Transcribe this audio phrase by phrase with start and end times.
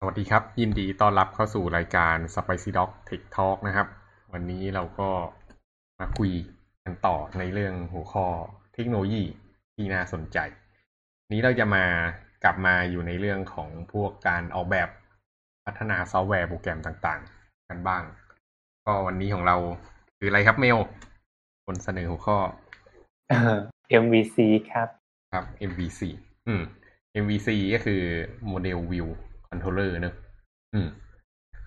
[0.00, 3.88] สวัสดีครับ ยินดีต้อนรับเข้าสู่รายการ Spicy Dog Tech Talk นะครับ
[4.32, 5.10] วันนี้เราก็
[6.00, 6.32] มาคุย
[6.84, 8.26] กันต่อในเรื่องหัวข้อ
[8.74, 9.24] เทคโนโลยี
[9.74, 10.38] ที่น่าสนใจ
[11.32, 11.84] นี้เราจะมา
[12.44, 14.88] กลับมาอยู่ในเรื่องของพวกการออกแบบ
[15.64, 18.02] พัฒนาซอฟต์แวร์โปรแกรมต่างๆ กันบ้าง
[18.86, 19.56] ก็วันนี้ของเรา
[20.18, 20.78] คืออะไรครับเมล
[21.66, 22.38] คนเสนอหัวข้อ
[23.28, 23.56] เอ่อ
[24.02, 24.36] MVC
[24.70, 24.88] ครับ
[25.32, 26.00] ครับ MVC
[26.46, 26.62] อืม
[27.22, 28.02] MVC ก็คือ
[29.50, 30.14] Model View Controller เนอะ
[30.74, 30.88] อืม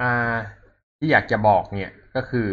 [0.02, 0.35] อ่า
[0.98, 2.49] ที่อยากจะบอกเนี่ยก็คือ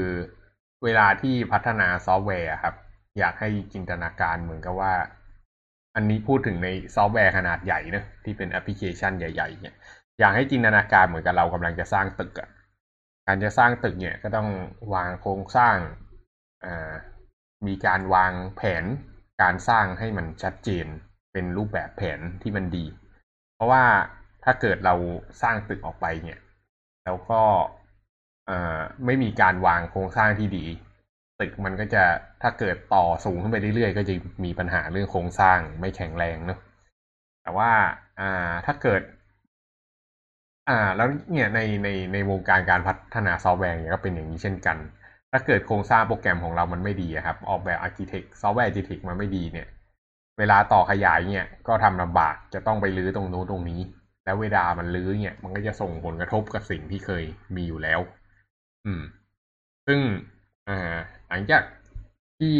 [0.84, 2.74] เวลาที่พัฒนาซอฟต์แวร์ครับ
[3.18, 4.94] อยากให้จินตนาการเหมือนกับว่า
[5.96, 9.74] อันนี้พูดถึงในซอฟต์แวร์ขนาดใหญ่เนอะที่เป็นแอปพลิเคชันใหญ่ ๆ เนี่ย
[10.20, 12.48] อยากให้จินตนาการเหมือนกับเรากำลังจะสร้างตึกอะ
[13.26, 14.48] การจะสร้างตึกเนี่ยก็ต้อง
[14.94, 15.76] วางโครงสร้าง
[16.64, 16.92] อ่า
[17.66, 18.84] มีการวางแผน
[19.42, 20.86] การสร้างให้มันชัดเจน
[21.32, 22.84] เป็นรูปแบบแผนที่มันดี
[23.54, 23.84] เพราะว่า
[24.44, 24.94] ถ้าเกิดเรา
[25.42, 26.38] สร้างตึกออกไปเนี่ย
[27.04, 27.42] แล้วก็
[29.06, 30.64] ไม่มีการวางโครงสร้างที่ดี
[31.40, 32.04] ตึกมันก็จะ
[32.42, 36.58] ถ้าเกิดต่อสูงขึ้นไปเรื่อยๆ ก็จะมีปัญหาเรื่องโครงสร้างไม่แข็งแรงเนอะ
[37.42, 37.70] แต่ว่า
[38.20, 39.02] อ่าถ้าเกิด
[40.68, 44.76] อ่า แล้วเนี่ยในในในวงการการพัฒนาซอฟต์แวร์เนี่ยก็เป็นอย่างนี้เช่นกัน
[45.32, 49.66] ถ้าเกิดโครงสร้างโปรแกรมของเรามันไม่ดีครับ ออกแบบ architect software architect มันไม่ดีเนี่ย
[50.38, 53.80] เวลาต่อขยายเนี่ยก็ทำลำบากจะต้องไปรื้อตรงนู้นตรงนี้
[54.28, 57.24] แล้วเวลามันรื้อเนี่ย มันก็จะส่งผลกระทบกับสิ่งที่เคย
[57.56, 58.00] มีอยู่แล้ว
[58.86, 59.02] อืม
[59.86, 60.00] ซึ่ง
[60.68, 60.96] อ่า
[61.28, 61.62] หลังจาก
[62.38, 62.56] ที่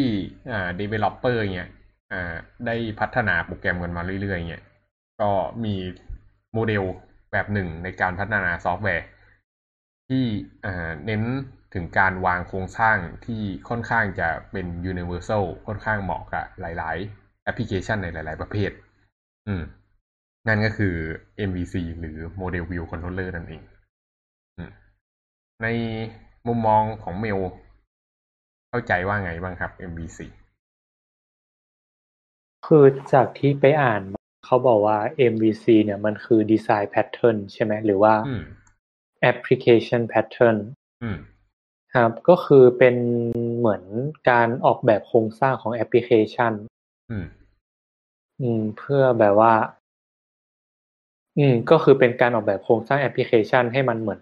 [0.51, 1.69] อ่า developer เนี่ย
[2.13, 2.35] อ่า
[2.67, 4.63] ได้พัฒนาโปรแกรมกันมาเรื่อยๆเนี่ย
[5.21, 5.31] ก็
[5.65, 5.75] มี
[6.55, 6.83] โมเดล
[7.33, 9.07] แบบหนึ่งในการพัฒนาซอฟต์แวร์
[10.09, 10.25] ที่
[10.65, 11.23] อ่าเน้น
[11.75, 12.97] ถึงการวางโครงสร้าง
[13.27, 18.71] ที่ค่อนข้างจะเป็น universal ค่อนข้างเหมาะกับหลาย ๆ แอปพลิเคชันในหลาย ๆ ประเภท
[19.49, 19.63] อืม
[20.49, 20.95] นั่นก็คือ
[21.49, 23.63] MVC หรือ Model View Controller นั่นเอง
[24.59, 24.71] อืม
[25.63, 25.67] ใน
[26.47, 27.39] มุมมองของเมล
[28.71, 30.19] เข้าใจว่าไงบ้างครับ MVC
[32.67, 34.99] คือจากที่ไปอ่านมาเขาบอกว่า
[35.33, 38.43] MVC เนี่ยมันคือ Design Pattern ใช่ไหมหรือว่าอืม
[39.31, 40.57] Application Pattern
[41.03, 41.19] อืม
[41.95, 42.97] ครับก็คือเป็น
[43.59, 43.83] เหมือน
[44.31, 46.53] การออกแบบโครงสร้างของแอปพลิเคชัน
[47.11, 47.27] อืม
[48.41, 49.55] อืมเพื่อแบบว่า
[51.39, 54.21] อืม ก็คือเป็นการออกแบบโครงสร้างแอปพลิเคชันให้มันเหมือน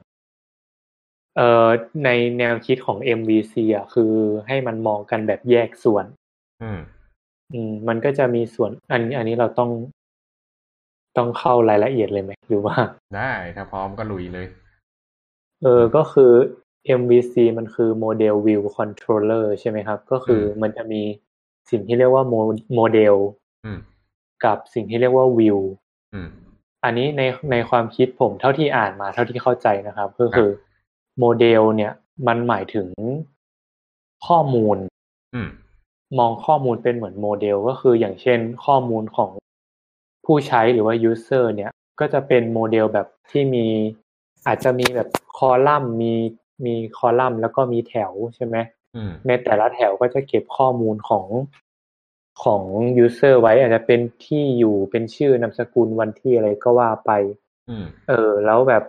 [1.37, 1.69] เอ่อ
[2.05, 4.13] ในแนวคิดของ MVC อะคือ
[4.47, 6.07] ให้มันมองกันแบบแยกส่วน
[6.63, 6.81] อืม
[7.53, 9.71] อืม มันก็จะมีส่วน อันนี้อันนี้เราต้อง
[11.17, 12.77] ต้องเข้ารายละเอียดเลยไหมหรือว่า
[13.17, 14.47] ได้ถ้าพร้อมก็ลุยเลย
[15.63, 16.33] เออก็คือ
[17.01, 21.03] MVC มันคือ Model View Controller ใช่ไหมครับ ก็คืออมมันจะมี
[21.71, 22.35] สิ่งที่เรียกว่าโม
[22.75, 23.15] โมเดล
[23.65, 23.79] อืม
[24.45, 25.59] กับสิ่งที่เรียกว่า View
[26.15, 26.29] อืม
[26.85, 27.23] อันนี้ใน
[27.53, 30.51] ในความคิดผมเท่าที่อ่านมาเท่าที่เข้าใจนะครับ ก็ครับคือ
[31.19, 31.93] โมเดลเนี่ย
[32.27, 32.89] มันหมายถึง
[34.27, 34.77] ข้อมูล
[35.35, 35.49] อืม
[36.19, 39.31] มองข้อมูลเป็นเหมือนโมเดลก็คืออย่างเช่นข้อมูลของ
[40.27, 41.71] ผู้ใช้หรือว่า user เนี่ย
[42.01, 43.67] ก็จะเป็นโมเดลแบบที่มี
[44.47, 46.13] อาจจะมีแบบคอลัมน์มี
[46.67, 48.57] มีคอลัมน์แล้วก็มีแถวใช่ไหม
[48.97, 51.27] อืมในแต่ละแถวก็จะเก็บข้อมูลของ
[52.45, 52.63] ของ
[53.05, 57.11] user ไว้อาจจะเป็นที่อยู่เป็นชื่อนามสกุลวันที่อะไรก็ว่าไป
[57.69, 58.83] อืมเออ แล้วแบบ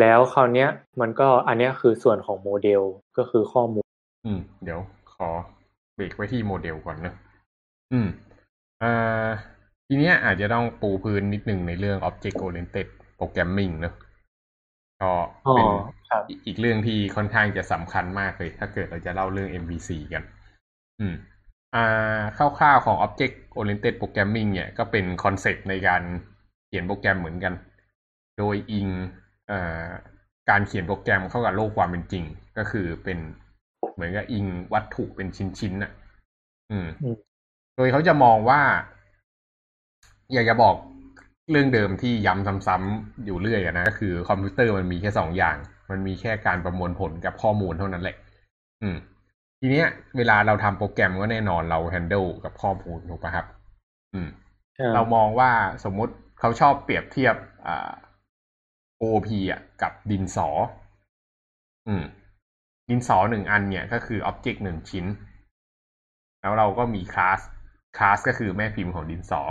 [0.00, 0.68] แล้วคราวเนี้ย
[1.00, 2.82] มันก็อันเนี้ยคือส่วนของโมเดล
[3.16, 3.86] ก็คือข้อมูล
[4.24, 4.80] อืม เดี๋ยว
[5.14, 5.28] ขอ
[5.94, 7.14] เบรกไว้ที่โมเดลก่อนนะ
[7.92, 8.08] อืม
[8.82, 9.30] อ่า
[9.86, 12.86] ทีเนี้ยอาจจะต้องปูพื้นนิดนึงในเรื่อง Object Oriented
[13.18, 13.94] Programming เนอะ
[15.00, 15.12] ก็
[15.44, 15.68] อ๋อเป็น
[16.08, 20.22] ครับอีกอีกเรื่องที่ค่อนข้างจะสำคัญมากเลย ถ้าเกิดเราจะเล่าเรื่อง MVC กัน
[21.00, 21.29] อืมอ่า
[22.36, 26.02] คร่าวๆของ Object Oriented Programming เนี่ยก็เป็นคอนเซปต์ในการ
[26.66, 27.54] เขียนโปรแกรมเหมือนกัน
[28.38, 28.88] โดยอิง
[29.48, 29.86] เอ่อ
[30.50, 32.24] การเขียนโปรแกรมเข้ากับโลกความเป็นจริง
[32.58, 33.18] ก็คือเป็น
[33.94, 35.92] เหมือนกับอิงวัตถุเป็นชิ้นๆน่ะ
[36.70, 37.16] อืมอืม
[37.76, 38.60] โดยเขาจะมองว่า
[40.32, 40.76] อยากจะบอก
[41.50, 45.56] เรื่องเดิมที่ย้ำซ้ำๆอยู่เรื่อยอะนะก็คือคอมพิวเตอร์มันมีแค่สองอย่าง
[45.90, 48.16] มันมีแค่การประมวลผลกับข้อมูลเท่านั้นแหละ
[48.82, 48.96] อืม
[49.60, 53.46] ทีเนี้ย เวลาเราทำโปรแกรมก็แน่นอนเราแฮนเดิลกับข้อมูลถูกปะครับ
[54.14, 54.28] อืม
[54.94, 55.50] เรามองว่า
[55.84, 57.36] สมมุติเขาชอบเปรียบเทียบ
[57.66, 57.90] อ่า
[59.02, 60.48] OP อะกับดินสอ
[61.88, 62.04] อืม
[62.88, 65.06] ดินสอหนึ่งอันเนี่ยก็คือ Object หนึ่งชิ้น
[66.40, 67.40] แล้วเราก็มีคลาส
[67.96, 69.42] คลาสก็คือแม่พิมพ์ของดินสอ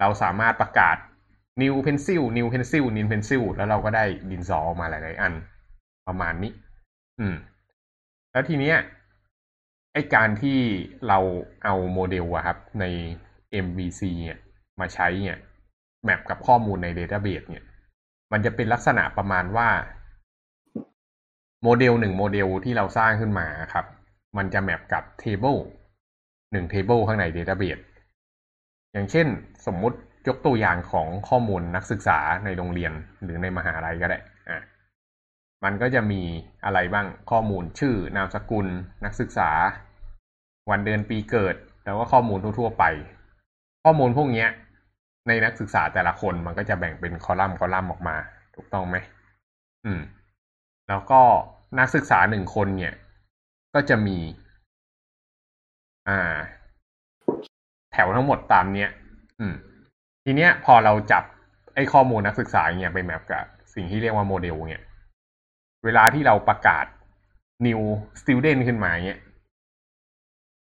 [0.00, 0.96] เราสามารถประกาศ
[1.62, 5.32] new pencil new pencil new pencil แล้วเราก็ได้ดินสอออกมาหลาย ๆ อัน
[6.08, 6.52] ประมาณนี้
[7.20, 7.34] อืม
[8.32, 8.76] แล้วทีเนี้ย
[9.92, 10.58] ไอการที่
[11.08, 11.18] เรา
[11.64, 12.84] เอาโมเดลอะครับใน
[13.64, 14.38] MVC เนี่ย
[14.80, 15.38] มาใช้เนี่ย
[16.04, 17.64] map กับข้อมูลใน Database เนี่ย
[18.32, 19.68] มันจะเป็นลักษณะประมาณว่า
[21.62, 23.86] โมเดลหนึ่งโมเดลที่เราสร้างขึ้นมาครับ
[24.36, 25.56] มันจะ map กับ table
[26.52, 27.82] หนึ่ง table ข้างใน Database
[28.92, 29.26] อย่างเช่น
[29.66, 29.98] สมมุติ
[30.28, 32.92] ยกตัวอย่างของข้อมูลนักศึกษาในโรงเรียน
[33.22, 34.18] หรือในมหาลัยก็ได้
[35.64, 36.22] มันก็จะมี
[36.64, 38.66] อะไรบ้างข้อมูลชื่อนามสกุล
[39.04, 39.50] นักศึกษา
[40.70, 41.54] วันเดือนปีเกิด
[41.84, 42.84] แล้วก็ข้อมูลทั่วๆไป
[43.84, 44.46] ข้อมูลพวกนี้
[45.28, 48.16] ในนักศึกษาแต่ละคนมันก็จะแบ่งเป็นคอลัมน์คอลัมน์ออกมา
[48.54, 48.96] ถูกต้องไหม
[49.84, 50.00] อืม
[50.88, 51.20] แล้วก็
[51.78, 52.94] นักศึกษาหนึ่งคนเนี่ย
[53.74, 54.18] ก็จะมี
[56.08, 56.36] อ่า
[57.92, 58.90] แถวทั้งหมดตามเนี้ย
[59.40, 59.54] อืม
[60.24, 61.24] ทีเนี้ยพอเราจับ
[61.74, 63.44] ไอ้ข้อมูลนักศึกษาเนี่ยไปแมปกับ
[63.74, 64.82] สิ่งที่เรียกว่าโมเดลเนี่ย
[65.84, 66.86] เวลาที่เราประกาศ
[67.66, 67.80] new
[68.20, 69.20] student ขึ้นมาเนี่ย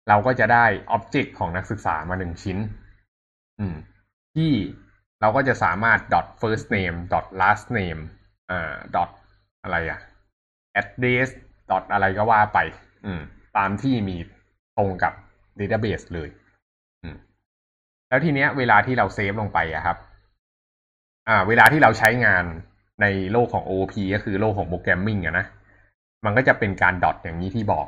[0.09, 0.65] เราก็จะได้
[0.97, 2.59] object ของนักศึกษามาหนึ่งชิ้น
[3.59, 3.77] อืม
[4.35, 4.53] ที่
[5.21, 8.01] เราก็จะสามารถ dot first name dot last name
[8.51, 9.11] อ่า dot
[9.63, 10.01] อะไรอะ
[10.81, 11.29] address
[11.71, 12.59] dot อะไรก็ว่าไป
[13.07, 13.23] อืม
[13.57, 14.17] ตามที่มี
[14.77, 15.13] ตรงกับ
[15.59, 16.29] database เลย
[17.03, 17.17] อืม
[18.09, 19.99] แล้วทีเนี้ย เวลาที่เราเซฟลงไปอะครับ
[21.29, 22.45] อ่า เวลาที่เราใช้งาน
[23.03, 25.47] ในโลกของ OOP ก็คือโลกของโปรแกรมมิ่งอะนะ
[26.25, 27.87] มันก็จะเป็นการ dot อย่างนี้ที่บอก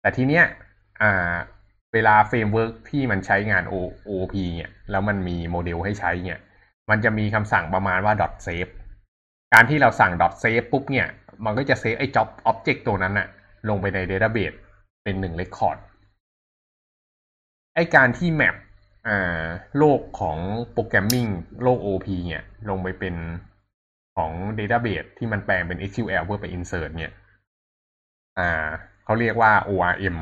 [0.00, 0.44] แต่ทีเนี้ย
[1.02, 1.34] อ่า
[1.92, 6.40] เวลา framework ที่มันใช้งาน OOP เนี่ย แล้วมันมีโมเดลให้ใช้เนี่ย
[6.90, 8.72] มันจะมีคำสั่งประมาณว่า dot save
[9.54, 11.06] การที่เราสั่ง dot save ปุ๊บเนี่ย
[11.44, 13.28] มันก็จะเซฟไอ้ job object ตัวนั้นอะ
[13.68, 14.56] ลงไปใน database
[15.04, 15.78] เป็นหนึ่ง record
[17.74, 18.56] ไอ้การที่ map
[19.08, 19.44] อ่า
[19.78, 20.38] โลกของ
[20.72, 21.26] โปรแกรมมิ่ง
[21.62, 23.14] โลก OP เนี่ย ลงไปเป็น
[24.16, 27.12] ของ database ที่มันแปลงเป็น SQL เพื่อไป insert เนี่ย
[28.38, 28.50] อ่า
[29.04, 30.16] เขาเรียกว่า ORM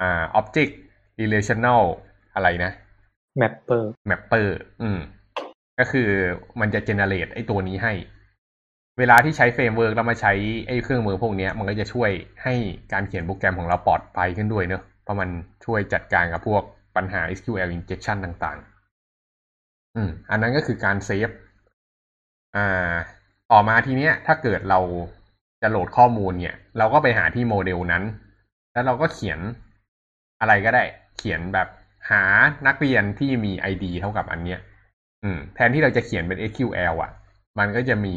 [0.00, 0.72] อ่า object
[1.20, 1.82] relational
[2.34, 2.72] อะไรนะ
[3.40, 4.48] mapper mapper
[4.82, 4.98] อืม
[5.78, 6.08] ก็คือ
[6.60, 7.92] มันจะ generate ไอ้ตัวนี้ให้
[8.98, 10.32] เวลาที่ใช้ framework แล้วมาใช้
[10.66, 12.10] ไอ้เครื่องมือพวกนี้มันก็จะช่วย
[12.42, 12.54] ให้
[12.92, 15.28] การเขียนโปรแกรมของเราปลอดภัยขึ้นด้วยเนอะเพราะมัน
[15.64, 16.62] ช่วยจัดการกับพวก
[16.96, 21.30] ปัญหา SQL injection ต่าง ๆ อืม อันนั้นก็คือการเซฟ
[22.56, 22.92] อ่า
[23.50, 24.80] ต่อมาทีเนี้ย ถ้าเกิดเรา
[25.62, 28.02] จะโหลดข้อมูลเนี่ย เราก็ไปหาที่โมเดลนั้น
[28.72, 29.38] แล้วเราก็เขียน
[30.40, 30.84] อะไรก็ได้
[31.16, 31.68] เขียนแบบ
[32.10, 32.22] หา
[32.66, 34.60] นักเรียนที่มี ID เท่ากับอันเนี้ย
[35.22, 37.12] อืม แทนที่เราจะเขียนเป็น SQL อะ
[37.58, 38.16] มันก็จะมี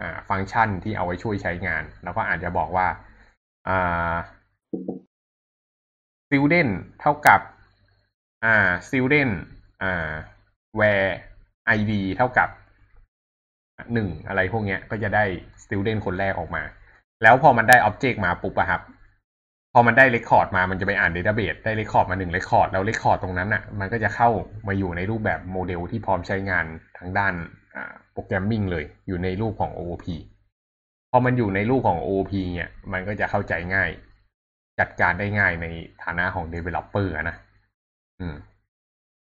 [0.00, 2.88] อ่าฟังก์ชันที่เอาไว้ช่วยใช้งาน แล้วก็อาจจะบอกว่า
[3.68, 4.14] อ่า
[6.26, 7.40] student เท่ากับ
[8.44, 9.34] อ่า student
[9.82, 10.12] อ่า
[10.78, 11.10] where
[11.76, 12.48] id เท่ากับ
[13.92, 15.24] หนึ่งอะไรพวกเนี้ยก็จะได้
[15.62, 16.62] student คนแรกออกมา
[17.22, 18.82] แล้วพอมันได้ object มาปุ๊บอะครับ
[19.72, 24.30] พอมันได้ record มามันจะไปอ่าน database ได้ record มาหนึ่ง record แล้ว record ตรงนั้นอะมันก็จะเข้า
[24.68, 26.64] มาอยู่ในรูปแบบโมเดลที่พร้อมใช้งาน
[26.98, 27.34] ทางด้าน
[28.12, 30.06] โปรแกรมมิ่งเลยอยู่ในรูปของ OOP
[31.10, 33.90] พอมันอยู่ในรูปของ OOP เนี่ย มันก็จะเข้าใจง่าย
[34.80, 35.66] จัดการได้ง่ายใน
[36.02, 37.36] ฐานะของ developer นะ
[38.20, 38.36] อืม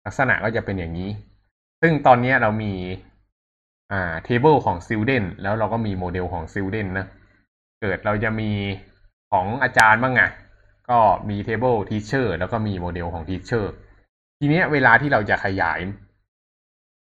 [0.06, 1.10] ลักษณะก็จะเป็นอย่างนี้
[1.82, 2.72] ซึ่งตอนนี้เรามี
[3.92, 7.06] อ่า table ของ student แล้วเราก็มีโมเดลของ student นะ
[7.80, 8.50] เกิดเราจะมี
[9.32, 10.22] ของอาจารย์บ้างไง
[10.90, 10.98] ก็
[11.28, 13.64] มี table teacher แล้วก็มีโมเดลของ teacher
[14.38, 15.80] ทีเนี้ยเวลาที่เราจะขยาย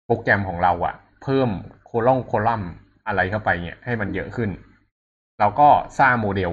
[0.06, 2.64] โปรแกรมของเราอะเพิ่มคอลัมน์คอลัมน์
[3.08, 4.50] อะไรเข้าไปเนี่ย ให้มันเยอะขึ้น
[5.40, 5.70] เราก็
[6.00, 6.52] สร้างโมเดล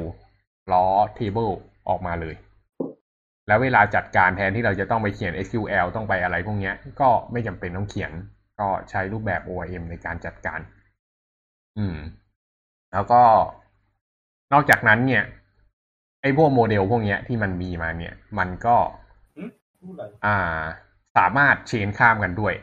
[0.72, 0.86] ล้อ
[1.18, 1.52] table
[1.88, 2.34] ออกมาเลย
[3.46, 8.12] แล้วเวลาจัดการแทนที่เราจะต้องไปเขียน SQL ต้องไปอะไรพวกเนี้ยก็ไม่จำเป็นต้องเขียน
[8.60, 10.60] ก็ใช้รูปแบบ ORM ในการจัดการ
[11.78, 11.96] อืม
[12.92, 13.22] แล้วก็
[14.52, 15.24] นอกจากนั้นเนี่ย
[16.22, 18.76] ไอ้พวกโมเดลพวกเนี้ยที่มันมีมาเนี่ย มันก็
[20.26, 20.62] อ่า
[21.16, 22.54] สามารถเชนข้ามกันด้วย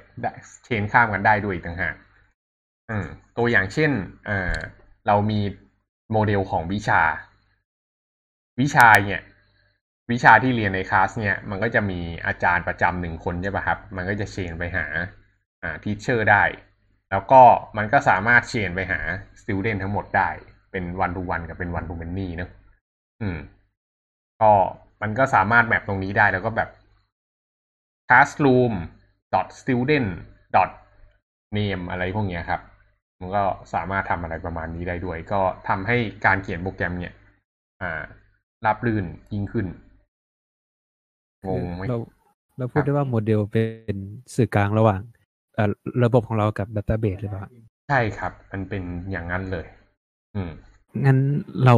[0.65, 1.95] เชนข้ามกันได้ด้วยต่างหาก
[2.89, 3.05] อืม
[3.38, 3.91] ตัวอย่างเช่น
[4.29, 4.55] อ่า
[5.07, 5.39] เรามี
[6.12, 7.01] โมเดลของวิชา
[8.62, 9.24] วิชาเนี่ย
[10.12, 14.86] วิชาที่เรียนในคลาสเนี่ย มันก็จะมีอาจารย์ประจำหนึ่งคนใช่ป่ะครับ มันก็จะ chain ไปหา
[15.63, 16.44] อ่า teacher ได้
[17.12, 17.41] แล้วก็
[17.77, 19.00] มันก็สามารถ chain ไปหา
[19.39, 20.30] student ทั้งหมดได้
[20.72, 22.50] เป็น one to one กับเป็น one to many เนอะ
[23.22, 23.38] อืม
[24.41, 24.51] ก็
[25.01, 26.70] มันก็สามารถ map ตรงนี้ได้แล้วก็แบบ
[28.10, 28.74] classroom
[29.34, 30.10] dot student
[30.56, 30.72] dot
[31.58, 32.62] name อะไรพวกนี้ครับ
[33.20, 37.13] มันก็สามารถทำอะไรประมาณนี้ได้ด้วย ก็ทำให้การเขียนโปรแกรมเนี่ย
[37.82, 38.01] อ่า
[38.65, 39.68] ราบรื่นยิ่งขึ้น
[41.48, 41.98] งงไหมเรา
[42.58, 43.63] เราพูดได้ว่าโมเดลเป็
[43.94, 43.96] น
[44.36, 45.20] สื่อกลางระหว่างเอ่อ
[46.03, 47.43] ระบบของเรากับดัตต้าเบสหรือเปล่า
[47.89, 49.65] ใช่ครับ มันเป็นอย่างนั้นเลย
[50.36, 50.51] อืม
[51.05, 51.17] งั้น
[51.65, 51.75] เรา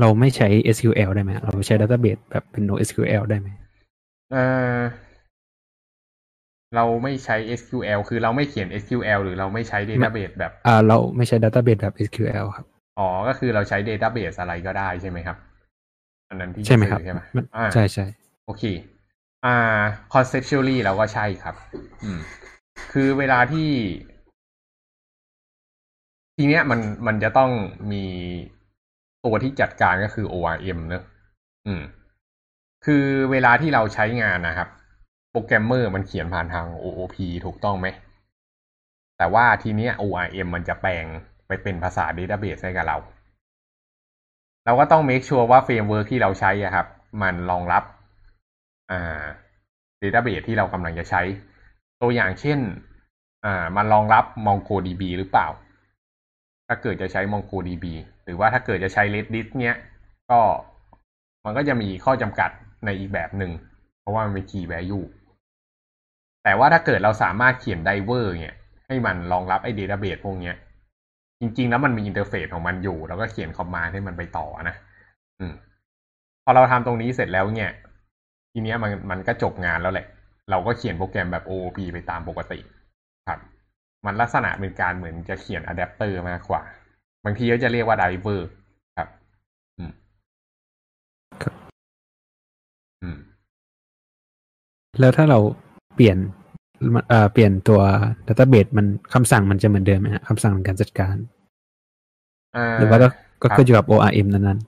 [0.00, 3.48] เราไม่ใช้ SQL ได้ไหม เราใช้ดัตต้าเบสแบบเป็น NoSQL ได้ไหม
[4.32, 4.36] เอ
[4.76, 4.78] อ
[6.76, 12.66] เราไม่ใช้ SQL คือเราไม่เขียน SQL หรือเราไม่ใช้ database แบบ อ่า เราไม่ใช้ database แบบ SQL ครับ
[12.98, 15.36] อ๋อ ก็คือเราใช้ database อะไรก็ได้ใช่ไหมครับ
[16.28, 18.06] อันนั้นที่ใช่ไหมครับใช่ไหมมันอ่าใช่ใช่
[18.46, 18.64] โอเค
[19.44, 19.56] อ่า
[20.12, 21.54] conceptually เราก็ใช่ครับ
[22.04, 22.20] อืม
[22.92, 23.70] คือเวลาที่
[26.36, 27.50] ทีเนี้ยมันมันจะต้อง
[27.92, 28.04] มี
[29.24, 31.04] ตัวที่จัดการก็คือ ORM เนอะ
[31.66, 31.82] อืม
[32.84, 34.68] คือเวลาที่เราใช้งานนะครับ
[35.30, 37.16] โปรแกรมเมอร์มันเขียนผ่านทาง OOP
[37.46, 37.86] ถูกต้องไหม
[39.18, 41.04] แต่ว่าทีเนี้ย ORM มันจะแปลง
[41.46, 42.96] ไปเป็นภาษา Database ให้กับเรา
[44.64, 46.86] เราก็ต้อง make sure ว่า framework ที่เราใช้อะครับ
[47.22, 47.84] มันรองรับ
[48.90, 49.22] อ่า
[50.02, 51.22] Database ที่เรากำลังจะใช้
[52.04, 52.58] ตัวอย่างเช่น
[53.44, 55.48] อ่า มันรองรับ MongoDB หรือเปล่า
[56.68, 57.84] ถ้าเกิดจะใช้ MongoDB
[58.24, 59.76] หรือว่าถ้าเกิดจะใช้ Redis เนี้ย
[60.30, 60.40] ก็
[61.44, 62.50] มันก็จะมีข้อจำกัด
[62.84, 63.52] ในอีกแบบหนึ่ง
[64.00, 65.04] เพราะว่ามันเป็น key value
[66.44, 68.56] แต่ว่าถ้าเกิดเราสามารถเขียน driver เนี่ย
[68.86, 70.56] ให้มันรองรับไอ้ database พวกเนี้ย
[71.40, 74.76] จริง ๆ แล้วมันมี interface ของมันอยู่ แล้วก็เขียน command ให้มันไปต่อนะ
[75.40, 75.54] อืม
[76.44, 77.70] พอเราทำตรงนี้เสร็จแล้วเนี่ย
[78.52, 80.06] ทีเนี้ยมันมันก็จบงานแล้วแหละ
[80.50, 82.58] เราก็เขียนโปรแกรมแบบ OOP ไปตามปกติ
[83.28, 83.40] ครับ
[84.06, 86.62] มันลักษณะเป็นการเหมือนจะเขียนอะแดปเตอร์มากกว่า
[87.24, 88.40] บางทีก็จะเรียกว่า driver
[88.96, 89.08] ครับ
[89.78, 89.92] อืม
[93.02, 93.18] อืม
[95.00, 95.38] แล้วถ้าเรา
[95.94, 96.18] เปลี่ยน
[97.08, 97.80] เอ่อเปลี่ยนตัว
[98.28, 101.16] database มันคำสั่งมันจะเหมือนเดิมไหมฮะคำสั่งในการจัดการ
[102.56, 103.08] อ่าหรือว่าก็
[103.42, 104.58] ก็ครับขึ้นอยู่กับ ORM นั้น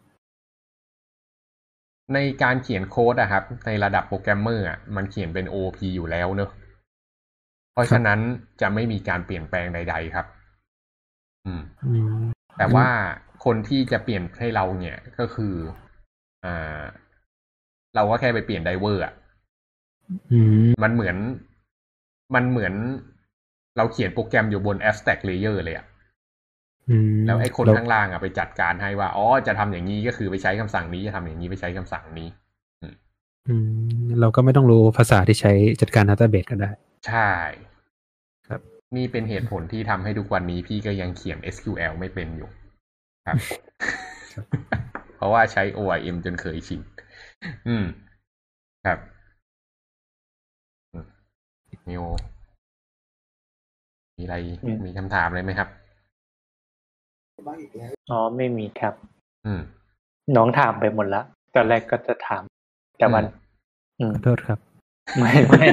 [2.14, 6.50] ในการเขียนโค้ดอะครับ ในระดับโปรแกรมเมอร์อะมันเขียนเป็น OOP อยู่แล้วเนอะ
[7.72, 8.18] เพราะฉะนั้น
[8.60, 10.26] จะไม่มีการเปลี่ยนแปลงใด ๆครับ
[11.46, 12.24] อืมๆอืม
[12.58, 12.88] แต่ว่า
[13.44, 15.54] คนที่จะเปลี่ยนให้เราเนี่ยก็คือ
[16.44, 16.82] อ่า
[17.94, 19.12] เราก็แค่ไปเปลี่ยนไดเวอร์อะ
[20.32, 21.16] อืมมันเหมือน
[22.34, 22.74] มันเหมือน
[23.76, 25.95] เราเขียนโปรแกรมอยู่บน abstract layer เลยอะอืม
[27.26, 32.28] แล้วไอ้คนเราข้างล่างอะไปจัดการให้ว่า อ๋อ จะทำอย่างนี้ก็คือไปใช้คำสั่งนี้ จะทำอย่างนี้ไปใช้คำสั่งนี้
[33.48, 33.54] อื
[34.00, 36.70] ม เราก็ไม่ต้องรู้ภาษาที่ใช้จัดการ database ก็ได้
[37.06, 37.30] ใช่
[38.48, 38.60] ครับ
[38.96, 42.48] นี่เป็นเหตุผลที่ทำให้ทุกวันนี้พี่ก็ยังเขียน SQL ไม่เป็นอยู่
[43.26, 43.36] ครับ
[45.16, 46.80] เพราะว่าใช้ ORM จนเคยชิน
[47.68, 47.84] อืม
[48.86, 48.98] ครับ
[50.92, 51.06] อืม
[51.90, 52.04] นิว
[54.16, 55.68] มีอะไรอืมมีคำถามอะไรไหมครับ
[58.10, 58.94] อ๋อไม่มีครับ
[59.46, 59.60] อืม
[60.36, 61.22] น้องถามไปหมดละ
[61.54, 62.42] ตอนแรกก็จะถาม
[62.98, 63.24] แต่มัน
[64.00, 64.58] อืมขอโทษครับ
[65.18, 65.66] ไม่ไม่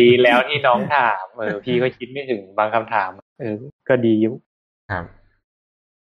[0.00, 3.10] ดีแล้วที่น้องถามเออพี่ก็คิดไม่ถึงบางคำถาม
[3.40, 3.56] เออ
[3.88, 4.34] ก็ดีอยู่
[4.92, 5.04] ครับ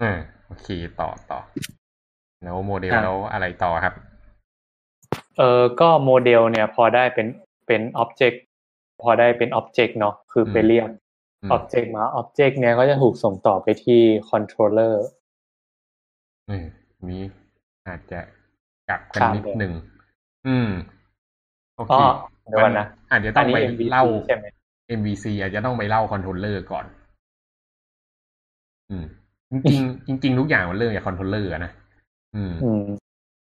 [0.02, 0.12] อ่า
[0.46, 0.68] โอเค
[1.00, 1.40] ต่อต่อ
[2.42, 3.94] แล้วโมเดลครับแล้วอะไรต่อครับ
[5.38, 7.26] เออก็โมเดลเนี่ย พอได้เป็น
[7.66, 8.42] เป็น object
[9.02, 10.88] พอได้เป็น object เนาะคือไปอืมเรียก
[11.44, 15.04] อืมอ็อบเจกต์มา object เนี่ยก็จะถูกส่งต่อไปที่controller
[16.48, 16.64] อืม
[17.10, 17.22] นี้
[17.88, 18.20] อาจจะ
[18.88, 19.72] กลับกันข้ามนิดไปหนึ่ง
[20.46, 20.68] อืม
[21.76, 22.00] โออ๋เคอ
[22.48, 24.44] เดี๋ยวก่อนนะมัอาจจะต้องไปอันนี้ MVC เล่าใช่ไหม
[24.86, 26.86] MVC อาจจะต้องไปเล่า controller ก่อน
[28.90, 29.04] อืม
[29.50, 31.72] จริงๆจริงๆทุกอย่างมันเริ่มจาก controller อะนะ
[32.34, 33.14] อืมอืม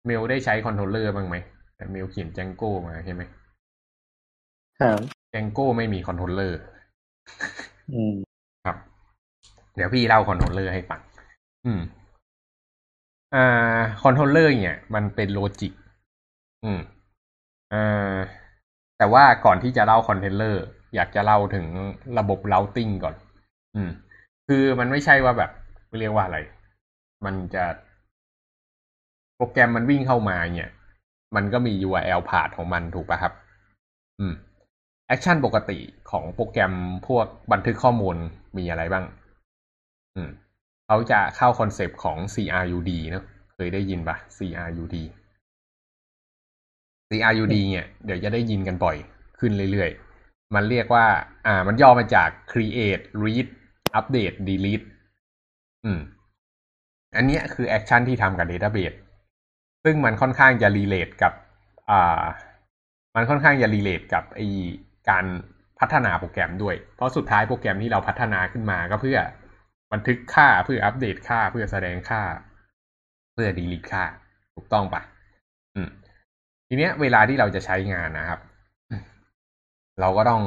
[0.06, 1.36] เมลได้ใช้ controller บ้างไหม
[1.76, 3.22] แต่เมลเขียน Django มาใช่ไหม
[4.78, 5.00] ครับ
[5.32, 6.58] Django ไม่มี controller
[7.92, 8.14] อืม
[8.64, 8.76] ครับ
[9.74, 11.00] เดี๋ยวพี่เล่า controller ให้ฟัง
[11.66, 11.80] อืม
[13.34, 15.72] อ่า controller เนี่ย มันเป็น logic
[16.64, 16.80] อืม
[17.72, 18.14] อ่า
[18.98, 20.64] แต่ว่าก่อนที่จะเล่า controller
[20.94, 21.66] อยากจะเล่าถึง
[22.18, 23.14] ระบบ routing ก่อน
[23.74, 23.90] อืม
[24.48, 25.50] คือมันไม่ใช่ว่าแบบ
[25.98, 26.38] เรียกว่าอะไร
[27.24, 27.64] มันจะ
[29.36, 30.70] โปรแกรมมันวิ่งเข้ามาเนี่ย
[31.36, 33.32] มันก็มี URL ผ่านของมันถูกป่ะครับ
[34.20, 34.34] อืม
[35.08, 35.78] action ปกติ
[36.10, 36.72] ของโปรแกรม
[37.08, 38.16] พวกบันทึกข้อมูล
[38.58, 39.04] มีอะไรบ้าง
[40.14, 40.30] อืม
[40.86, 44.96] เขาจะเข้าคอนเซปต์ของ CRUD เนอะเคยได้ยินปะ CRUD
[47.08, 48.96] CRUD เนี่ยเดี๋ยวจะได้ยินกันบ่อย
[49.38, 51.06] ขึ้นเรื่อยๆ มันเรียกว่า
[51.46, 53.46] อ่า มันย่อมาจาก create read
[53.98, 54.86] update delete
[55.84, 56.00] อืม
[57.16, 58.96] อันนี้คือ action ที่ทำกับ database
[59.84, 61.32] ซึ่งมันค่อนข้างจะ relate กับ
[61.90, 62.24] อ่า
[63.14, 64.40] มันค่อนข้างจะ relate กับไอ
[65.10, 65.24] การ
[65.80, 69.18] พัฒนาโปรแกรมด้วย เพราะสุดท้ายโปรแกรมที่เราพัฒนาขึ้นมาก็เพื่อ
[69.92, 72.22] บันทึกค่าเพื่ออัปเดตค่าเพื่อแสดงค่า
[73.34, 74.04] เพื่อ delete ค่า
[74.54, 75.02] ถูกต้องปะ
[75.74, 75.88] อืม
[76.68, 78.40] ทีเนี้ย เวลาที่เราจะใช้งานนะครับ
[80.00, 80.42] เราก็ต้อง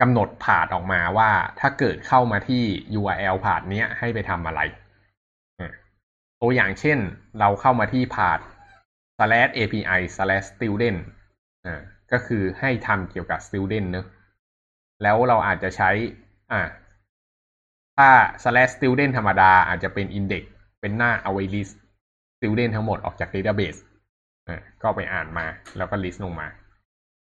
[0.00, 2.62] กำหนดผ่านออกมาว่าถ้าเกิดเข้ามาที่
[2.98, 4.60] URL ผ่านเนี้ยให้ไปทำอะไร
[6.40, 6.98] ตัวอย่างเช่น
[7.40, 8.38] เราเข้ามาที่ผ่าน
[9.18, 9.80] slash api
[10.16, 11.00] slash student
[11.66, 11.82] อ่า
[12.12, 14.06] ก็คือให้ทำเกี่ยวกับ student เนอะ
[15.02, 15.90] แล้วเราอาจจะใช้
[16.52, 16.62] อ่า
[17.96, 18.10] ถ้า
[18.42, 20.44] slash student ธรรมดาอาจจะเป็น index
[20.80, 21.74] เป็นหน้าเอาไว้ list
[22.36, 23.80] student ทั้งหมดออกจาก database
[24.48, 25.46] อ่าก็ไปอ่านมา
[25.76, 26.48] แล้วก็ list ลงมา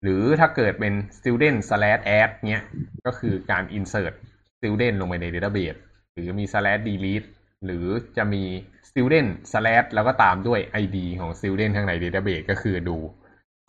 [0.02, 2.62] หรือถ้าเกิดเป็น student slash add เนี้ย
[3.06, 4.14] ก็คือการ insert
[4.58, 5.78] student ลงไปใน database
[6.12, 7.26] หรือมี slash delete
[7.64, 8.42] หรือจะมี
[8.90, 12.98] student slash แล้วก็ตามด้วย id ของ student ข้างใน database ก็คือดู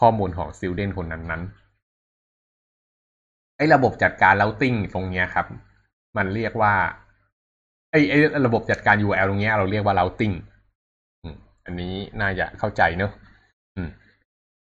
[0.02, 1.62] ข้อมูลของ student คนนั้นๆ
[3.58, 5.46] ไอ้ระบบจัดการ routing ตรงเนี้ยครับ
[6.18, 6.74] มันเรียกว่า
[7.92, 10.36] ไอ้ไอ้ระบบจัดการ URL ตรงเนี้ยเราเรียกว่า routing
[11.66, 13.12] อันนี้น่าจะเข้าใจเนอะ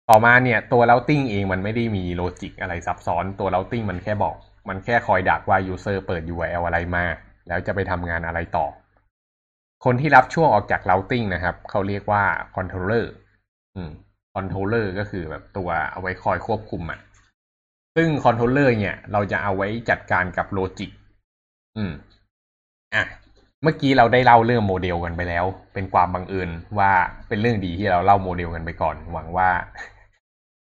[0.09, 4.35] ต่อมาเนี่ย ตัว routing เองมันไม่ได้มีโลจิกอะไรซับซ้อนตัว routing มันแค่บอก
[4.69, 7.05] มันแค่คอยดักว่า user เปิด URL อะไรมา
[7.47, 8.67] แล้วจะไปทำงานอะไรต่อ
[9.85, 12.23] คนที่รับช่วงออกจาก routing นะครับ เขาเรียกว่า
[12.55, 13.05] controller
[13.75, 13.81] อื
[14.31, 16.99] ม controller ก็คือแบบตัวเอาไว้คอยควบคุมอะ่ะ
[17.95, 20.89] ซึ่ง controller เนี่ย เราจะเอาไว้จัดการกับ logic
[21.77, 21.91] อืม
[22.95, 23.03] อะ
[23.63, 26.91] เมื่อกี้เราได้เล่าเรื่องโมเดลกันไปแล้ว เป็นความบังเอิญว่า
[27.27, 29.49] เป็นเรื่องดีที่เราเล่าโมเดลกันไปก่อน หวังว่า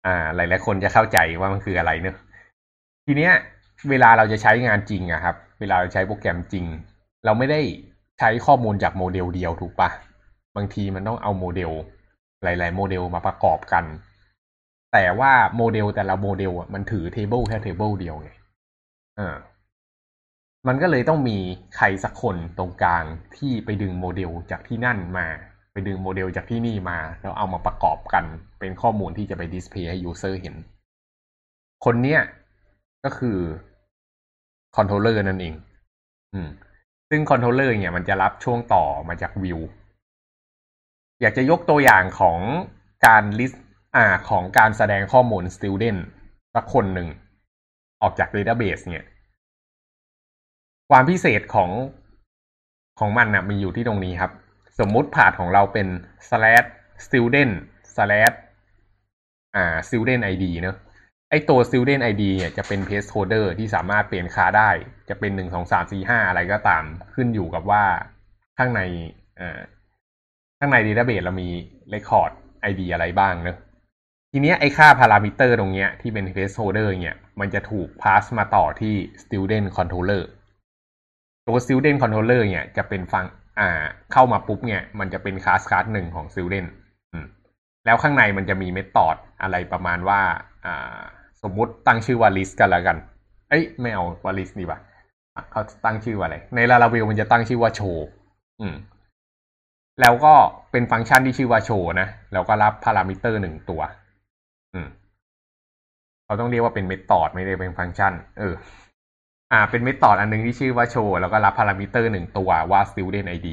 [0.05, 2.15] อ่า หลายๆคนจะเข้าใจว่ามันคืออะไรเนอะ
[3.05, 3.33] ทีเนี้ย
[3.89, 6.65] เวลาเราจะใช้งานจริงอะครับ เวลาเราใช้โปรแกรมจริง
[7.25, 7.61] เราไม่ได้
[8.19, 9.89] ใช้ข้อมูลจากโมเดลเดียวถูกปะ
[10.55, 11.71] บางทีมันต้องเอาโมเดล
[12.44, 13.86] หลาย ๆ โมเดลมาประกอบกัน
[14.94, 18.29] แต่ว่าโมเดลแต่ละโมเดลอะมันถือ table แค่ table เดียวไง
[19.20, 19.36] อ่า
[20.67, 21.38] มันก็เลยต้องมี
[21.77, 23.03] ใครสักคนตรงกลาง
[23.38, 25.27] ที่ไปดึงโมเดลจากที่นั่นมา
[25.74, 28.25] ไปดึงโมเดลจากที่นี่มา แล้วเอามาประกอบกัน
[28.60, 30.56] เป็นข้อมูลที่จะไป display ให้ user เห็น
[31.86, 32.22] คนเนี้ย
[33.03, 33.38] ก็คือ
[34.75, 35.53] controller นั่นเอง
[36.34, 36.50] อืม
[37.10, 39.60] ซึ่ง controller เนี่ยมันจะรับช่วงต่อมาจากวิว
[41.21, 42.39] อยากจะยกตัวอย่างของ
[43.07, 43.63] การ list
[43.95, 46.00] อ่าของการแสดงข้อมูล student
[46.55, 47.07] สักคนหนึ่ง
[48.01, 49.05] ออกจาก database เนี่ย
[50.89, 51.71] ความพิเศษของ
[53.00, 54.31] ของมันนะมีอยู่ที่ตรงนี้ครับ
[54.79, 55.87] สมมุติผ่าดของเราเป็น
[56.29, 56.68] slash
[57.05, 57.53] student
[57.96, 58.35] slash
[59.55, 60.77] อ่า student id เนอะ
[61.29, 64.70] ไอตัว student id เนี่ยจะเป็น placeholder ที่สามารถเปลี่ยนค่าได้
[65.09, 67.83] จะเป็นหนึ่งสองสามสี่ห้าอะไรก็ตาม ขึ้นอยู่กับว่า
[68.57, 68.81] ข้างใน
[69.39, 69.59] อ่า
[70.59, 71.50] ข้างใน database เรามี
[71.93, 72.31] record
[72.70, 73.57] id อะไรบ้างเนอะ
[74.31, 80.24] ทีเนี้ยไอค่าพารามิเตอร์ตรงเนี้ยที่เป็น placeholder เนี่ยมันจะถูก pass มาต่อที่ student controller
[81.48, 83.25] ตัว student controller เนี่ยจะเป็นฟัง
[83.59, 83.70] อ่า
[84.11, 86.70] เข้ามาปุ๊บเนี่ยมันจะเป็นคลาสคลาสหนึ่งของ student
[87.13, 87.25] อืม
[87.85, 90.22] แล้วข้างในมันจะมีเมธอดอะไรประมาณว่า
[90.65, 91.00] อ่า
[91.43, 92.98] สมมุติตั้งชื่อว่า list กันแล้วกัน
[93.50, 94.79] เอ้ยไม่เอาว่า list ดีกว่า
[95.51, 97.98] เขาตั้งชื่อว่าอะไร ใน Laravel มันจะตั้งชื่อว่า show
[98.61, 98.75] อืม
[100.01, 100.33] แล้วก็
[100.72, 103.81] เป็นฟังก์ชันที่ชื่อว่า show นะแล้วก็รับพารามิเตอร์หนึ่งตัว
[104.74, 104.88] อืม
[106.25, 108.53] เขาต้องเรียกว่าเป็น method ไม่ได้เป็นฟังก์ชัน เออ
[109.51, 113.50] อ่า เป็น method อันนึงที่ชื่อว่าโชว์แล้วก็รับพารามิเตอร์หนึ่งตัวว่า student id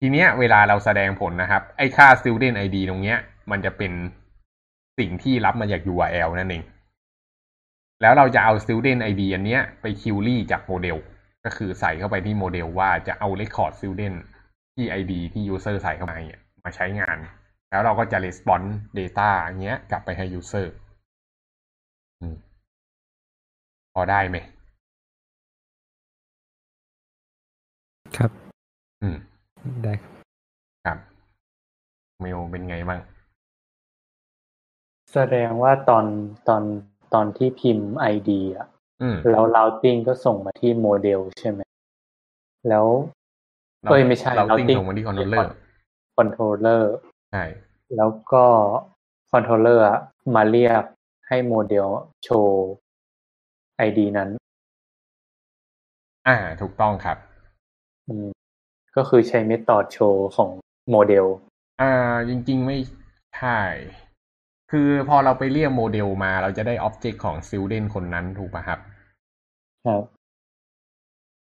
[0.00, 3.18] ทีเนี้ย เวลาเราแสดงผลนะครับ ไอ้ค่า student id ตรงเนี้ย
[3.50, 3.92] มันจะเป็น
[4.98, 6.62] สิ่งที่รับมาจาก URL นั่นเอง
[8.02, 10.96] แล้วเราจะเอา student id อันเนี้ยไป query จากโมเดล
[11.44, 14.16] ก็คือใส่เข้าไปที่โมเดลว่าจะเอา record student
[14.76, 17.16] ที่ id ที่ user ใส่เข้ามาเนี่ยมาใช้งาน
[17.70, 20.66] แล้วเราก็จะ response data อย่างเงี้ยกลับไปให้ user
[22.20, 22.36] อืม
[23.94, 24.36] พอได้ไหม
[28.16, 28.30] ครับ
[29.02, 29.16] อืม
[29.84, 30.14] ได้ครับ
[30.84, 30.98] ครับ
[32.20, 33.00] เมลเป็นไงบ้าง
[35.12, 36.04] แสดงว่าตอน
[36.48, 36.62] ตอน
[37.14, 38.66] ตอนที่พิมพ์ ID อะ
[39.02, 41.60] อืมแล้ว routing ก็ส่งมาที่โมเดลใช่ไหม
[42.68, 42.86] แล้ว
[43.90, 46.82] เอ้ยไม่ใช่ routing routing ส่งมาที่ controller controller
[47.32, 47.44] ใช่
[47.96, 48.44] แล้วก็
[49.32, 49.98] controller อะ
[50.34, 50.82] มาเรียก
[51.28, 51.86] ให้โมเดล
[52.24, 52.66] โชว์
[53.86, 54.28] ID นั้น
[56.28, 57.18] อ่า ถูกต้องครับ
[58.08, 58.28] อืม
[58.96, 60.50] ก็คือใช้ method show ของ
[60.90, 61.26] โมเดล
[61.80, 61.92] อ่า
[62.28, 62.78] จริง ๆ ไม่
[63.36, 63.60] ใช่
[64.70, 68.80] คือพอเราไปเรียกโมเดลมา เราจะได้ object ของ student คนนั้นถูกป่ะครับ
[69.86, 70.02] ครับ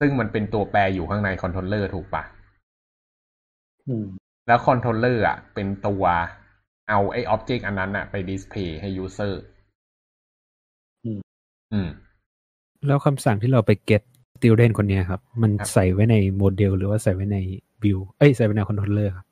[0.01, 2.23] ซึ่งมันเป็นตัวแปรอยู่ข้างใน controller ถูกป่ะ
[3.87, 4.05] อืม
[4.47, 6.03] แล้ว controller อะ เป็นตัว
[6.89, 9.33] เอาไอ้ object อันนั้นอะ ไป display ให้ user
[11.03, 11.19] อืม
[11.73, 11.89] อืม
[12.87, 14.01] แล้วคำสั่งที่เราไป get
[14.37, 17.37] student คนเนี้ยครับ มันครับใส่ไว้ในโมเดลหรือว่าใส่ไว้ใน
[17.83, 19.25] view เอ้ยใส่ไว้ใน controller ครับ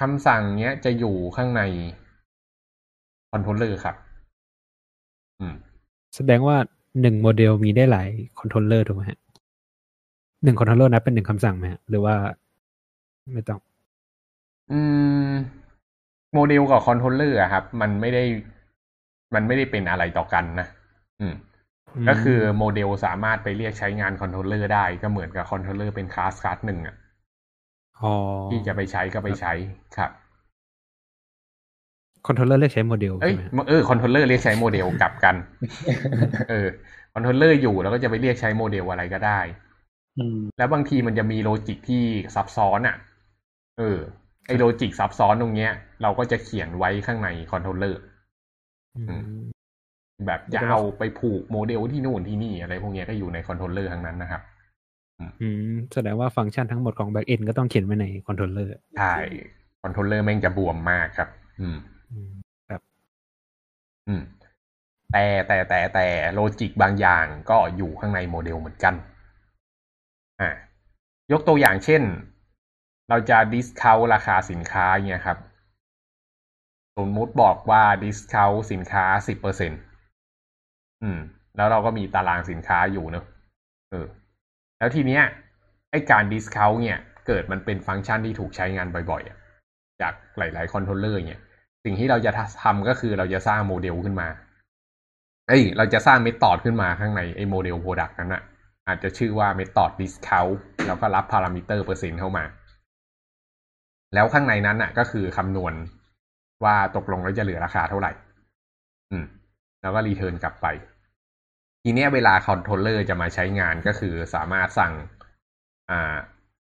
[0.00, 1.62] คำสั่งเนี้ยจะอยู่ข้างใน
[3.32, 3.96] controller ครับ
[5.40, 5.54] อืม
[6.16, 6.56] แสดงว่า
[7.00, 8.08] หนึ่งโมเดลมีได้หลาย
[8.38, 9.18] controller ถูกไหมฮะ
[10.44, 12.14] หนึ่ง controller นับเป็นหนึ่งคำสั่งไหมฮะหรือว่า
[13.32, 13.60] ไม่ต้อง
[14.70, 14.78] อื
[15.30, 15.32] ม
[16.34, 18.24] โมเดลกับ controller อะครับ มันไม่ได้
[19.34, 20.66] มันไม่ได้เป็นอะไรต่อกันนะ
[21.20, 21.34] อืม
[22.08, 26.94] ก็คือโมเดลสามารถไปเรียกใช้งาน controller ได้ก็เหมือนกับ controller เป็น class class หนึ่งอะ
[28.00, 28.08] อ๋อ
[28.48, 29.52] ที่จะไปใช้ก็ไปใช้
[29.96, 30.10] ครับ
[32.26, 35.36] controller เรียกใช้โมเดลเอ้ยใช่ไหมฮะเออ contro ller เรียกใช้โมเดลกลับกัน
[36.48, 36.66] เออ
[37.12, 39.61] controller อยู่แล้วก็จะไปเรียกใช้โมเดลอะไรก็ได้อืม
[40.58, 42.02] แล้วบางทีมันจะมี logic ที่
[42.34, 42.96] ซับซ้อนอะ
[43.78, 43.98] เออ
[44.46, 45.70] ไอ logic ซับซ้อนตรงเนี้ย
[46.02, 48.00] เราก็จะเขียนไว้ข้างใน controller
[48.96, 49.22] อืม
[50.26, 54.42] แบบจะเอาไปผูกโมเดลที่นู่นที่นี่อะไรพวกเนี้ยก็อยู่ใน controller ทั้งนั้นนะครับ
[55.42, 59.14] อืม แสดงว่าฟังก์ชันทั้งหมดของ back end ก็ต้องเขียนไว้ใน controller ใช่
[59.82, 61.28] controller แม่งจะบวมมากครับ
[61.60, 61.78] อืม
[64.08, 64.22] อืม
[65.12, 69.11] แต่แต่แต่แต่ logic บางอย่างก็อยู่ข้างในโมเดลเหมือนกันอ่า
[71.32, 72.02] ยกตัวอย่างเช่น
[73.08, 75.38] เราจะ discount ราคาสินค้าเนี่ยครับ
[76.96, 79.72] สมมติบอกว่า discount สินค้าสิบเปอร์เซ็น
[81.02, 81.18] อืม
[81.56, 83.24] แล้วเราก็มีตารางสินค้าอยู่เนอะ
[83.90, 84.06] เออ
[84.78, 85.22] แล้วทีเนี้ย
[85.90, 91.42] ไอการ discount เนี่ย เกิดมันเป็นฟังก์ชันที่ถูกใช้งานบ่อยๆ จากหลาย ๆ controller เนี่ย
[91.84, 92.30] สิ่งที่เราจะ
[92.62, 94.28] ทำก็คือเราจะสร้างโมเดลขึ้นมา
[95.48, 98.42] เอ้ย เราจะสร้าง method ขึ้นมาข้างในไอ model product นั้นอะ
[98.88, 100.54] อาจจะชื่อว่า method discount
[100.86, 102.44] แล้วก็รับพารามิเตอร์เปอร์เซ็นต์เข้ามา
[104.14, 105.74] แล้วข้างในนั้นอะก็คือคำนวณ
[106.64, 108.12] ว่าตกลงแล้วจะเหลือราคาเท่าไหร่
[109.10, 109.24] อืม
[109.82, 110.66] แล้วก็ return กลับไป
[111.82, 114.92] ทีเนี้ยเวลา controller จะมาใช้งานก็คือสามารถสั่ง
[115.90, 116.16] อ่า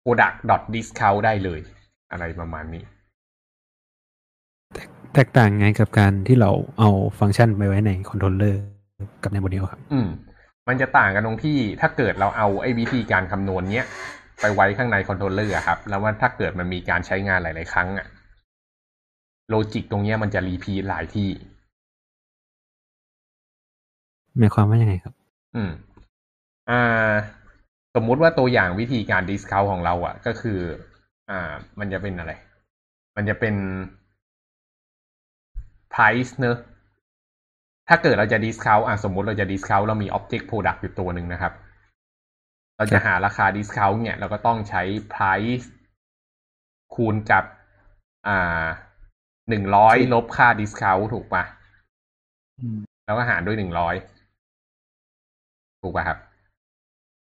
[0.05, 1.61] product discount ได้เลย
[2.13, 2.85] อะไรประมาณนี้
[5.15, 8.61] แตกต่างไงกับการที่เราเอาฟังก์ชันไปไว้ใน controller
[9.23, 10.09] กับในโมเดลครับ อืม
[10.69, 13.87] มันจะต่างกันตรงที่ถ้าเกิดเราเอาไอ้วิธีการคำนวณเนี้ย
[14.41, 18.07] ไปไว้ข้างใน controller อะครับ แล้วว่าถ้าเกิดมันมีการใช้งานหลาย ๆ ครั้งอะ
[19.49, 21.31] logic ตรงเนี้ยมันจะ repeat หลายที่
[24.39, 25.15] หมายความว่ายังไงครับ
[25.55, 25.71] อืม
[26.71, 27.13] อ่า
[27.95, 30.59] สมมุติว่าตัวอย่างวิธีการ discount ของเราอะก็คือ
[31.31, 32.33] อ่า มันจะเป็นอะไร
[33.17, 33.55] มันจะเป็น
[35.95, 36.57] price เนอะ
[37.89, 41.53] ถ้าเกิดเราจะ discount อะสมมุติเราจะ discount เรามี object product อยู่ตัวหนึ่งนะครับ
[42.77, 45.67] เราจะหาราคา discount เนี่ย เราก็ต้องใช้ price
[46.95, 47.45] คูณกับ
[48.29, 48.65] อ่า
[49.49, 51.45] หนึ่งร้อยลบค่า discount ถูกปะ
[52.61, 53.95] อืมแล้วก็หารด้วยหนึ่งร้อย
[55.83, 56.19] ถูกป่ะครับ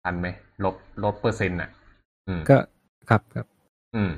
[0.03, 0.29] ทันไหม
[0.65, 1.71] ลบลบเปอร์เซ็นต์อะ
[2.27, 2.57] อืมก็
[3.09, 3.47] ครับครับ
[3.95, 4.11] อืม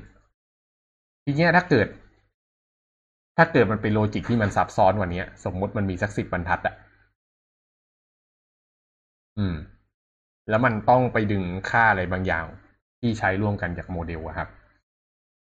[1.24, 1.86] ทีเนี้ยถ้าเกิด
[3.36, 6.74] ถ้าเกิดมันเป็น logic ที่มันซับซ้อนกว่านี้สมมุติมันมีสักสิบบรรทัดอะ
[9.38, 9.54] อืม
[10.48, 12.46] แล้วมันต้องไปดึงค่าอะไรบางอย่าง
[13.00, 14.48] ที่ใช้ร่วมกันจากโมเดลอะครับ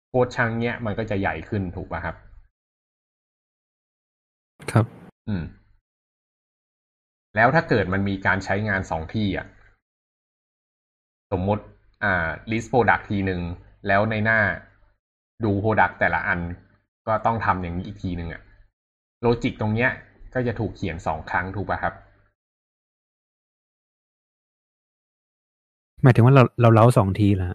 [0.09, 2.15] โคดช่างเนี้ยมันก็จะใหญ่ขึ้นถูกป่ะครับ
[4.71, 4.85] ครับ
[5.27, 5.43] อืม
[7.35, 9.47] แล้วถ้าเกิดมันมีการใช้งานสองที่อะ
[11.31, 11.63] สมมติ
[12.03, 13.41] อ่า list product ทีหนึ่ง
[13.87, 14.39] แล้วในหน้า
[15.43, 16.39] ดู product แต่ละอัน
[17.07, 18.41] ก็ต้องทำอย่างนี้อีกทีหนึ่งอะ
[19.21, 19.89] logic ตรงเนี้ย
[20.33, 21.93] ก็จะถูกเขียนสองครั้งถูกป่ะครับ
[26.03, 27.49] หมายถึงว่าเราเราเล้าสองทีแล้ว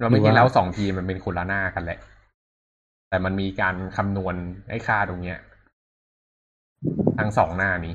[0.00, 1.98] เราไม่หรือใช่ว่าแล้วสองทีมันเป็นคนละหน้ากันแหละ
[3.08, 4.34] แต่มันมีการคำนวณ
[4.68, 5.38] ไอ้ค่าตรงเนี้ย
[7.18, 7.94] ทั้งสองหน้านี้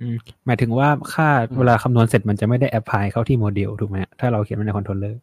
[0.00, 0.16] อืม
[0.46, 5.20] หมายถึงว่าค่าอืมเวลาคำนวณเสร็จมันจะไม่ได้ apply เข้าที่โมเดลถูกไหมฮะถ้าเราเขียนไว้ใน controller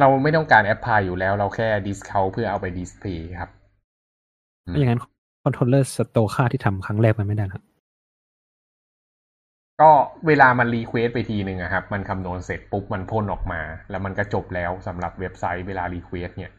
[0.00, 3.50] เราไม่ต้องการ apply อยู่แล้ว เราแค่ discount เพื่อเอาไป display ครับ
[4.66, 5.00] อืมถ้าอย่างนั้น
[5.42, 7.62] controller store ค่าที่ทำครั้งแรกมันไม่ได้หรอ
[9.80, 9.90] ก็
[10.26, 16.52] เวลามัน request ไปทีหนึ่งอะครับ มันคำนวณเสร็จปุ๊บ มันพ่นออกมา แล้วมันก็จบแล้วสำหรับเว็บไซต์เวลา request เนี่ย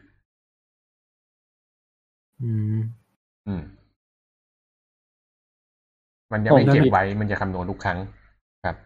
[2.42, 2.78] อืม
[3.46, 3.62] อืม
[6.32, 7.98] มันจะไม่ผมเก็บแล้วมีไว้ มันจะคำนวณทุกครั้ง
[8.64, 8.76] ครับ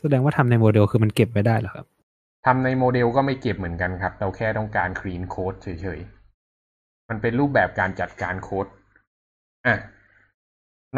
[0.00, 1.86] แสดงว่าทำในโมเดลคือมันเก็บไว้ได้เหรอครับ
[2.46, 8.66] ทำในโมเดลก็ไม่เก็บเหมือนกันครับ เราแค่ต้องการ clean code เฉยๆ มันเป็นรูปแบบการจัดการโค้ด
[9.66, 9.76] อะ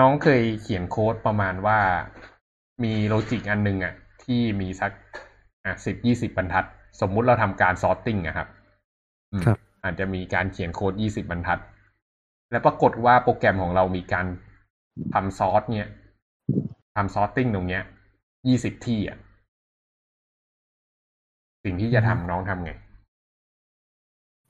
[0.01, 1.79] น้องเคยเขียนโค้ดประมาณว่า
[2.85, 4.93] มี logic อันหนึ่งอะ ที่มีสัก
[5.65, 6.67] อะสิบยี่สิบบรรทัด
[7.01, 8.49] สมมุติเราทำการ sorting อะครับ
[9.33, 11.61] อืมครับ อาจจะมีการเขียนโค้ดยี่สิบบรรทัด
[12.51, 14.27] แล้วปรากฏว่าโปรแกรมของเรามีการ
[15.15, 15.89] ทำ sort เนี่ย
[16.97, 17.83] ทำ sorting ตรงเนี้ย
[18.49, 19.19] ยี่สิบที่อะ
[21.65, 22.73] สิ่งที่จะทำน้องทำไง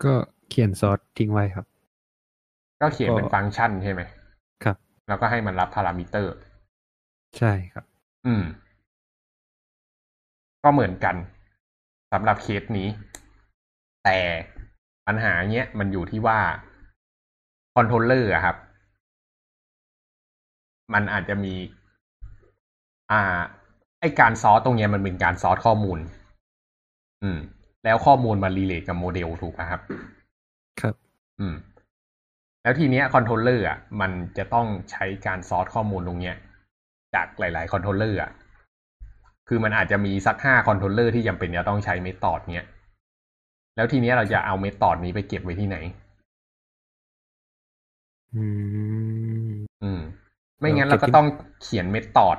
[0.05, 0.14] ก็
[0.48, 1.66] เขียนซอสทิ้งไว้ครับ
[2.81, 4.03] ก็เขียนเป็นก็ฟังก์ชันใช่ไหม
[4.64, 4.77] ครับ
[5.09, 6.35] แล้วก็ให้มันรับพารามิเตอร์
[7.38, 7.85] ใช่ครับ
[8.27, 8.42] อืม
[10.62, 11.16] ก็เหมือนกัน
[12.12, 12.88] สำหรับเคสนี้
[14.05, 14.18] แต่
[15.07, 16.38] ปัญหาเนี้ยมันอยู่ที่ว่า
[17.74, 18.57] controller อะครับ
[20.94, 21.55] มันอาจจะมี
[23.11, 23.38] อ่า
[24.00, 25.98] ไอการซอสตรงเนี้ยมันเป็นการซอสข้อมูล
[27.24, 27.38] อืม
[27.84, 29.80] แล้วข้อมูลมา relate กับโมเดลถูกไหมครับ
[30.80, 30.94] ครับ
[31.40, 31.54] อืม
[32.62, 36.37] แล้วทีเนี้ย controller อะมันจะต้องใช้การซอสข้อมูลตรงเนี้ย
[37.14, 38.30] จากหลาย ๆ controller อะ
[39.48, 42.68] คือมันอาจจะมีสักห้า controller ที่จำเป็นจะต้องใช้ method เนี้ย
[43.76, 45.76] แล้วทีเนี้ยเราจะเอา method นี้ไปเก็บไว้ที่ไหน
[48.34, 48.44] อื
[49.48, 50.00] ม อืม
[50.58, 51.28] ไม่งั้นเราเราเก็บก็ที่ต้อง
[51.62, 52.38] เขียน method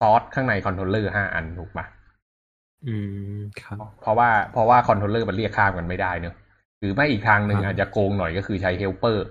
[0.00, 1.86] sort ข้างใน controller ห้าอันถูกปะ
[2.86, 2.94] อื
[3.36, 6.34] มครับ เพราะว่าเพราะว่า controller มันเรียกข้ามกันไม่ได้เนอะ
[6.80, 9.24] หรือไม่อีกทางหนึ่งครับอาจจะโกงหน่อยก็คือใช้ helper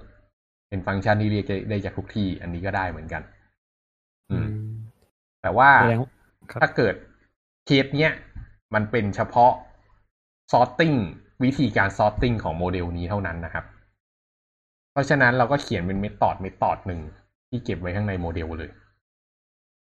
[0.69, 3.21] เป็นฟังก์ชันที่เรียกได้จากทุกที่ อันนี้ก็ได้เหมือนกัน
[4.31, 4.47] อืม
[5.41, 6.09] แต่ว่าแสดงว่า
[6.51, 6.95] ครับถ้าเกิด
[7.65, 8.11] เคสเนี้ย
[8.73, 9.51] มันเป็นเฉพาะ
[10.51, 10.97] sorting
[11.43, 13.65] วิธีการ sorting ของโมเดลนี้เท่านั้นนะครับ
[14.91, 17.01] เพราะฉะนั้นเราก็เขียนเป็น method method หนึ่ง
[17.49, 18.69] ที่เก็บไว้ข้างในโมเดลเลย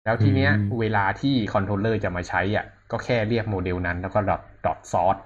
[0.03, 5.17] แล้วทีเนี้ยอืมเวลาที่ controller จะมาใช้อะ ก็แค่เรียกโมเดลนั้นแล้วก็ dot dot sort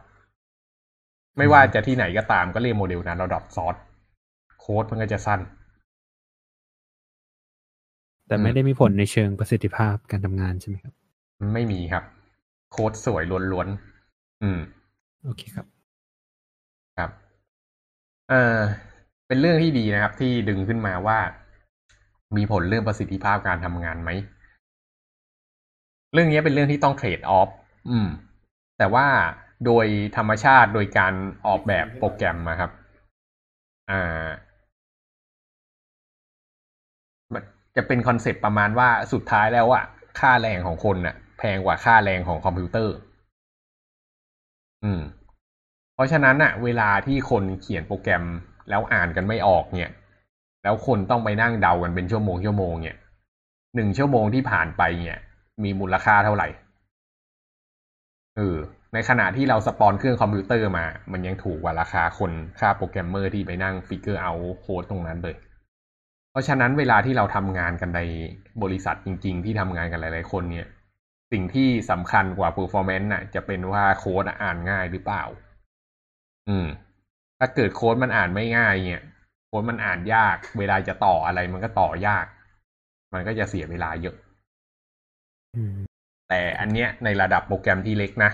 [1.38, 3.76] ไม่ว่าจะที่ไหนก็ตามก็เรียกโมเดลนั้นแล้ว dot sort
[4.60, 5.40] โค้ดมันก็จะสั้น
[8.28, 10.94] แต่ไม่ได้มีผลในเชิงประสิทธิภาพการทำงานใช่ไหมครับ
[11.54, 12.04] ไม่มีครับ
[12.72, 14.60] โค้ดสวยล้วนๆอืม
[15.24, 15.66] โอเคครับ
[16.98, 17.12] ครับ
[18.30, 18.58] เออ
[19.28, 21.20] เป็นเรื่องที่ดีนะครับ ที่ดึงขึ้นมาว่า
[22.38, 24.10] มีผลเรื่องประสิทธิภาพการทำงานไหม
[26.14, 27.50] เรื่องนี้เป็นเรื่องที่ต้องเทรดออฟ
[27.90, 28.08] อืม
[28.78, 29.08] แต่ว่า
[29.66, 29.86] โดย
[30.18, 31.14] ธรรมชาติโดยการ
[31.48, 32.72] ออกแบบโปรแกรมนะครับ
[33.92, 34.28] อ่า
[37.76, 39.84] จะเป็นคอนเซปต์ประมาณว่าสุดท้ายแล้วอะ
[40.20, 42.96] ค่าแรงของคนน่ะ แพงกว่าค่าแรงของคอมพิวเตอร์
[44.84, 45.02] อืม
[45.94, 48.24] เพราะฉะนั้นอะเวลาที่คนเขียนโปรแกรม
[48.70, 49.92] แล้วอ่านกันไม่ออกเนี่ย
[50.64, 52.98] แล้วคนต้องไปนั่งเดากันเป็นชั่วโมงชั่วโมงเนี่ย
[53.76, 55.20] หนึ่งชั่วโมงที่ผ่านไปเนี่ย
[55.64, 56.48] มีมูลค่าเท่าไหร่
[58.38, 58.58] เออ
[58.94, 65.36] ในขณะที่เรา spawn เครื่องคอมพิวเตอร์มา มันยังถูกกว่าราคาคนค่าโปรแกรมเมอร์ที่ไปนั่ง figure out โค้ดตรงนั้นเลย
[66.32, 68.02] เพราะฉะนั้นเวลาที่เราทำงานกันใน
[68.64, 70.68] บริษัทจริง ๆ ที่ทำงานกันหลาย ๆ คนเนี่ย
[71.32, 75.24] สิ่งที่สำคัญกว่า performance น่ะ จะเป็นว่าโค้ดอ่านง่ายหรือเปล่า
[76.50, 76.68] อืม
[77.40, 79.04] ถ้าเกิดโค้ดมันอ่านไม่ง่ายเนี่ย
[79.48, 82.26] โค้ดมันอ่านยาก เวลาจะต่ออะไรมันก็ต่อยาก
[83.14, 84.16] มันก็จะเสียเวลาเยอะ
[86.30, 88.32] แต่อันเนี้ยในระดับโปรแกรมที่เล็กนะ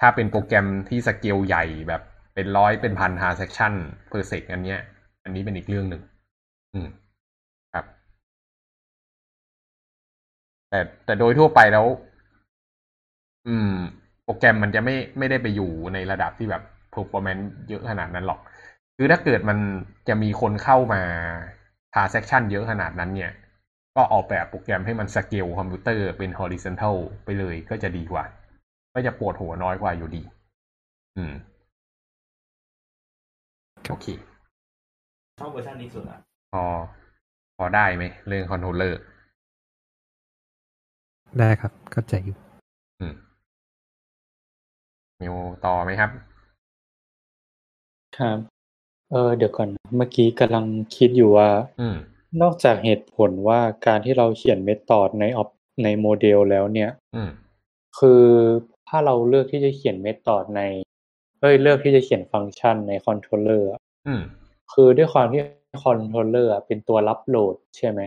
[0.00, 2.02] ถ้าเป็นโปรแกรมที่สเกลใหญ่แบบ
[2.34, 3.72] เป็นร้อยเป็นพัน transaction
[4.10, 4.80] per sec อันเนี้ย
[5.24, 6.02] อันนี้เป็นอีกเรื่องหนึ่ง
[6.74, 6.88] อืม
[7.74, 7.84] ครับ
[10.70, 11.86] แต่แต่โดยทั่วไปแล้ว
[13.48, 13.72] อืม
[14.24, 16.62] โปรแกรมมันจะไม่ไม่ได้ไปอยู่ในระดับที่แบบ
[16.94, 18.40] performance เยอะขนาดนั้นหรอก
[18.96, 19.58] คือถ้าเกิดมัน
[20.08, 21.02] จะมีคนเข้ามา
[21.94, 23.32] transaction เยอะขนาดนั้นเนี่ย
[24.00, 28.24] ก็ออกแบบโปรแกรมให้มันสเกลคอมพิวเตอร์เป็น horizontal ไปเลยก็จะดีกว่า
[28.94, 30.22] ก็จะปวดหัวน้อยกว่าอยู่ดี
[31.16, 31.34] อืม
[33.88, 34.06] โอเค
[35.38, 36.18] ชอบเวอร์ชันนี้สุดอะ
[36.52, 36.64] พอ
[37.56, 39.00] พอได้ไหม เรื่อง controller
[41.38, 42.36] ได้ครับเข้าใจอยู่
[43.00, 43.14] อืม
[45.20, 45.34] มิว
[45.64, 46.10] ต่อไหมครับ
[48.18, 48.38] ครับ
[49.10, 50.64] เออเดี๋ยวก่อนนะเมื่อกี้กำลัง
[50.96, 51.48] คิดอยู่ว่า
[51.80, 51.96] อืม
[52.42, 55.44] นอกจากเหตุผลว่าการที่เราเขียน method ในออ
[55.84, 57.30] ในโมเดลแล้วเนี่ยอืม
[57.98, 58.24] คือ
[58.88, 60.62] ถ้าเราเลือกที่จะเขียน method ใน
[61.40, 63.68] เอ้ยเลือกที่จะเขียนฟังก์ชันใน controller
[64.06, 64.22] อืม
[64.72, 65.42] คือด้วยความที่
[65.84, 68.00] controller เป็นตัวรับ load ใช่ไหม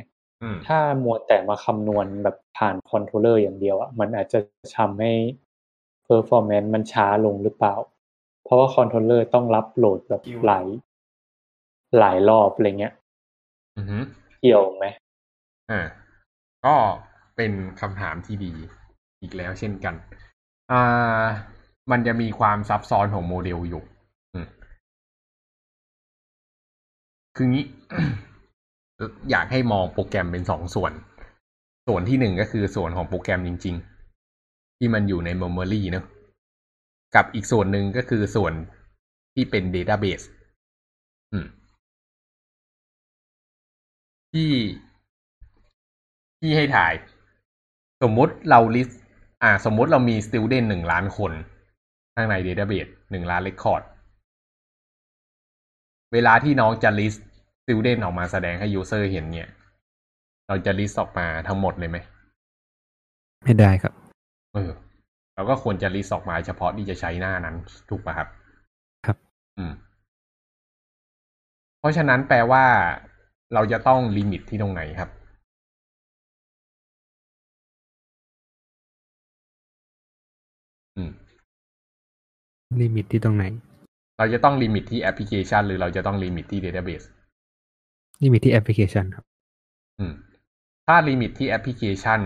[0.44, 4.40] อืมถ้ามัวแต่มาคำนวณแบบผ่าน controller อย่างเดียวอะมันอาจจะ
[4.78, 5.12] ทำให้
[6.08, 7.76] performance มันช้าลงหรือเปล่า
[8.44, 10.66] เพราะว่า controller ต้องรับ load แบบหลาย
[12.00, 12.94] หลายรอบอะไรเงี้ย
[13.78, 13.98] อือฮึ
[14.42, 14.86] เกี่ยวไหม
[15.72, 15.82] อ่า
[16.66, 16.76] ก็
[17.36, 18.52] เป็นคำถามที่ดี
[19.22, 19.96] อีกแล้วเช่นกัน
[20.72, 21.24] อ่า
[21.92, 23.84] มันจะมีความซับซ้อนของโมเดลอยู่
[24.34, 24.48] อืม
[27.36, 27.66] คืองี้
[29.32, 30.92] อยากให้มองโปรแกรมเป็นสองส่วน
[31.88, 33.76] ส่วนที่หนึ่งก็คือส่วนของโปรแกรมจริง
[34.28, 36.06] ๆ ที่มันอยู่ใน memory เนอะ
[37.16, 38.54] กับอีกส่วนหนึ่งก็คือส่วน
[39.34, 40.26] ที่เป็น database
[41.32, 41.46] อืม
[44.34, 44.52] ที่
[46.40, 46.94] ที่ให้ถ่าย
[48.04, 48.94] สมมุติเรา list
[49.44, 51.32] อ่า สมมุติเรามี student หนึ่งล้านคน
[52.14, 53.84] ข้างใน database หนึ่งล้าน record
[56.14, 57.20] เวลาที่น้องจะ list
[57.64, 59.50] student ออกมาแสดงให้ user เห็นเนี่ย
[60.48, 61.98] เราจะ list ออกมาทั้งหมดเลยไหม
[63.44, 63.94] ไม่ได้ครับ
[64.54, 64.72] เออ
[65.36, 67.56] เราก็ควรจะ list ออกมาเฉพาะที่จะใช้หน้านั้น
[67.90, 68.30] ถูกป่ะครับ
[69.06, 69.18] ครับ
[69.58, 69.74] อืม
[71.80, 72.66] เพราะฉะนั้นแปลว่า
[73.54, 75.10] เราจะต้องลิมิตที่ตรงไหนครับ
[80.98, 81.12] อืม
[82.82, 83.46] limit ที่ตรงไหน
[84.18, 87.06] เราจะต้อง limit ที่แอปพลิเคชัน หรือเราจะต้องลิมิตที่ Database
[88.24, 89.26] limit ที่แอปพลิเคชันครับ
[90.00, 90.14] อืม
[90.88, 92.22] ถ้า limitที่แอปพลิเคชัน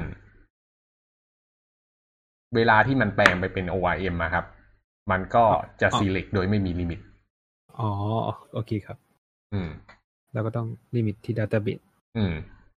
[2.55, 4.45] เวลาที่มันแปลงไปเป็น ORM อะครับ
[5.11, 5.45] มันก็
[5.81, 6.99] จะอ๋อ select โดยไม่มี limit
[7.79, 7.89] อ๋อ
[8.53, 8.97] โอเคครับ
[9.53, 9.69] อืม
[10.33, 11.83] เราก็ต้อง limit ที่ Database
[12.17, 12.33] อืม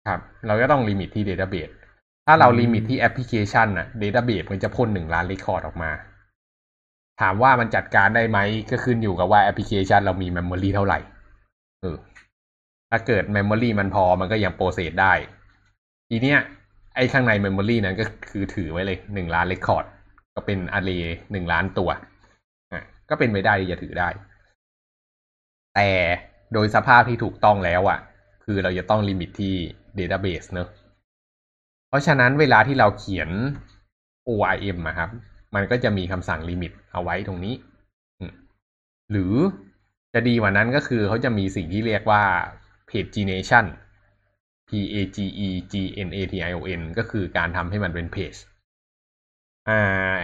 [0.06, 1.72] ครับ เราก็ต้อง limit ที่ Database
[2.26, 5.90] ถ้าเราอืม limit ที่แอปพลิเคชันน่ะ Database มันจะพ่นหนึ่งล้าน record ออกมา
[7.20, 8.38] ถามว่ามันจัดการได้ไหม
[8.70, 10.98] ก็ขึ้นอยู่กับว่าแอปพลิเคชันเรามี Memory เท่าไหร่
[11.80, 11.96] เออ
[12.90, 15.12] ถ้าเกิด Memory มันพอมันก็ยัง process ได้
[16.10, 16.38] ทีเนี้ย
[16.96, 19.84] ไอ้ข้างใน Memory นั้นก็คือถือไว้เลยหนึ่งล้าน record
[20.34, 21.90] ก็เป็น array หนึ่งล้านตัว
[22.72, 24.08] อะก็เป็นไปได้ที่จะถือได้
[25.74, 25.88] แต่
[26.52, 27.98] โดยสภาพที่ถูกต้องแล้วอะ
[28.44, 29.54] คือเราจะต้อง limit ที่
[29.98, 30.68] database เนอะ
[31.88, 33.30] เพราะฉะนั้นเวลาที่เราเขียน
[34.28, 35.10] ORM อะครับ
[35.54, 37.54] มันก็จะมีคำสั่งลิมิตเอาไว้ตรงนี้
[39.10, 39.34] หรือ
[40.14, 42.22] จะดีกว่านั้นก็คือเขาจะมีสิ่งที่เรียกว่า
[42.90, 43.66] pagination
[44.68, 45.74] P A G E G
[46.06, 48.38] N A T I O N ก็คือการทำให้มันเป็น page
[49.68, 50.16] อ่า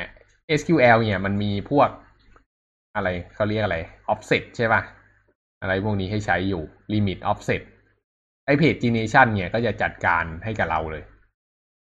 [0.60, 1.88] SQL เนี่ยมันมีพวก
[2.96, 3.78] อะไรเขาเรียกอะไร
[4.12, 4.80] offset ใช่ป่ะ
[5.64, 7.62] อะไรพวกนี้ให้ใช้อยู่ limit offset
[8.46, 11.04] ไอ้ pagination เนี่ยก็จะจัดการให้กับเราเลย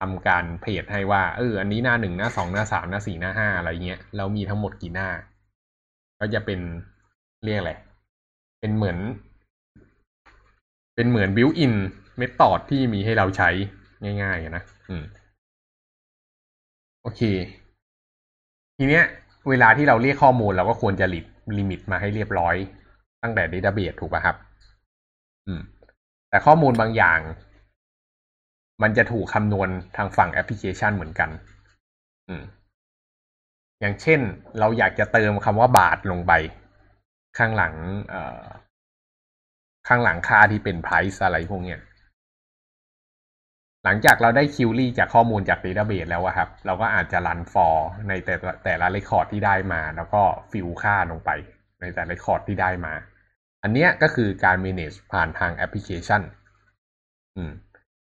[0.00, 5.08] ทำการเพจให้ว่าเอออันนี้หน้าหนึ่งหน้าสองหน้าสามหน้าสี่หน้าห้าอะไรเงี้ยแล้วมีทั้งหมดกี่หน้า
[6.20, 6.60] ก็จะเป็น
[7.44, 7.72] เรียกอะไร
[8.60, 8.98] เป็นเหมือน
[10.94, 11.74] เป็นเหมือน built in
[12.20, 13.50] method ที่มีให้เราใช้
[14.22, 15.04] ง่ายๆนะอืม
[17.02, 17.20] โอเค
[18.76, 19.04] ทีเนี้ย
[19.48, 21.20] เวลาที่เราเรียกข้อมูลเราก็ควรจะลิ
[21.58, 22.56] ลิมิตมาให้เรียบร้อย
[23.22, 24.37] ตั้งแต่ database ถูกป่ะครับ
[25.46, 25.61] อืม
[26.31, 27.20] แต่ข้อมูลบางอย่าง
[28.83, 31.31] มันจะถูกคำนวณทางฝั่งแอปพลิเคชันเหมือนกัน
[32.28, 32.42] อืม
[33.81, 34.20] อย่างเช่น
[34.59, 36.33] เราอยากจะเติมคำว่าบาทลงไป
[37.38, 37.74] ข้างหลัง
[38.09, 38.44] เอ่อ
[39.88, 41.81] ข้างหลังค่าที่เป็น price อะไรพวกเนี้ย
[43.85, 47.76] หลังจากเราได้คิวรี่จากข้อมูลจาก database แล้วอะครับ เราก็อาจจะ run for
[48.09, 51.31] ในแต่ละแต่ละ record ที่ได้มา แล้วก็fill ค่าลงไป
[51.80, 52.94] ในแต่ละ record ที่ได้มา
[53.62, 56.22] อันเนี้ยก็คือการ manage ผ่านทางแอปพลิเคชัน
[57.36, 57.52] อืม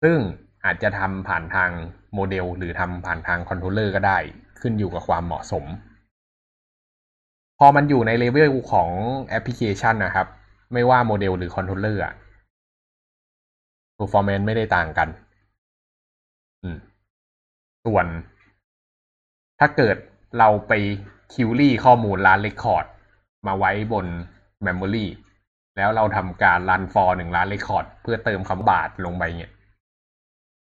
[0.03, 0.17] ซึ่ง
[0.65, 1.71] อาจจะทำผ่านทาง
[2.13, 4.17] โมเดล หรือทำผ่านทาง controller ก็ได้
[4.61, 5.65] ขึ้นอยู่กับความเหมาะสม
[7.59, 8.89] พอมันอยู่ในเลเวลของ
[9.29, 10.27] แอปพลิเคชันนะครับ
[10.73, 12.13] ไม่ว่าโมเดลหรือ controller อะ
[13.97, 15.09] performance ไม่ได้ต่างกัน
[16.63, 16.77] อืม
[17.85, 18.05] ส่วน
[19.59, 19.97] ถ้าเกิด
[20.39, 20.73] เราไป
[21.33, 22.85] query ข้อมูลล้าน record
[23.47, 24.05] มาไว้บน
[24.65, 25.05] Memory
[25.77, 29.51] แล้วเราทำการรัน for หนึ่งล้าน record เพื่อเติมคำบาทลงไปเนี่ย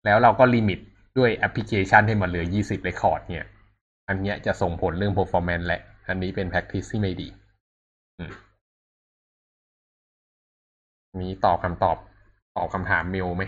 [0.04, 0.78] แล้วเราก็ limit
[1.18, 3.44] ด้วยแอปพลิเคชันให้มันเหลือ 20 record เนี่ย
[4.08, 7.28] อันเนี้ยจะส่งผลเรื่อง performance และ อันนี้เป็น practice ที่ไม่ดี
[8.18, 8.32] อืม
[11.20, 11.96] มีตอบคำตอบ
[12.56, 13.42] ตอบคำถามเมลไหม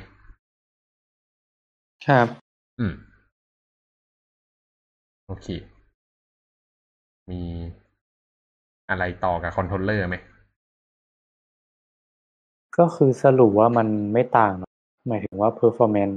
[2.07, 2.27] ครับ
[2.81, 2.95] อืม
[5.27, 5.47] โอเค
[7.31, 7.41] มี
[8.91, 10.17] อะไรต่อกับ controller ไหม
[12.79, 14.71] ก็คือสรุปว่ามันไม่ต่างเนอะ
[15.09, 16.17] หมายถึงว่า performance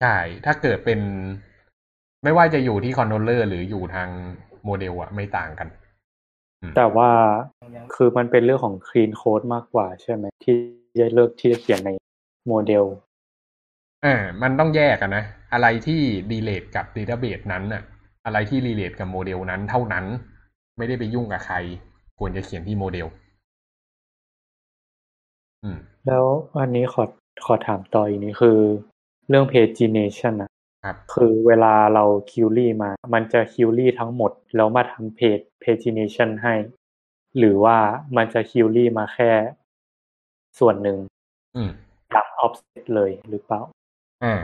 [0.00, 1.00] ใช่ ถ้าเกิดเป็น
[2.24, 4.08] ไม่ว่าจะอยู่ที่ controller หรืออยู่ทาง
[4.64, 5.68] โมเดลอะไม่ต่างกัน
[6.76, 7.10] แต่ว่า
[7.94, 10.56] คือมันเป็นเรื่องของ clean code มากกว่าใช่ไหมที่
[11.00, 11.90] จะเลือกที่จะเขียนใน
[12.48, 12.84] โมเดล
[14.04, 16.00] อ่ามันต้องแยกกันนะ อะไรที่
[16.32, 17.82] relate กับ Database นั้นน่ะ
[18.26, 20.04] อะไรที่ relate กับโมเดลนั้นเท่านั้น
[20.80, 21.56] ไม่ได้ไปยุ่งกับใคร
[22.18, 23.06] ควรจะเขียนที่โมเดล
[25.62, 26.24] อืม แล้ว
[26.60, 27.04] อันนี้ขอ
[27.44, 28.58] ขอถามต่ออีกนี้คือ
[29.28, 30.50] เรื่อง pagination นะ
[30.84, 36.54] ครับ คือเวลาเรา query มา มันจะ query ทั้งหมด แล้วมาทำเพจ pagination ให้
[37.38, 37.78] หรือว่า
[38.16, 39.30] มันจะ query มาแค่
[40.58, 40.98] ส่วนหนึ่ง
[41.56, 41.70] อืม
[42.14, 43.60] ตาม offset เลยหรือเปล่า
[44.24, 44.34] อ่า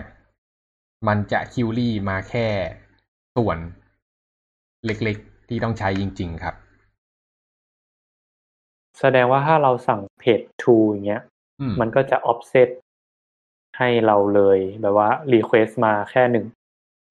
[1.09, 2.47] มันจะ query มาแค่
[3.37, 3.59] ส่วน
[4.87, 6.55] เล็กๆ ที่ต้องใช้จริง ๆ ครับ
[9.01, 11.22] แสดงว่าถ้าเราสั่งเพจ to อย่างเงี้ย
[11.61, 12.68] อืมมันก็จะ offset
[13.78, 16.47] ให้เราเลยแบบว่า request มาแค่หนึ่ง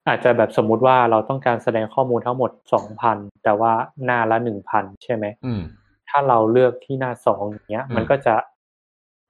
[0.08, 3.74] อาจจะแบบสมมุติว่าเราต้องการแสดงข้อมูลทั้งหมดสองพันแต่ว่า
[4.06, 5.62] หน้าละหนึ่งพันใช่ไหมอืม
[6.10, 8.36] ถ้าเราเลือกที่หน้าสองอย่างเงี้ยอืมมันก็จะ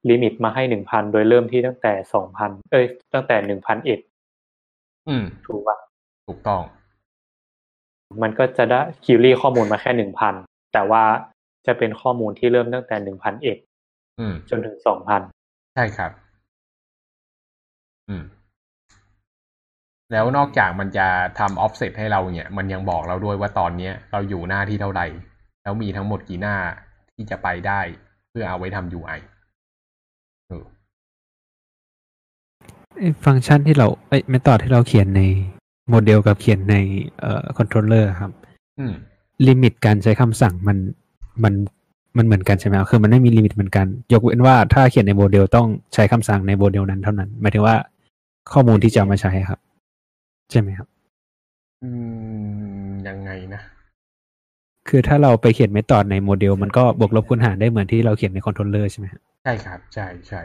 [0.09, 3.99] limit มาให้หนึ่งพันโดยเริ่มที่ตั้งแต่สองพันเอ้ยตั้งแต่หนึ่งพันเอ็ด
[5.07, 5.77] อืมถูกป่ะ
[6.27, 6.61] ถูกต้อง
[8.21, 10.33] มันก็จะได้ query ข้อมูลมาแค่หนึ่งพัน
[10.73, 11.03] แต่ว่า
[11.67, 13.57] จะเป็นข้อมูลที่เริ่มตั้งแต่หนึ่งพันเอ็ด
[14.19, 15.21] อืมจนถึงสองพัน
[15.75, 16.11] ใช่ครับ
[18.09, 18.23] อืม
[20.11, 21.07] แล้วนอกจากมันจะ
[21.39, 25.07] ทำ offset ให้เราเนี่ย มันยังบอกเราด้วยว่าตอนเนี้ยเราอยู่หน้าที่เท่าไหร่
[25.63, 26.55] แล้วมีทั้งหมดกี่หน้า
[27.13, 27.81] ที่จะไปได้
[28.29, 29.19] เพื่อเอาไว้ทำ UI
[30.47, 30.63] เออ
[32.97, 35.21] ไอ้ฟังก์ชันที่เราไอ้ method ที่เราเขียนใน
[35.89, 36.75] โมเดลกับเขียนใน
[37.21, 38.31] เอ่อ controller ครับ
[38.79, 38.93] อืม
[39.47, 40.77] limit การใช้คำสั่งมัน
[41.43, 41.53] มัน
[42.17, 47.75] มันเหมือนกันใช่ไหมครับคือมันไม่มี limit เหมือนกัน ยกเว้นว่าถ้าเขียนในโมเดลต้องใช้คำสั่งในโมเดลนั้นเท่านั้น หมายถึงว่า
[48.51, 49.59] ข้อมูลที่จะเอามาใช้ครับ
[50.51, 50.87] ใช่ไหมครับ
[51.83, 51.89] อื
[52.87, 53.61] ม ยังไงนะ
[54.89, 60.41] คือถ้าเราไปเขียน method ในโมเดล มันก็บวกลบคูณหารได้เหมือนที่เราเขียนใน controllerใช่ไหมครับใช่ครับ ใช่ใช่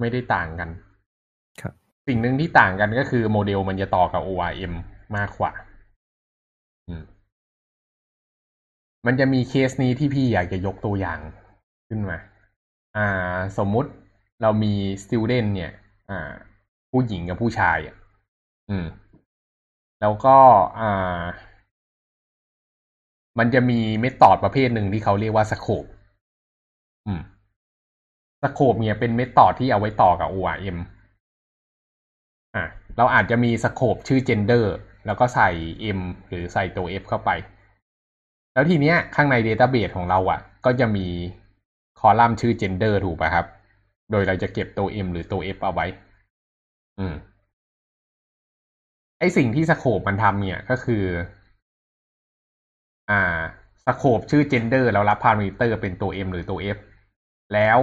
[0.00, 0.68] ไม่ได้ต่างกัน
[1.60, 1.74] ครับ
[2.06, 4.72] สิ่งหนึ่งที่ต่างกันก็คือโมเดลมันจะต่อกับ ORM
[5.16, 5.52] มากกว่า
[6.88, 7.04] อืม
[9.06, 11.18] มันจะมีเคสนี้ที่พี่อยากจะยกตัวอย่าง
[11.88, 12.18] ขึ้นมา
[12.96, 13.90] อ่า สมมุติ
[14.42, 15.72] เรามี student เนี่ย
[16.10, 16.32] อ่า
[16.90, 17.96] ผู้หญิงกับผู้ชายอะ
[18.70, 18.86] อืม
[20.00, 20.36] แล้วก็
[20.80, 21.22] อ่า
[23.38, 25.84] มันจะมีเมธอดประเภทหนึ่งที่เขาเรียกว่าสโคป
[27.06, 27.20] อืม
[28.42, 30.76] สโคปเนี่ยเป็นเมธอดที่เอาไว้ต่อกับ ORM
[32.56, 32.64] อะ
[32.96, 34.64] เราอาจจะมีสโคปชื่อ gender
[35.06, 35.50] แล้วก็ใส่
[35.98, 37.30] m หรือใส่ตัว f เข้าไป
[38.52, 41.06] แล้วทีเนี้ยข้างใน Database ของเราอะ ก็จะมี
[41.98, 43.46] คอลัมน์ชื่อ gender ถูกป่ะครับ
[44.10, 45.86] โดยเราจะเก็บตัว m หรือตัว f เอาไว้
[46.98, 47.14] อืม
[49.18, 51.04] ไอสิ่งที่สโคปมันทำเนี่ยก็คือ
[53.10, 53.40] อ่า
[53.86, 56.78] สโคปชื่อ gender แล้วรับพารามิเตอร์เป็นตัว m หรือตัว f
[57.54, 57.78] แล้ว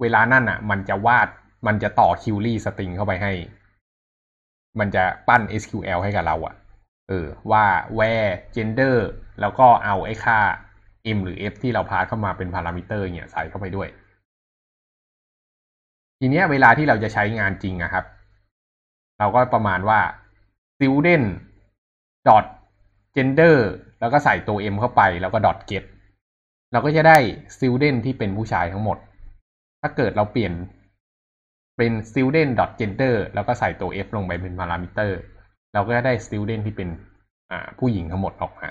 [0.00, 1.28] เวลานั่นอะ มันจะวาด
[1.66, 3.32] มันจะต่อ query string เข้าไปให้
[4.78, 6.54] มันจะปั้น SQL ให้กับเราอะ
[7.08, 7.64] เออว่า
[7.98, 8.96] where gender
[9.40, 10.40] แล้วก็เอาไอ้ค่า
[11.16, 13.88] m หรือ f ที่เราพาสเข้ามาเป็นพารามิเตอร์เนี่ยใส่เข้าไปด้วย
[16.18, 18.04] ทีเนี้ยเวลาที่เราจะใช้งานจริงอะครับ
[19.18, 20.00] เราก็ประมาณว่า
[20.74, 21.26] student
[22.28, 22.44] dot
[23.16, 23.56] gender
[24.00, 25.84] แล้วก็ใส่ตัว m เข้าไปแล้วก็ dot get
[26.72, 27.18] เราก็จะได้
[27.54, 28.98] student ที่เป็นผู้ชายทั้งหมด
[29.80, 30.52] ถ้าเกิดเราเปลี่ยน
[31.76, 35.20] เป็น student dot gender แล้วก็ใส่ตัว f ลงไปเป็นพารามิเตอร์
[35.74, 36.88] เราก็จะได้ student ที่เป็น
[37.50, 38.68] อ่าผู้หญิงทั้งหมดออกมา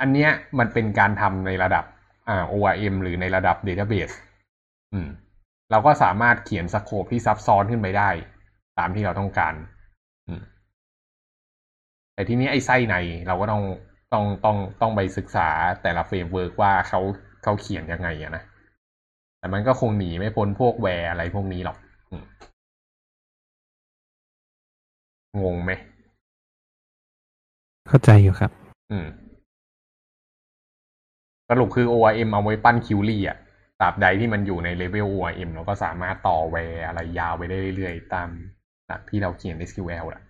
[0.00, 1.84] อันเนี้ยมันเป็นการทำในระดับ
[2.28, 4.14] อ่า ORM หรือในระดับ database
[4.92, 5.08] อืม
[5.70, 8.10] เราก็สามารถเขียน scope ที่ซับซ้อนขึ้นไปได้
[8.78, 9.54] ตามที่เราต้องการ
[10.28, 10.42] อืม
[12.14, 12.96] แต่ทีนี้ไอ้ไส้ใน
[13.26, 13.62] เราก็ต้อง
[14.12, 15.48] ต้องต้องต้องไปศึกษา
[15.82, 17.00] แต่ละ framework ว่าเขา
[17.42, 18.42] เขาเขียนยังไงอะนะ
[19.40, 21.76] แต่มันก็คงหนีไม่พ้นพวก where อะไรพวกนี้หรอก
[22.10, 22.24] อืม
[25.42, 25.72] งงไหม
[27.88, 28.50] เข้าใจอยู่ครับ
[28.90, 29.06] อืม
[31.48, 33.38] สรุปคือ ORM เอาไว้ปั้น query อะ
[33.80, 38.28] ตราบใดที่มันอยู่ในเลเวล ORM เราก็สามารถต่อ where อะไรยาวไปได้เรื่อยๆ ตาม
[38.86, 40.22] หลักที่เราเขียน SQL แหละ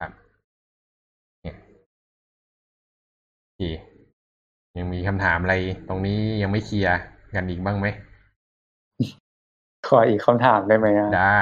[0.00, 0.12] ครับ
[1.42, 1.56] เนี่ย
[3.42, 3.62] โอเค
[4.78, 5.56] ยังมีคำถามอะไร
[5.88, 6.94] ตรงนี้ยังไม่เคลียร์
[7.34, 7.86] กันอีกบ้างไหม
[9.88, 11.40] ขออีกคำถามได้ไหมอะได้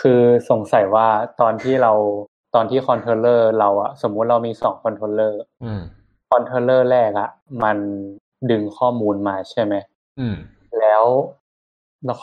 [0.00, 0.20] คือ
[0.50, 1.08] สงสัยว่า
[1.40, 1.92] ตอนที่เรา
[2.54, 5.82] ตอนที่ controller เราอะสมมุติเรามีสอง controller อืม
[6.30, 7.30] controller แรกอะ
[7.64, 7.78] มัน
[8.50, 9.74] ดึงข้อมูลมาใช่ไหม
[10.18, 10.36] อืม
[10.80, 11.04] แล้ว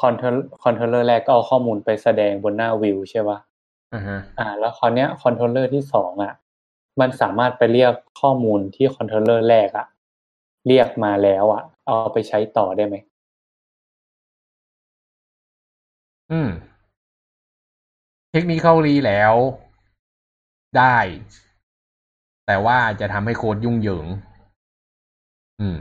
[0.01, 3.39] control controller แรกก็เอาข้อมูลไปแสดงบนหน้าวิวใช่ปะ
[3.93, 6.34] อ่าฮะอ่า แล้วคราวเนี้ย controller ที่สองอะ
[6.99, 9.88] มันสามารถไปเรียกข้อมูลที่ controller แรกอะ
[10.68, 12.95] เรียกมาแล้วอะเอาไปใช้ต่อได้ไหม
[16.34, 16.49] อืม
[18.32, 19.34] technically แล้ว
[20.77, 20.97] ได้
[22.47, 24.07] แต่ว่าจะทำให้โค้ดยุ่งเหยิง
[25.61, 25.77] อืม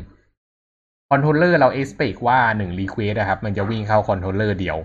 [1.09, 4.79] controller เรา expect ว่าหนึ่ง request นะครับ มันจะวิ่งเข้า controller เดียว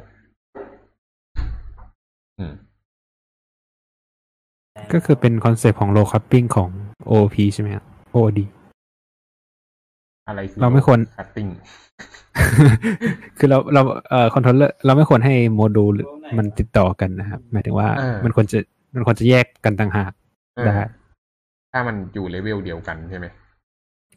[2.40, 2.54] อืม
[4.94, 6.70] ก็คือเป็นคอนเซปต์ของ low coupling ของ
[7.10, 8.40] OOP ใช่ไหมครับ OOD
[10.28, 11.52] อะไรคือเราไม่ควร coupling
[13.38, 15.94] คือเราเราเอ่อ controller เราไม่ควรให้โมดูล
[16.38, 18.58] มันติดต่อกันนะครับ หมายถึงว่าอ่ามัมันควรจะ
[18.96, 20.12] มันควรจะแยกกันต่างหาก
[20.56, 20.76] เออได้
[21.72, 23.26] ถ้ามันอยู่เลเวลเดียวกันใช่ไหม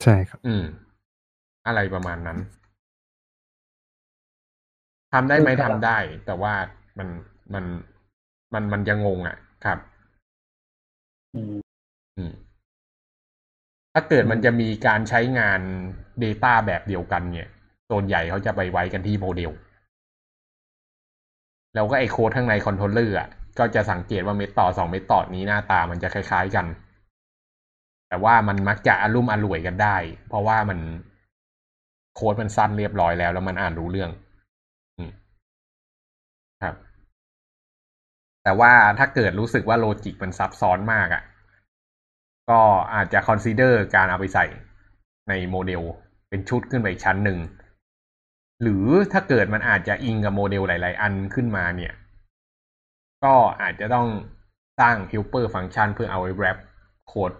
[0.02, 0.62] ใช่ครับ อืม
[1.66, 2.38] อะไรประมาณนั้น
[5.12, 6.54] ทำได้ไหมทำได้ แต่ว่า
[6.98, 7.08] มัน
[7.54, 7.64] มัน
[8.54, 9.78] มันมันจะงงอะ ครับ
[11.34, 11.54] อืม
[12.18, 12.32] อืม
[13.94, 15.60] ถ้าเกิดมันจะมีการใช้งาน
[16.22, 17.48] Data แบบเดียวกันเนี่ย
[17.90, 19.50] ส่วนใหญ่เขาจะไปไว้กันที่โมเดล
[21.74, 23.28] แล้วก็ไอโค้ดข้างใน controller อะ
[23.58, 26.66] ก็จะสังเกตว่า method สอง method นี้หน้าตามันจะคล้ายๆกัน
[28.08, 29.96] แต่ว่ามันมักจะอะลุ่มอล่วยกันได้
[30.28, 30.78] เพราะว่ามัน
[32.14, 34.10] โค้ดมันสั้นเรียบร้อยแล้ว แล้วมันอ่านรู้เรื่อง
[34.98, 35.10] อืม
[36.62, 36.74] ครับ
[38.44, 41.22] แต่ว่าถ้าเกิดรู้สึกว่า logic มันซับซ้อนมากอะ่ะ
[42.50, 42.60] ก็
[42.94, 44.46] อาจจะ consider การเอาไปใส่
[45.28, 45.82] ในโมเดล
[46.28, 47.38] เป็นชุดขึ้นไปอีกชั้นหนึ่ง
[48.62, 51.92] หรือถ้าเกิดมันอาจจะอิงกับโมเดลหลาย ๆ อันขึ้นมาเนี่ย
[53.24, 54.08] ก็อาจจะต้อง
[54.80, 56.58] สร้าง helper function เพื่อเอาไว้ wrap
[57.08, 57.32] โค้ด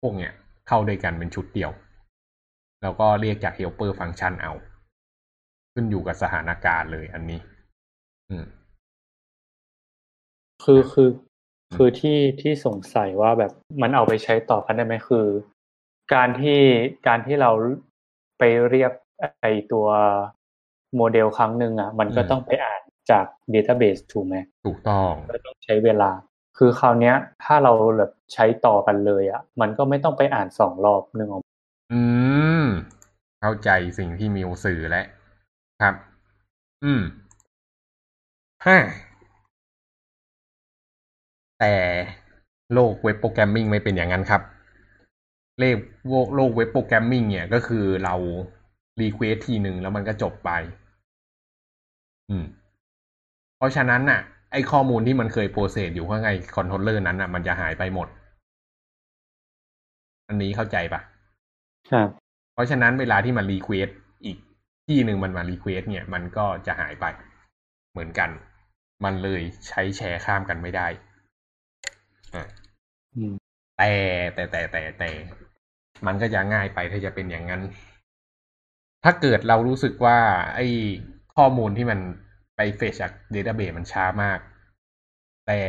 [0.00, 0.32] พวกเนี้ย
[0.68, 1.70] เข้าด้วยกันเป็นชุดเดียว
[2.82, 4.52] แล้วก็เรียกจาก helper function เอา
[5.72, 7.40] ขึ้นอยู่กับสถานการณ์เลยอันนี้
[8.30, 8.44] อืม
[10.64, 11.08] คือคือ
[11.76, 13.52] คือที่ที่สงสัยว่าแบบ
[13.82, 15.26] มันเอาไปใช้ต่อกันได้ไหมคือ
[16.14, 16.58] การที่
[17.06, 17.50] การที่เรา
[18.38, 18.92] ไปเรียก
[19.40, 19.86] ไอตัว
[20.96, 26.10] โมเดลครั้งหนึ่งอะ มันก็อืมต้องไปอ่านจาก Database ถูกไหมถูกต้องก็ต้องใช้เวลา
[26.58, 27.14] คือคราวเนี้ย
[27.44, 31.42] ถ้าเราแบบใช้ต่อกันเลยอะ มันก็ไม่ต้องไปอ่านสองรอบนึงออก
[31.92, 32.00] อื
[32.62, 32.64] ม
[33.40, 35.06] เข้าใจสิ่งที่มิวสื่อแล้ว
[35.80, 35.94] ครับ
[36.84, 37.02] อืม
[38.66, 38.78] ฮ่า
[41.60, 41.74] แต่
[42.74, 44.42] โลก web programming่งไม่เป็นอย่างนั้นครับ
[45.60, 45.76] เลข
[46.34, 48.14] โลก web programming เนี่ยก็คือเรา
[49.00, 50.50] request ทีหนึ่งแล้วมันก็จบไป
[52.30, 52.44] อืม
[53.56, 54.20] เพราะฉะนั้นน่ะ
[54.52, 58.08] ไอข้อมูลที่มันเคย process อยู่ข้างใน controller นั้นน่ะ มันจะหายไปหมด
[60.28, 61.00] อันนี้เข้าใจปะ
[61.90, 62.08] ครับ
[62.54, 63.88] เพราะฉะนั้นเวลาที่มัน request
[64.24, 64.38] อีก
[64.88, 67.06] ที่หนึ่งมันมา request เนี่ย มันก็จะหายไป
[67.90, 68.30] เหมือนกัน
[69.04, 71.07] มันเลยใช้แชร์ข้ามกันไม่ได้อะอืม
[72.32, 73.90] แต่
[74.34, 75.10] แต่แต่แต่แต่
[76.06, 77.62] มันก็จะง่ายไปถ้าจะเป็นอย่างนั้น
[79.04, 80.18] ถ้าเกิดเรารู้สึกว่า
[80.54, 80.66] ไอ้
[81.36, 82.00] ข้อมูลที่มัน
[82.56, 84.38] ไปเฟชจากเดต้าเบสมันช้ามาก
[85.46, 85.60] แต่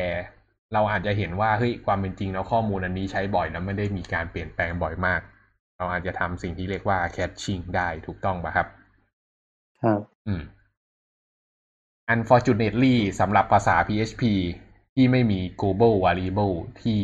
[0.74, 5.22] เราอาจจะเห็นว่าเฮ้ยความเป็นจริงแล้วข้อมูลอันนี้ใช้บ่อยแล้วไม่ได้มีการเปลี่ยนแปลงบ่อยมาก
[5.78, 8.68] เราอาจจะทำสิ่งที่เรียกว่า caching ได้ถูกต้องปะครับ
[9.84, 10.42] ครับ อืม
[12.14, 14.24] unfortunately สำหรับภาษา PHP
[15.02, 17.00] ที่ไม่มี global variable ที่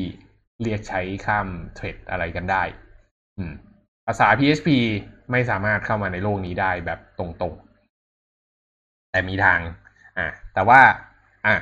[0.61, 2.63] เรียกใช้ข้าม thread อะไรกันได้
[3.37, 3.53] อืม
[4.07, 4.69] ภาษา PHP
[5.31, 9.59] ไม่สามารถเข้ามาในโลกนี้ได้แบบตรงๆ แต่มีทาง
[10.17, 10.81] อะแต่ว่า
[11.45, 11.55] อะ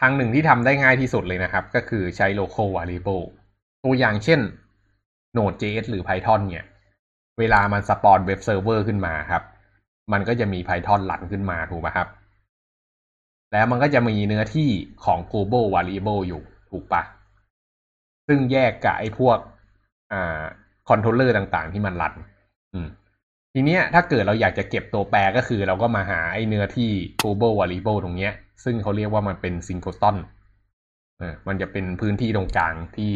[0.00, 3.24] ทางหนึ่งที่ทำได้ง่ายที่สุดเลยนะครับ ก็คือใช้ local variable
[3.84, 4.40] ตัวอย่างเช่น
[5.36, 6.66] Node.js หรือ Python เนี่ย
[7.38, 9.42] เวลามันสปอนเว็บเซิร์ฟเวอร์ขึ้นมาครับ
[10.12, 12.08] มันก็จะมี Python หลั่นขึ้นมาถูกไหมครับ
[13.52, 14.70] แล้วมันก็จะมีเนื้อที่
[15.04, 17.02] ของ global variable อยู่ถูกปะ
[18.26, 19.38] ซึ่งแยกกับไอ้พวก
[20.12, 20.42] อ่า
[20.88, 22.14] controller ต่างๆ ที่มันรัน
[22.74, 22.88] อืม
[23.52, 26.90] ทีเนี้ยถ้าเกิดเราอยากจะเก็บตัวแปรก็คือ เราก็มาหาไอ้เนื้อที่
[27.20, 28.32] global variable ตรงเนี้ย
[28.64, 30.16] ซึ่งเขาเรียกว่ามันเป็น singleton
[31.18, 33.14] เออมันจะเป็นพื้นที่ตรงกลางที่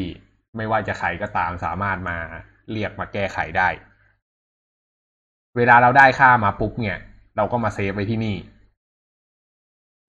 [0.57, 2.19] ไม่ว่าจะใครก็ตามสามารถมา
[2.73, 3.69] เรียกมาแก้ไขได้
[5.57, 6.99] เวลาเราได้ค่ามาปุ๊บเนี่ย
[7.37, 8.37] เราก็มาเซฟไว้ที่นี่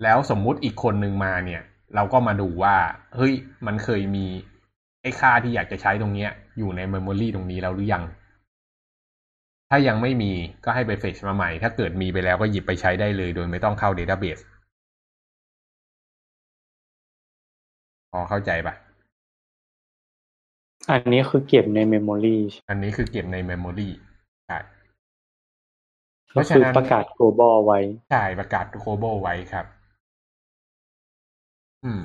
[0.04, 1.62] แล้วสมมุติอีกคนหนึ่งมาเนี่ย
[1.95, 2.76] เราก็มาดูว่า
[3.16, 3.34] เฮ้ย
[3.66, 4.26] มันเคยมี
[5.02, 8.04] ไอ้ค่าที่อยากจะใช้ตรงเนี้ย อยู่ใน memory ตรงนี้แล้วหรือยัง
[9.70, 10.32] ถ้ายังไม่มี
[10.66, 14.39] ก็ให้ไป fetch มาใหม่ ถ้าเกิดมีไปแล้วก็หยิบไปใช้ได้เลย โดยไม่ต้องเข้า database
[18.12, 18.76] พอเข้าใจปะ
[20.89, 22.38] อันนี้คือเก็บใน memory
[22.70, 23.89] อันนี้คือเก็บใน memory
[24.48, 24.58] ใช่
[26.32, 27.80] เพราะฉะนั้นก็คือประกาศ global ไว้
[28.10, 29.66] ใช่ ประกาศ global ไว้ครับ
[31.88, 32.02] อืม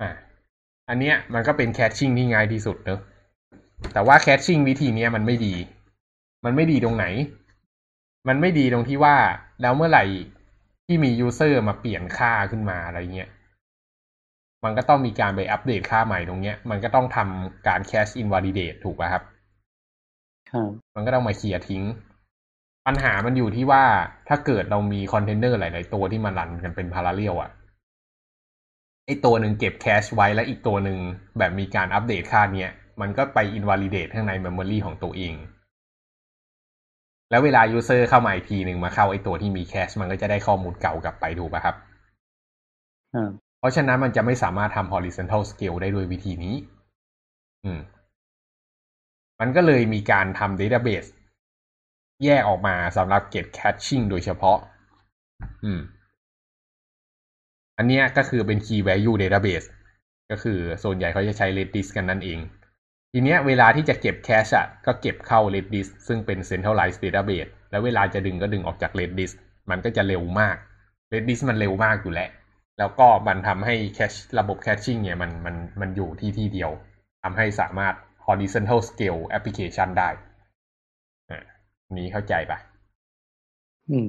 [0.00, 0.10] อะ
[0.88, 3.00] อันเนี้ยมันก็เป็น caching ที่ง่ายที่สุดเนอะ
[3.92, 5.54] แต่ว่า caching วิธีเนี้ยมันไม่ดี
[6.44, 7.06] มันไม่ดีตรงไหน
[8.28, 9.16] มันไม่ดีตรงที่ว่า
[9.62, 10.04] แล้วเมื่อไหร่
[10.86, 13.30] ที่มี user มาเปลี่ยนค่าขึ้นมาอะไรเงี้ย
[14.64, 19.22] มันก็ต้องมีการไปอัปเดตค่าใหม่ตรงเนี้ย มันก็ต้องทำการ cache invalidate ถูกป่ะครับ
[20.50, 21.82] ครับ มันก็ต้องมาเคลียร์ทิ้ง
[22.86, 23.84] ปัญหามันอยู่ที่ว่า
[24.28, 27.50] ถ้าเกิดเรามีคอนเทนเนอร์หลาย ๆ ตัวที่มันรันกันเป็น parallel อะ
[29.06, 30.98] ไอตัวหนึ่งเก็บ cache ไว้แล้วอีกตัวหนึ่ง
[31.38, 32.70] แบบมีการอัปเดตค่าเนี้ย
[33.00, 35.34] มันก็ไป invalidate ข้างใน memory ของตัวเอง
[37.30, 41.76] แล้วเวลา user เข้ามาอีกทีหนึ่งมาเข้าไอตัวที่มี cache มันก็จะได้ข้อมูลเก่ากลับไปถูกป่ะครับ
[43.14, 46.54] ครับเพราะฉะนั้นมันจะไม่สามารถทำ horizontal scale ได้ด้วยวิธีนี้
[47.64, 47.80] อืม
[49.40, 51.08] มันก็เลยมีการทำ database
[52.24, 54.58] แยกออกมาสำหรับ get caching โดยเฉพาะ
[55.64, 55.80] อืม
[57.78, 59.66] อันเนี้ยก็คือเป็น key value database
[60.30, 62.38] ก็คือส่วนใหญ่เขาจะใช้ Redis กันนั่นเอง
[63.12, 69.32] ทีเนี้ยเวลาที่จะเก็บ cache อะก็เก็บเข้า Redis ซึ่งเป็น centralized database แล้วเวลาจะดึงก็ดึงออกจาก Redis
[69.70, 70.56] มันก็จะเร็วมาก
[71.12, 72.30] Redis มันเร็วมากอยู่แล้ว
[72.78, 76.70] แล้วก็มันทำให้แคชระบบแคชชิ่งเนี่ยมันมันมันอยู่ที่ที่เดียว
[77.22, 77.94] ทำให้สามารถ
[78.26, 80.10] horizontal scale application ได้
[81.92, 82.58] นนี้เข้าใจปะ
[83.90, 84.06] อืม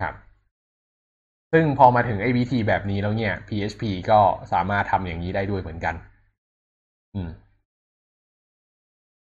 [0.00, 0.14] ครับ
[1.52, 4.20] ซึ่งพอมาถึงไอ้วิธีแบบนี้แล้วเนี่ย PHP ก็
[4.52, 5.94] สามารถทำอย่างนี้ได้ด้วยเหมือนกัน
[7.14, 7.30] อืม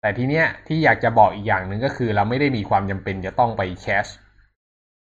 [0.00, 4.06] แต่ทีเนี้ยที่อยากจะบอกอีกอย่างหนึ่งก็คือ เราไม่ได้มีความจำเป็นจะต้องไป cache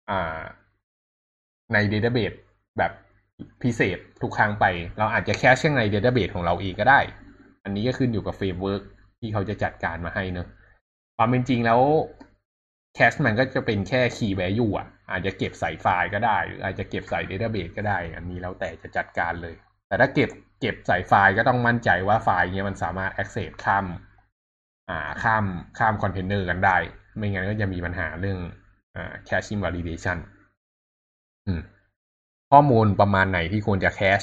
[0.09, 0.39] อ่า
[1.73, 2.33] ใน database
[2.77, 2.91] แบบ
[3.63, 4.65] พิเศษทุกครั้งไป
[4.97, 6.99] เราอาจจะ cache ข้างใน database ของเราเองก็ได้
[7.63, 8.81] อันนี้ก็ขึ้นอยู่กับ framework
[9.19, 10.47] ที่เขาจะจัดการมาให้เนอะ
[11.17, 11.79] ความเป็นจริงแล้ว
[12.95, 19.55] cache มันก็จะเป็นแค่ key value อะ อาจจะเก็บใส่ไฟล์ก็ได้ หรืออาจจะเก็บใส่ database ก็ได้ อันนี้แล้วแต่จะจัดการเลย
[19.87, 20.29] แต่ถ้าเก็บ
[20.61, 23.85] เก็บใส่ไฟล์ก็ต้องมั่นใจว่าไฟล์เนี้ยมันสามารถ access ข้าม
[24.89, 25.45] อ่าข้าม
[25.77, 26.77] ข้ามคอนเทนเนอร์กันได้
[27.17, 28.39] ไม่งั้นก็จะมีปัญหาเรื่อง
[28.95, 30.17] อ่า cache invalidation
[31.47, 31.61] อืม
[32.51, 34.21] ข้อมูลประมาณไหนที่ควรจะ cache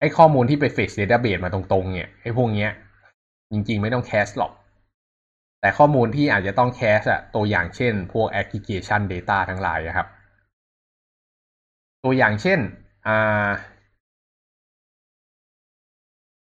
[0.00, 2.70] ไอ้ข้อมูลที่ไป fetch database มาตรงๆ เนี่ยไอ้พวกเนี้ย
[3.52, 4.52] จริงๆ ไม่ต้อง cache หรอก
[5.60, 10.06] แต่ข้อมูลที่อาจจะต้อง cache อะตัวอย่างเช่น พวก aggregation data ทั้งหลายอะครับ
[12.04, 12.58] ตัวอย่างเช่น
[13.06, 13.48] อ่า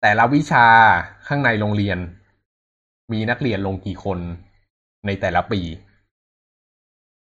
[0.02, 0.66] แต่ละวิชา
[1.28, 1.98] ข้างในโรงเรียน
[3.12, 4.20] มีนักเรียนลงกี่คน
[5.06, 5.62] ในแต่ละปี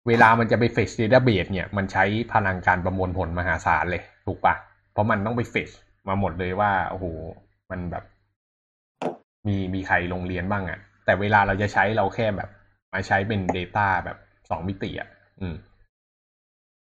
[0.07, 2.03] เวลามันจะไป fetch database เนี่ย มันใช้
[2.33, 4.55] พลังการประมวลผลมหาศาลเลย ถูกปะ
[4.91, 5.73] เพราะมันต้องไป fetch
[6.07, 7.05] มาหมดเลยว่า โอ้โห
[7.69, 8.03] มันแบบ
[9.47, 10.79] มีมีใครลงเรียนบ้างอะ่ะ
[11.09, 12.49] แต่เวลาเราจะใช้เราแค่แบบ
[12.93, 14.17] มาใช้เป็น Data แบบ
[14.49, 15.09] สองมิติอะ่ะ
[15.41, 15.55] อืม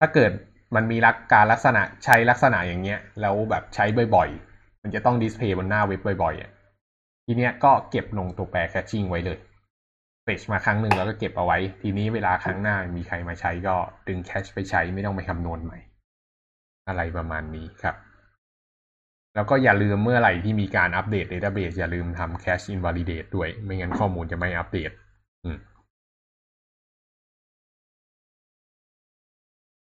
[0.01, 0.31] ถ้าเกิด
[0.75, 3.85] มันมีลักการลักษณะใช้ลักษณะอย่างเงี้ย แล้วแบบใช้
[4.17, 6.51] บ่อยๆ มันจะต้องดิสเพย์บนหน้าเว็บบ่อยๆอะ
[7.27, 9.39] ทีเนี้ยก็เก็บลงตัวแปรแคชชิ่งไว้เลย
[10.25, 13.77] เฟชมาครั้งหนึ่งแล้วก็เก็บเอาไว้ ทีนี้เวลาครั้งหน้ามีใครมาใช้ก็
[14.09, 15.79] ดึงแคชไปใช้ไม่ต้องไปคำนวณใหม่
[16.89, 18.08] อะไรประมาณนี้ครับ
[19.35, 24.91] แล้วก็อย่าลืมเมื่อไหร่ที่มีการอัปเดต Database อย่าลืมทำ Cache Invalidate ด้วย ไม่งั้นข้อมูลจะไม่อัปเดต
[25.45, 25.59] อืม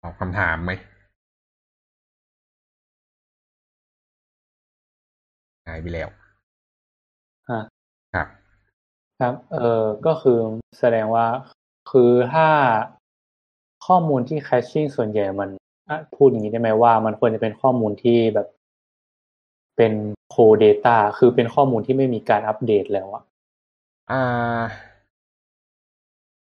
[0.02, 0.72] ตอบคำถามไหม
[5.68, 6.10] หายไปแล้ว
[7.50, 7.62] ฮะ
[8.14, 8.28] ครับ
[9.20, 10.38] ครับ เออก็คือ
[10.80, 11.28] แสดงว่า
[11.92, 12.48] คือถ้า
[13.88, 15.50] ข้อมูลที่แคชชิ่งส่วนใหญ่มัน
[15.90, 18.48] อะพูดอย่างนี้ได้ไหมว่า มันควรจะเป็นข้อมูลที่แบบ
[19.82, 20.00] เป็น
[20.32, 23.24] โคเดต้าคือเป็นข้อมูลที่ไม่มีการอัปเดตแล้วอะ
[24.12, 24.62] อ่า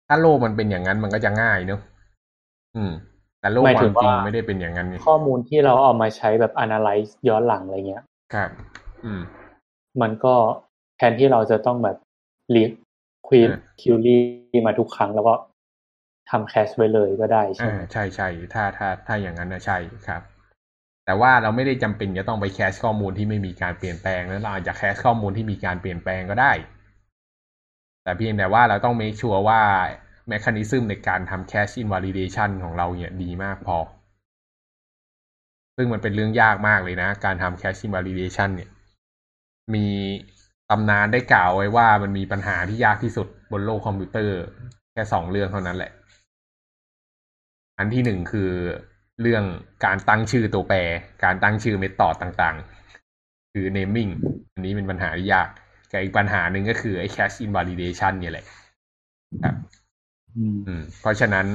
[0.07, 1.81] ถ้าโลกมันเป็นอย่างนั้นมันก็จะง่ายเนอะ
[2.75, 2.91] อืม
[3.39, 8.49] แต่โลกความจริงไม่ได้เป็นอย่างนั้นไงข้อมูลที่เราเอามาใช้แบบ analyze ย้อนหลังอะไรเงี้ยครับ
[9.05, 9.21] อืม
[10.01, 10.35] มันก็
[10.97, 11.97] แทนที่เราจะต้องแบบ
[12.55, 15.33] re-query อ่า query มาทุกครั้งแล้วก็
[16.29, 19.77] ทำ cache ไว้เลยก็ได้ใช่อ่าไหมใช่ใช่ถ้าถ้าถ้าอย่างนั้นนะใช่
[20.07, 20.21] ครับ
[21.11, 26.51] แต่ว่าเราไม่ได้จำเป็นจะต้องไป cache ข้อมูลที่ไม่มีการเปลี่ยนแปลงแล้วเราอาจจะ cache ข้อมูลที่มีการเปลี่ยนแปลงก็ได้
[28.03, 29.61] แต่เพียงแต่ว่าเราต้อง make sure ว่า
[30.31, 33.77] mechanism ในการทำ cache invalidation ของเราเนี่ยดีมากพอ
[35.75, 38.69] ซึ่งมันเป็นเรื่องยากมากเลยนะ การทำ cache invalidation เนี่ย
[39.73, 39.85] มี
[40.69, 44.37] ตำนานได้กล่าวไว้ว่ามันมีปัญหาที่ยากที่สุดบนโลกคอมพิวเตอร์
[44.93, 45.91] แค่สองเรื่องเท่านั้นแหละ
[47.77, 48.51] อันที่หนึ่งคือ
[49.21, 49.43] เรื่อง
[49.85, 50.77] การตั้งชื่อตัวแปร
[51.23, 54.11] การตั้งชื่อเมธอดต่างๆ คือ naming
[54.53, 55.47] อันนี้เป็นปัญหาที่ยาก
[55.91, 58.45] กับอีกปัญหาหนึ่งก็คือไอ้ cache invalidation เนี่ยแหละ
[59.43, 59.55] ครับ
[60.37, 61.45] อืมอืมเพราะฉะนั้น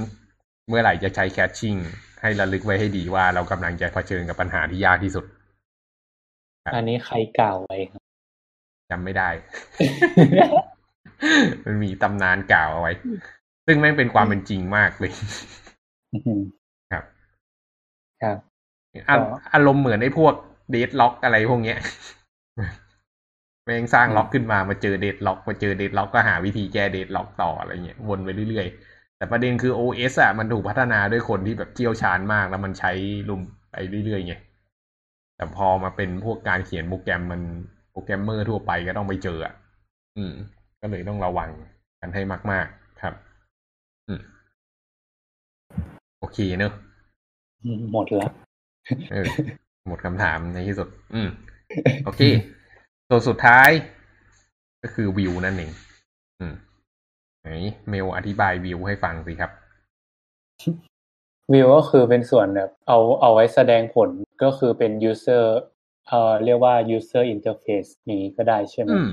[0.69, 1.79] เมื่อไหร่จะใช้ caching
[2.23, 5.25] ให้ระลึกไว้ให้ดีว่าเรากำลังจะเผชิญกับปัญหาที่ยากที่สุด
[6.65, 8.03] ครับอันนี้ใครกล่าวไว้ครับ
[8.91, 9.31] จำไม่ได้
[11.65, 12.93] มันมีตำนานกล่าวเอาไว้
[13.67, 15.13] ซึ่งแม่งเป็นความเป็นจริงมากเลย
[16.15, 16.41] อืม
[18.27, 18.39] ครับ
[18.95, 19.21] ครับอาก็
[19.55, 20.35] อารมณ์เหมือนไอ้พวก
[20.71, 21.79] เดดล็อกอะไรพวกเนี้ย
[23.65, 32.93] แม่งสร้างล็อกขึ้นมามาเจอเดดล็อกมาเจอเดดล็อกก็หาวิธีแก้เดดล็อกต่ออะไรเงี้ยวนไปเรื่อยๆ แต่ประเด็นคือ OS อะมันถูกพัฒนาด้วยคนที่แบบเชี่ยวชาญมากแล้วมันใช้
[33.29, 33.75] ลุมไป
[34.07, 34.35] เรื่อยๆไง
[35.37, 37.41] แต่พอมาเป็นพวกการเขียนโปรแกรมมัน
[37.93, 39.55] โปรแกรมเมอร์ทั่วไปก็ต้องไปเจออะ
[40.17, 40.35] อืม
[40.81, 41.51] ก็เลยต้องระวัง
[42.01, 42.23] กันให้
[42.53, 43.15] มาก ๆ ครับ
[44.09, 44.21] อืม
[46.19, 46.96] โอเคเนอะอืม
[47.93, 48.33] หมดแล้ว
[49.11, 49.27] เออ
[49.89, 51.29] หมดคำถามในที่สุด อืม
[52.05, 52.23] โอเค
[53.09, 53.71] ส่วนสุดท้าย
[54.83, 55.71] ก็คือวิวนั่นเอง
[56.41, 56.55] อืม
[57.43, 57.49] ไหน
[57.89, 59.51] เมลอธิบายวิวให้ฟังสิครับ
[61.53, 64.09] วิวก็คือเป็นส่วนแบบ เอาเอาไว้แสดงผล
[64.43, 65.45] ก็คือเป็น user
[66.09, 69.11] เอ่อเรียกว่า user interface นี้ก็ได้ใช่ไหมอืม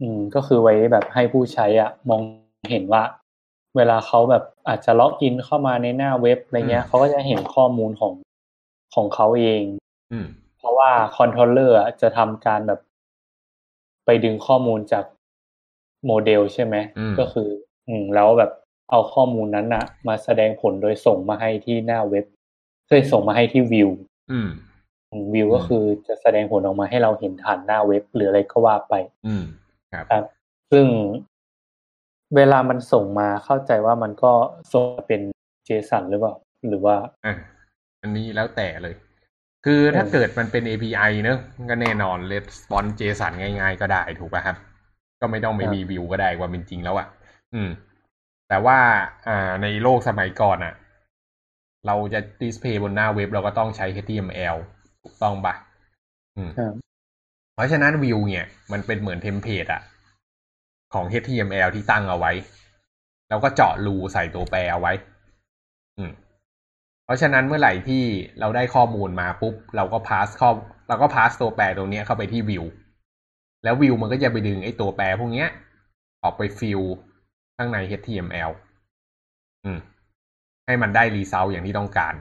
[0.00, 2.20] อืมก็คือไว้แบบให้ผู้ใช้อะ มอง
[2.70, 3.02] เห็นว่า
[3.78, 8.12] เวลาเขาแบบอาจจะล็อกอินเข้ามาในหน้าเว็บอะไรเงี้ยอืมเขาก็จะเห็นข้อมูลของ
[8.94, 9.62] ของเขาเอง
[10.12, 10.26] อืม
[10.58, 12.80] เพราะว่า controller จะทำการแบบ
[14.04, 15.04] ไปดึงข้อมูลจาก
[16.06, 17.48] โมเดลใช่ไหมอืมก็คือ
[17.88, 18.52] อืมแล้วแบบ
[18.90, 22.24] เอาข้อมูลนั้นนะมาแสดงผลโดยส่งมาให้ที่หน้าเว็บ
[22.88, 23.90] คือส่งมาให้ที่วิว
[24.32, 24.48] อืม
[25.34, 28.94] วิวก็คือจะแสดงผลออกมาให้เราเห็นผ่านหน้าเว็บหรืออะไรก็ว่าไป
[29.26, 29.44] อืม
[29.92, 30.24] ครับครับ
[30.70, 30.86] ซึ่ง
[32.36, 34.32] เวลามันส่งมาเข้าใจว่ามันก็
[34.72, 35.20] ส่งมาเป็น
[35.68, 36.34] JSON หรือเปล่า
[36.68, 37.34] หรือว่าอะ
[38.02, 38.94] อันนี้แล้วแต่เลย
[39.64, 41.38] คือถ้าเออเกิดมันเป็น API เนอะ
[41.70, 44.56] ก็แน่นอน response JSON ง่าย ๆ ก็ได้ถูกป่ะครับ
[45.20, 47.06] ก็ไม่ต้องไปมีวิวก็ได้ว่าเป็นจริงแล้วอะ่ะ
[47.54, 47.68] อืม
[48.48, 48.78] แต่ว่า
[49.28, 50.74] อ่า ในโลกสมัยก่อนอะ่ะ
[51.86, 54.56] เราจะดิสเพย์บนหน้าเว็บเราก็ต้องใช้ HTML
[55.02, 55.54] ถูกต้องปะ
[56.36, 56.74] อืมครับ
[57.54, 59.80] เพราะฉะนั้นวิวเนี่ย มันเป็นเหมือนเทมเพลตอะ
[60.94, 62.32] ของ HTML ที่ตั้งเอาไว้
[63.28, 64.92] แล้วก็เจาะรูใส่ตัวแปรเอาไว้
[65.98, 66.12] อืม
[67.04, 68.02] เพราะฉะนั้นเมื่อไหร่ที่
[68.40, 70.50] เราได้ข้อมูลมาปุ๊บ เราก็พาสข้อ
[70.88, 72.64] เราก็พาสตัวแปรตรงนี้เข้าไปที่วิว
[73.64, 75.48] แล้ววิวมันก็จะไปดึงไอ้ตัวแปรพวกเนี้ย
[76.22, 76.80] ออกไปฟิล
[77.56, 78.50] ข้างใน HTML
[79.64, 79.78] อืม
[80.66, 82.14] ให้มันได้ result อย่างที่ต้องการ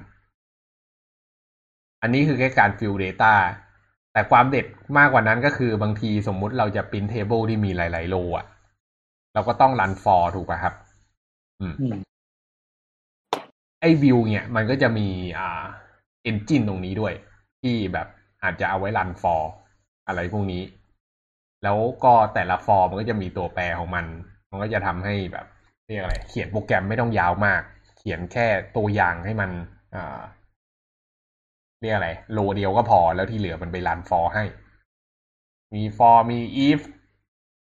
[2.01, 3.34] อันนี้คือแค่การฟิล Data
[4.13, 4.65] แต่ความเด็ด
[4.97, 8.45] มากกว่านั้นก็คือบางทีสมมุติเราจะ print table ที่มีหลาย ๆ โลอะ
[9.38, 10.73] เราก็ต้อง run for ถูกป่ะครับ
[11.61, 11.95] อืมอืม
[13.81, 15.07] ไอ้วิวเนี่ย มันก็จะมี
[15.39, 15.63] อ่า
[16.24, 17.13] engine ตรงนี้ด้วย
[17.61, 18.07] ที่แบบ
[18.43, 19.43] อาจจะเอาไว้รัน for
[20.07, 20.63] อะไรพวกนี้
[21.63, 24.05] แล้วก็แต่ละฟอร์มมันก็จะมีตัวแปรของมัน
[24.49, 25.45] มันก็จะทำให้แบบ
[25.88, 27.61] เรียกอะไร เขียนโปรแกรมไม่ต้องยาวมาก
[27.97, 29.49] เขียนแค่ตัวอย่างให้มัน
[29.95, 30.19] อ่า
[31.81, 34.43] เรียกอะไร โลเดียวก็พอแล้วที่เหลือมันไปรัน for ให้
[35.73, 36.81] มี for มี if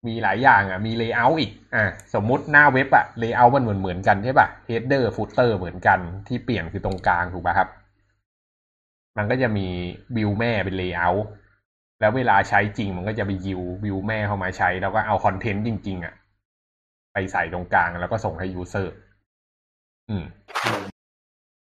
[0.08, 1.84] มีหลายอย่างอะ มี layout อีก อะ
[2.14, 7.70] สมมุติหน้าเว็บอะ layout มันเหมือนเหมือนกันใช่ป่ะ header footer เหมือนกันที่เปลี่ยนคือตรงกลางถูกป่ะครับ
[9.18, 9.68] มันก็จะมี
[10.16, 11.22] วิวแม่เป็น layout
[12.00, 16.14] แล้วเวลาใช้จริงมันก็จะไปยิววิวแม่เข้ามาใช้ แล้วก็เอาคอนเทนต์จริง ๆ อะ
[17.14, 18.94] ไปใส่ตรงกลางแล้วก็ส่งให้ user
[20.10, 20.24] อืม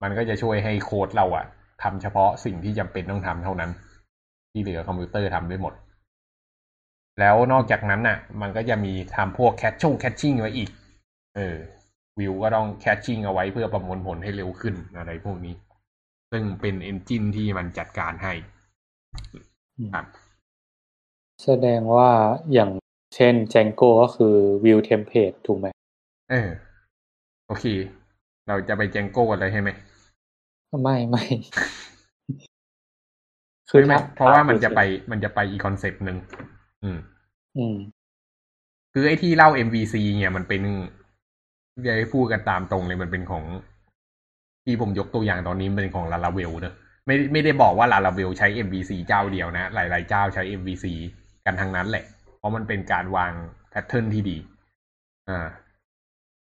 [0.03, 1.45] มันก็จะช่วยให้โค้ดเราอะ
[1.83, 3.71] ทำเฉพาะสิ่งที่จำเป็นต้องทำเท่านั้น
[4.53, 5.75] ที่เหลือคอมพิวเตอร์ทำได้หมด
[7.19, 10.71] แล้วนอกจากนั้นน่ะ มันก็จะมีทำพวก cache ชง caching ไว้อีก
[11.37, 11.57] เออ
[12.19, 15.55] วิวก็ต้อง caching เอาไว้เพื่อประมวลผลให้เร็วขึ้นอะไรพวกนี้
[16.31, 18.33] ซึ่งเป็นเอนจินที่มันจัดการให้
[19.95, 20.07] ครับ
[21.45, 22.11] แสดงว่า
[22.53, 22.71] อย่าง
[23.15, 24.35] เช่น Django ก็คือ
[24.65, 25.67] view template ถูกไหม
[26.31, 26.51] เออ
[27.47, 27.65] โอเค
[28.49, 29.71] เราจะไปแจงโก้กันเลยใช่ไหม
[30.83, 31.25] ไม่ไม่
[33.69, 34.81] คือไม่ถ้เพราะว่ามันจะไป
[35.11, 36.19] มันจะไปอีกคอนเซปต์หนึ่ง
[36.83, 36.99] อืม
[37.57, 37.77] อืม
[38.93, 40.63] คือไอ้ที่เล่า MVC เนี่ยมันเป็น
[41.87, 43.45] จะให้พูดกันตามตรงเลยมันเป็นของ
[44.65, 46.75] ที่ผมยกตัวอย่างตอนนี้มันเป็นของลาลาเวลเนอะ
[47.07, 50.87] ไม่ไม่ได้บอกว่าลาลาเวลใช้ MVC เจ้าเดียวนะ หลาย ๆ เจ้าใช้ MVC
[51.47, 52.05] กันทั้งนั้นแหละ
[52.39, 53.33] เพราะมันเป็นการวาง
[53.71, 54.37] pattern ที่ดี
[55.29, 55.49] อ่า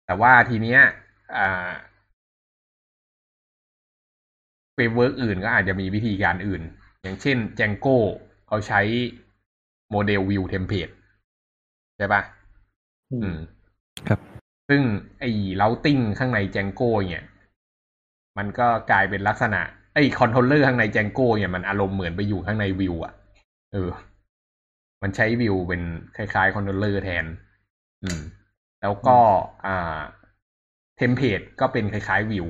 [0.05, 0.79] แต่ว่าทีเนี้ย
[1.37, 1.69] อ่า
[4.73, 6.61] framework อื่นก็อาจจะมีวิธีการอื่น
[7.01, 7.97] อย่างเช่น Django
[8.47, 8.81] เขาใช้
[9.95, 10.93] Model View Template
[11.97, 12.21] ใช่ปะ
[13.11, 13.39] อืมอืม
[14.07, 14.19] ครับ
[14.69, 14.81] ซึ่ง
[15.19, 15.29] ไอ้
[15.61, 17.25] routing ข้างใน Django เนี่ย
[18.37, 19.61] มันก็กลายเป็นลักษณะ
[19.93, 23.13] ไอ้ controller ข้างใน Django เนี่ยมันอารมณ์เหมือนไปอยู่ข้างในวิวอะ
[23.73, 23.89] เออ
[25.01, 25.81] มันใช้วิวเป็น
[26.15, 27.25] คล้ายๆ controller แทน
[28.03, 28.19] อืม
[28.81, 29.17] แล้วก็
[29.65, 29.99] อ่า
[30.97, 32.45] template ก็เป็นคล้ายๆวิว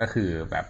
[0.00, 0.66] ก็คือแบบ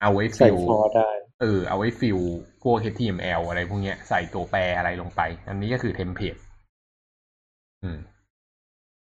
[0.00, 1.10] เอาไว้ใส่ fill for ได้
[1.44, 2.18] เออเอาไว้ fill
[2.62, 6.36] พวก HTML อะไรพวกเนี้ยใส่ตัวแปรอะไรลงไป อันนี้ก็คือ template
[7.82, 7.98] อืม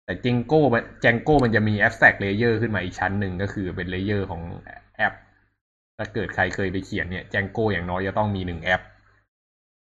[0.04, 4.42] แต่ Django มัน Django มันจะมี abstract layer ขึ้นมาอีกชั้นหนึ่งก็คือเป็น layer ของ
[4.96, 5.14] แอป
[5.98, 8.82] ถ้าเกิดใครเคยไปเขียนเนี่ย Django อย่างน้อยจะต้องมีหนึ่งแอป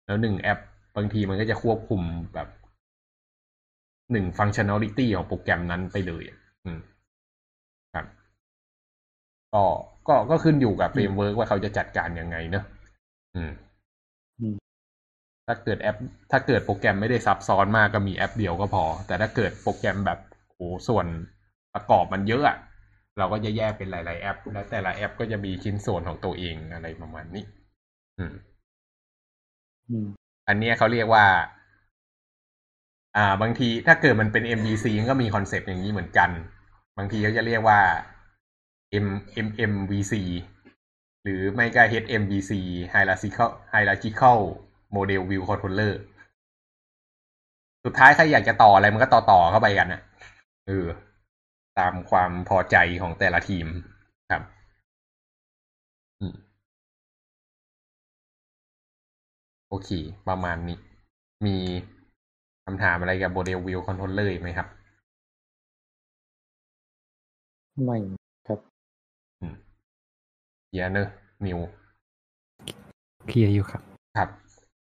[0.06, 0.60] แล้วหนึ่งแอป
[0.96, 2.02] บางทีมันก็จะควบคุม
[2.34, 2.48] แบบ
[4.12, 6.80] หนึ่งฟังชั่น a l ลิตี้ของโปรแกรมนั้นไปเลยอะอืม
[7.94, 8.06] ครับ
[9.54, 9.64] ก็
[10.08, 12.64] ก็ก็ขึ้นอยู่กับ framework ว่าเขาจะจัดการยังไงเนอะ
[13.36, 13.52] อืม
[14.40, 14.56] อืม
[15.48, 15.98] ถ้าเกิดแอป
[16.32, 20.20] ถ้าเกิดโปรแกรมไม่ได้ซับซ้อนมากก็มีแอปเดียวก็พอ แต่ถ้าเกิดโปรแกรมแบบ
[20.56, 21.06] โอ้ส่วน
[21.74, 22.58] ประกอบมันเยอะอะ
[23.18, 27.44] เราก็จะแยกเป็นหลาย ๆ แอป แล้วแต่ละแอปก็จะมีชิ้นส่วนของตัวเองอะไรประมาณนี้
[28.20, 28.34] อืม
[29.90, 30.08] อืม
[30.48, 31.26] อันเนี้ยเขาเรียกว่า
[33.18, 36.30] อ่า บางทีถ้าเกิดมันเป็น MVC มันก็มี concept อย่างนี้เหมือนกัน
[36.98, 37.80] บางทีเขาจะเรียกว่า
[39.06, 39.08] M
[39.46, 40.14] M MVC
[41.24, 42.52] หรือไม่ก็ HMVC
[42.94, 44.40] Hierarchical Hierarchical
[44.96, 45.94] Model View Controller
[47.86, 50.02] สุดท้ายใครอยากจะต่ออะไรมันก็ต่อต่อเข้าไปกันนะ
[50.68, 50.86] เออ
[51.80, 53.68] ตามความพอใจของแต่ละทีม
[54.32, 54.44] ครับ
[56.22, 56.24] อ
[59.70, 59.90] โอเค
[60.28, 60.78] ประมาณนี้
[61.46, 61.56] มี
[62.66, 64.68] คำถามอะไรกับ Model View Controller ไหมครับ
[67.86, 67.98] ไม่
[70.68, 71.08] ครับเฮียเนอะ
[71.46, 71.60] นิว
[73.28, 73.82] เคลียร์อยู่ครับ
[74.18, 74.30] ครับ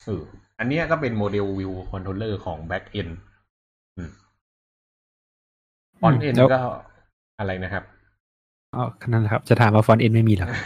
[0.05, 0.22] เออ
[0.59, 3.13] อันเนี้ยก็เป็น Model View Controller ของ Back End
[3.97, 4.11] อืม
[5.99, 6.59] Front End แล้วก็
[7.39, 7.84] อะไรนะครับ
[8.76, 10.59] อ๋อนั่นแหละครับ จะถามว่า Front End ไม่มีเหรอครับ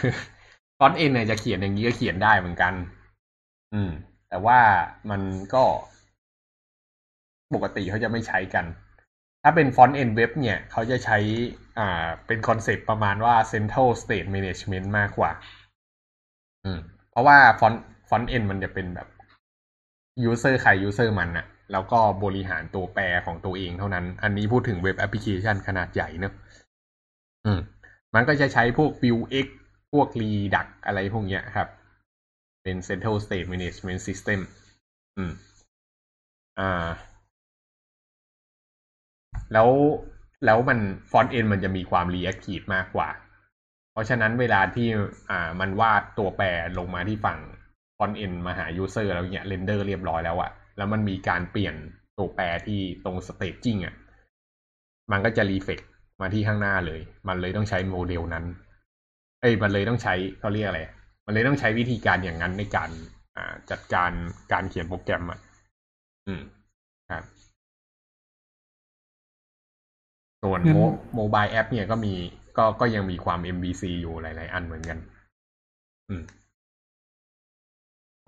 [0.78, 2.74] Front End เนี่ยจะเขียนอย่างนี้ก็เขียนได้เหมือนกัน
[3.74, 3.90] อืม
[4.28, 4.58] แต่ว่า
[5.10, 5.20] มัน
[5.54, 5.64] ก็
[7.54, 8.64] ปกติเขาจะไม่ใช้กัน
[9.46, 11.18] ถ้าเป็น Front End เว็บเนี่ยเขาจะใช้
[11.78, 15.32] อ่าเป็น concept ประมาณว่า Central State Management มากกว่า
[16.64, 16.78] อืม
[17.10, 19.08] เพราะว่า Front Front End มันจะเป็นแบบ
[20.30, 26.32] user ใคร user มันอะแล้วก็บริหารตัวแปรของตัวเองเท่านั้น อันนี้พูดถึงเว็บแอปพลิเคชันขนาดใหญ่เนอะ
[27.44, 27.60] อืม
[28.14, 29.46] มันก็จะใช้พวก Vue X
[29.92, 31.68] พวก Redux อะไรพวกเนี้ยครับ
[32.62, 34.40] เป็น Central State Management System
[35.16, 35.32] อืม
[36.58, 36.88] อ่า
[39.52, 39.68] แล้ว
[40.44, 40.78] แล้วมัน
[41.10, 43.08] Front End มันจะมีความ reactive มากกว่า
[43.92, 44.88] เพราะฉะนั้นเวลาที่
[45.30, 46.46] อ่ามันวาดตัวแปร
[46.78, 47.40] ลงมาที่ฝั่ง
[47.98, 51.74] Front End มาหา user แล้วเนี่ย render เรียบร้อยแล้วอะแล้วมันมีการเปลี่ยน
[52.18, 53.94] ตัวแปรที่ตรง state อะ
[55.12, 55.80] มันก็จะ reflect
[56.20, 58.44] มาที่ข้างหน้าเลย มันเลยต้องใช้โมเดลนั้น
[59.40, 60.80] เอ้ยมันเลยต้องใช้เขาเรียกอะไร
[61.26, 62.90] มันเลยต้องใช้วิธีการอย่างนั้นในการ
[63.36, 64.10] อ่าจัดการ
[64.52, 65.38] การเขียนโปรแกรมอะ
[66.26, 66.42] อืม
[67.10, 67.24] ครับ
[70.44, 70.80] ส่วนงั้นโม
[71.16, 72.14] mobile แอป เนี่ยก็มี
[72.56, 74.98] ก็ก็ยังมีความ MVC อยู่หลาย ๆ อันเหมือนกัน
[76.10, 76.22] อืม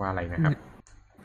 [0.01, 0.53] ว่าอะไรนะครับ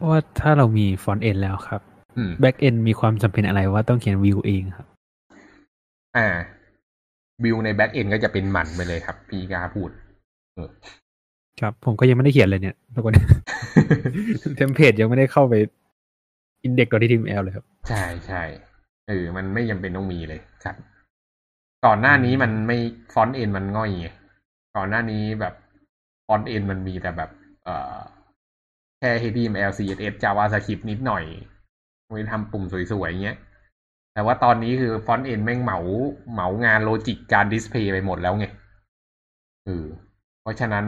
[0.09, 1.81] ว่าถ้าเรามี Front End แล้วครับ
[2.17, 4.87] อืม backend มีความจำเป็นอะไรว่าต้องเขียนวิวเองครับ
[6.17, 6.27] อ่า
[7.43, 9.89] บิวใน backend ก็จะเป็นหมันไปเลยครับ พี่กาพูด
[10.55, 10.69] เออ
[11.59, 13.13] ครับ ผมก็ยังไม่ได้เขียนเลยเนี่ยทุกคน
[14.55, 15.53] template ยังไม่ได้เข้าไป
[16.63, 18.43] index.html เลยครับ ใช่ใช่
[19.11, 20.75] เออ มันไม่จำเป็นต้องมีเลยครับ
[21.85, 22.77] ก่อนหน้านี้มันไม่
[23.13, 24.07] frontend มันง่อยไง
[24.75, 25.53] ก่อนหน้านี้แบบ
[26.27, 27.29] frontend มันมีแต่แบบ
[27.63, 27.97] เอ่อ
[28.99, 31.23] แค่ HTML CSS JavaScript นิดหน่อย
[32.07, 33.37] ไว้ทำปุ่มสวยๆเงี้ย
[34.13, 35.79] แต่ว่าตอนนี้คือ frontend แม่งเหมา
[36.33, 38.45] เหมางาน logic การ display ไปหมดแล้วไง
[39.65, 39.85] เออ
[40.41, 40.85] เพราะฉะนั้น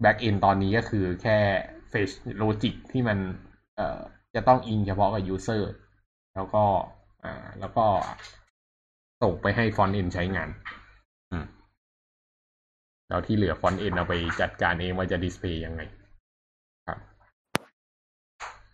[0.00, 1.38] backend ตอนนี้ก็คือแค่
[1.88, 3.18] fetch logic ที่มัน
[3.76, 4.00] เอ่อ
[4.34, 5.72] จะต้องอิงเฉพาะกับ user
[6.34, 6.64] แล้วก็
[7.24, 7.86] อ่า แล้วก็
[9.22, 10.48] ส่งไปให้ frontend ใช้งาน
[11.32, 11.46] อืม
[13.08, 15.82] แล้วที่เหลือ frontend เอาไปจัดการเองว่าจะ display ยังไง
[16.86, 16.98] ครับ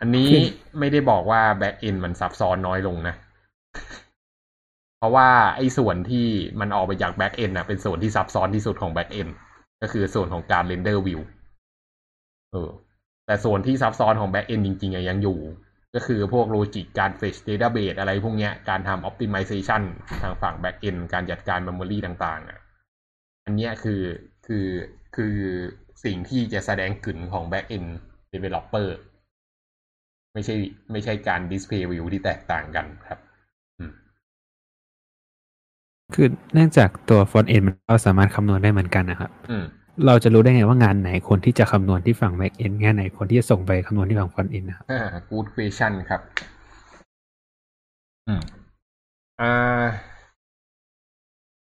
[0.00, 0.30] อันนี้
[0.78, 3.14] ไม่ได้บอกว่า backend มันซับซ้อนน้อยลงนะ
[4.98, 6.26] เพราะว่าไอ้ส่วนที่
[6.60, 9.28] มันออกไปจาก backend น่ะเป็นส่วนที่ซับซ้อนที่สุดของ backend
[9.82, 11.20] ก็คือส่วนของการ render view
[12.52, 12.70] เออ
[13.26, 15.38] แต่ส่วนที่ซับซ้อนของ backend จริงๆยังอยู่
[15.94, 19.82] ก็คือพวก logic การ fetch database อะไรพวกเนี้ยการทำ optimization
[20.22, 22.60] ทางฝั่ง back end การจัดการ memory ต่างๆอะ
[23.46, 24.02] อันเนี้ยคือ
[24.46, 24.66] คือ
[25.16, 25.34] คือ
[26.04, 27.88] สิ่งที่จะแสดงกลิ่นของ back end
[28.32, 28.88] developer
[30.34, 30.56] ไม่ใช่
[30.92, 33.18] ไม่ใช่การ display view ที่แตกต่างกันครับ
[33.78, 33.92] อืม
[36.14, 39.64] คือเนื่องจากตัว frontend มันก็สามารถคำนวณได้เหมือนกันนะครับ อืม
[40.06, 46.20] เราจะรู้ได้ไงว่างานไหนควรที่จะคำนวณที่ฝั่ง backend งานไหนควรที่จะส่งไปคำนวณที่ฝั่ง frontend ะครับอ่า good question ครับ
[48.28, 48.40] อืม
[49.40, 49.84] อ่า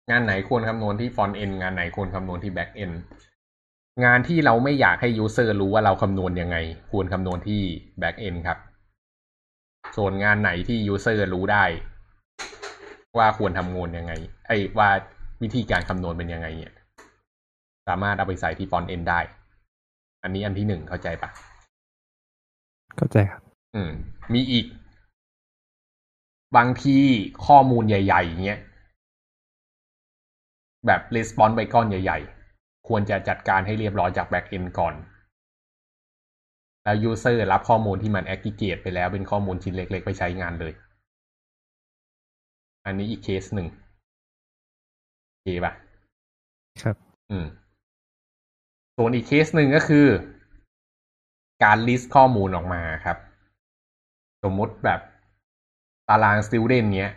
[0.10, 2.96] งานไหนควรคำนวณที่ front end งานไหนควรคำนวณที่ back end
[4.06, 6.58] งานที่เราไม่อยากให้ user รู้ว่าเราคำนวณยังไง
[6.92, 7.62] ควรคำนวณที่
[8.02, 8.58] back end ครับ
[9.98, 11.66] ส่วนงานไหนที่ user รู้ได้
[13.18, 14.14] ว่าควรทำงานยังไง
[14.48, 14.90] ไอ้ว่า
[15.42, 16.74] วิธีการคำนวณเป็นยังไงเนี่ย
[17.88, 19.20] สามารถเอาไปใส่ที่ front end ได้
[20.24, 21.30] อันนี้อันที่หนึ่งเข้าใจปะ
[22.98, 23.42] เข้าใจครับ
[23.76, 23.92] อืม
[24.34, 24.66] มีอีก
[26.58, 26.98] บางที
[27.48, 28.60] ข้อมูลใหญ่ๆเงี้ย
[30.86, 32.20] แบบ response ไปก้อนใหญ่
[32.54, 34.96] ๆ ควรจะจัดการให้เรียบร้อยจาก back end ก่อน
[36.84, 40.74] แล้ว user รับข้อมูลที่มัน aggregate ไปแล้วเป็นข้อมูลชิ้นเล็ก ๆ ไปใช้งานเลย
[42.86, 43.68] อันนี้อีกเคสหนึ่ง
[45.30, 45.74] โอเคปะ
[46.82, 46.96] ครับ
[47.32, 47.46] อืม
[48.98, 50.08] ส่วนอีกเคสหนึ่งก็คือ
[51.64, 53.18] การ list ข้อมูลออกมาครับ
[54.44, 55.00] สมมติแบบ
[56.10, 57.12] ตาราง student เนี้ย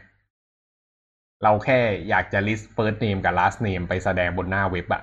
[1.43, 5.03] เราแค่อยากจะ list first name กับ last name ไปแสดงบนหน้าเว็บอะ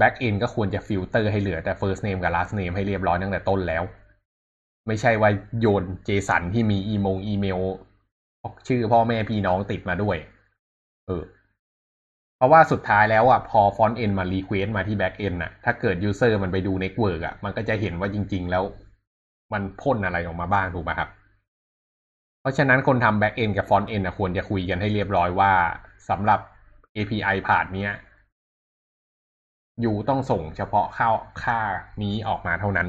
[0.00, 3.82] back end ก็ควรจะฟิลเตอร์ให้เหลือแต่ first name กับ last name ให้เรียบร้อยตั้งแต่ต้นแล้ว
[4.86, 7.60] ไม่ใช่ว่าโยน JSON ที่มีอีโมงอีเมล
[8.68, 10.16] ชื่อพ่อแม่พี่น้องติดมาด้วย
[11.06, 11.22] เออ
[12.36, 18.64] เพราะว่าสุดท้ายแล้วอะพอ frontend มา request มาที่ backend น่ะถ้าเกิด user มันไปดู network อะมันก็จะเห็นว่าจริง ๆ แล้ว
[19.52, 21.08] มันพ่นอะไรออกมาบ้างถูกไหมครับ
[22.40, 25.52] เพราะฉะนั้นคนทำ backend กับ frontend อะควรจะคุยกันให้เรียบร้อยว่า
[26.08, 26.40] สำหรับ
[26.96, 27.92] API path เนี้ย
[29.80, 31.08] you ต้องส่งเฉพาะค่า
[31.42, 31.58] ค่า
[32.02, 32.88] นี้ออกมาเท่านั้น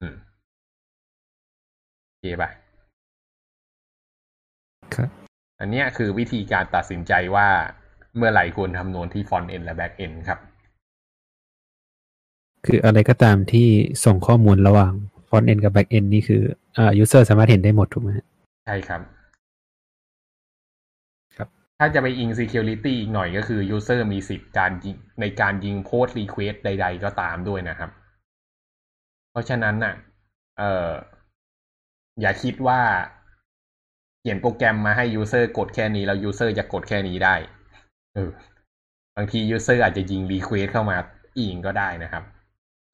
[0.00, 0.14] อืม
[2.06, 2.50] โอเคป่ะ
[4.94, 5.08] ครับ
[5.60, 7.48] อันเนี้ยคือวิธีการตัดสินใจว่า
[8.16, 10.38] เมื่อไหร่ควรคำนวณที่ front end และ back end ครับ
[12.66, 13.68] คืออะไรก็ตามที่
[14.04, 14.92] ส่งข้อมูลระหว่าง
[15.28, 16.42] front end กับ back end นี่คือ
[16.76, 18.26] อ่า user สามารถเห็นได้หมดถูกไหมฮะ
[18.66, 19.00] ใช่ครับ
[21.36, 21.48] ครับ
[21.78, 27.90] ถ้าจะไปอิง security อีกหน่อยก็คือ user มีสิทธิ์การยิงในการยิง post request ใด ๆ ก็ตามด้วยนะครับ
[29.30, 29.94] เพราะฉะนั้นน่ะ
[30.58, 30.90] เอ่อ
[32.20, 32.80] อย่าคิดว่า
[34.20, 37.36] เขียนโปรแกรมมาให้ user กดแค่นี้ แล้ว user จะกดแค่นี้ได้
[38.14, 38.30] เออ
[39.16, 40.96] บางที user อร์อาจจะยิง request เข้ามา
[41.36, 42.24] อีกก็ได้นะครับ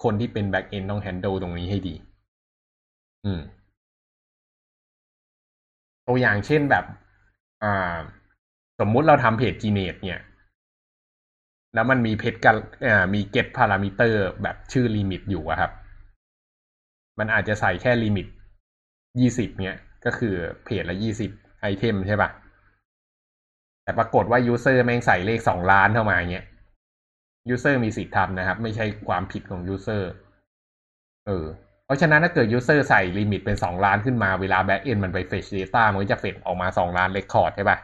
[0.02, 1.94] คนที่เป็น back end ต้อง handle ตรงนี้ให้ดี
[3.24, 3.40] อืม
[6.06, 6.84] ตัวอย่างเช่นแบบ
[7.64, 7.96] อ่า
[8.80, 10.20] สมมุติเราทำเพจ Gnet เนี่ย
[11.74, 15.72] แล้วมันมี pagination อ่ามี get parameter แบบชื่อ limit อยู่อะครับ
[17.18, 18.26] มันอาจจะใส่แค่ limit
[19.20, 21.30] ยี่สิบเนี่ย ก็คือเพจละยี่สิบ
[21.60, 22.30] item ใช่ปะ
[23.86, 26.44] แต่ปรากฏว่า user แม่งใส่เลขสองล้านเข้ามาเงี้ย
[27.54, 30.02] user มีสิทธิ์ทำนะครับ ไม่ใช่ความผิดของ user
[31.26, 31.44] เออ
[31.84, 37.78] เพราะฉะนั้นถ้าเกิด user ใส่ limit เป็นสองล้านขึ้นมาเวลา back end มันไป fetch data มันก็จะ fetch ออกมาสองล้าน record ใช่ปะ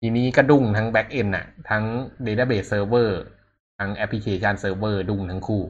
[0.00, 1.84] ทีนี้ก็ดุ้งทั้ง back end น่ะ ทั้ง
[2.26, 3.10] database server
[3.78, 5.62] ทั้ง application server ดุ้งทั้งคู่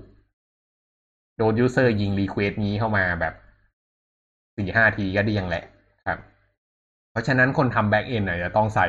[1.36, 3.34] โดน user ยิง request นี้เข้ามาแบบ
[4.56, 5.64] สี่ห้าทีก็เดียงแหละ
[7.20, 8.88] รับเพราะฉะนั้นคนทำ back end น่ะจะต้องใส่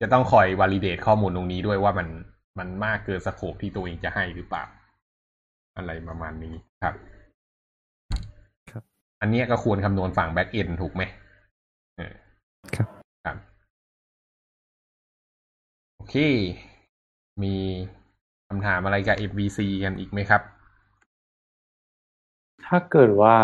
[0.00, 2.08] จะต้องคอย validate ข้อมูลตรงนี้ด้วยว่ามัน
[2.58, 4.64] มันมากเกินสโคปที่ตัวเองจะให้หรือเปล่า
[5.76, 6.94] อะไรประมาณนี้ครับ
[8.70, 8.82] ครับ
[9.20, 11.02] อันเนี้ยก็ควรคำนวณฝั่ง back end ถูกไหม
[11.96, 12.14] เออ
[12.76, 12.88] ครับ
[13.24, 13.36] ครับ
[15.96, 16.16] โอเค
[17.42, 17.54] มี
[18.48, 20.42] คำถามอะไรกับ MVC กันอีกไหมครับ
[22.66, 23.36] ถ้าเกิดว่า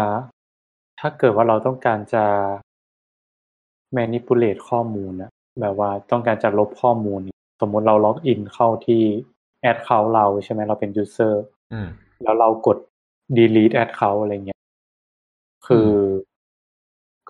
[1.00, 2.24] ถ้าเกิดว่าเราต้องการจะ
[3.96, 5.30] manipulate ข้อมูลนะ
[5.60, 7.20] แบบว่าต้องการจะลบข้อมูล
[7.60, 9.02] สมมุติเราล็อกอินเข้าที่
[9.70, 11.34] account เราใช่ไหมเราเป็น user
[11.72, 11.88] อืม
[12.22, 12.78] แล้วเรากด
[13.36, 14.60] delete account อะไรเงี้ย
[15.66, 15.96] คืออ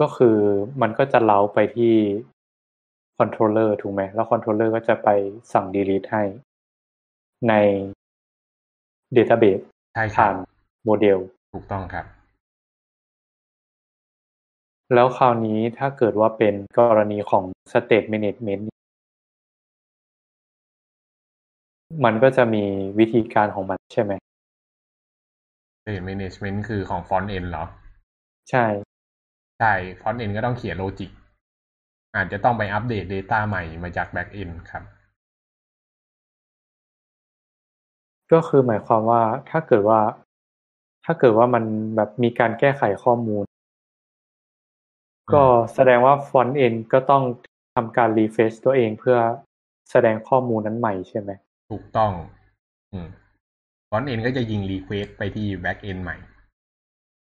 [0.00, 0.36] ก็คือ
[0.82, 1.94] มันก็จะเล้าไปที่
[3.18, 5.08] controller ถูกไหม แล้ว controller ก็จะไป
[5.52, 6.22] สั่ง delete ให้
[7.48, 7.54] ใน
[9.16, 9.62] database
[9.94, 10.34] ใช่ครัผ่าบน
[10.84, 11.18] โมเดล
[11.54, 12.04] ถูกต้องครับ
[14.95, 18.62] แล้วคราวนี้ถ้าเกิดว่าเป็นกรณีของ state management
[22.05, 22.64] มันก็จะมี
[22.99, 24.12] วิธีการของมันใช่ไหม
[25.82, 27.64] State Management คือของ Front End เหรอ
[28.51, 28.66] ใช่
[29.59, 31.11] ใช่ Front End ก็ต้องเขียนโลจิก
[32.16, 34.84] อาจจะต้องไปอัปเดต Data ใหม่มาจาก Back End ครับ
[38.32, 40.01] ก็คือหมายความว่าถ้าเกิดว่า
[41.05, 41.64] ถ้าเกิดว่ามัน
[41.97, 43.45] แบบมีการแก้ไขข้อมูล
[45.35, 47.24] ก็แสดงว่า front end ก็ต้อง
[47.74, 49.18] ทำการ refresh ตัวเองเพื่อ
[49.91, 51.31] แสดงข้อมูลนั้นใหม่ใช่ไหม
[51.70, 52.12] ถูกต้อง
[52.93, 53.09] อืม
[53.89, 56.16] Front End ก็จะยิง Request ไปที่ Back End ใหม่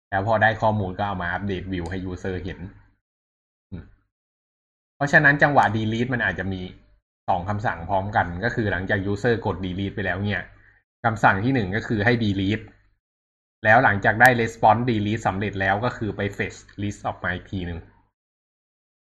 [0.10, 2.60] แล้วพอได้ข้อมูลก็เอามาอัปเดตวิวให้ User เห็น
[4.96, 6.62] เพราะฉะนั้นจังหวะ delete มันอาจจะมี
[7.30, 10.42] สองคำสั่งพร้อมกัน ก็คือหลังจาก User กด delete ไปแล้วเนี่ย
[11.06, 12.64] คำสั่งที่หนึ่งก็คือให้ delete
[13.68, 17.80] แล้วหลังจากได้ response delete สำเร็จแล้วก็คือไป fetch list ออกมาอีกทีหนึ่ง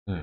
[0.08, 0.22] อืม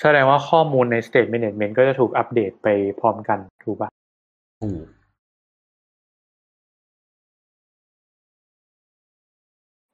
[0.00, 2.68] แสดงว่าข้อมูลใน state management ก็จะถูกอัปเดตไป
[3.00, 3.90] พร้อมกันถูกปะ
[4.60, 4.86] ถูก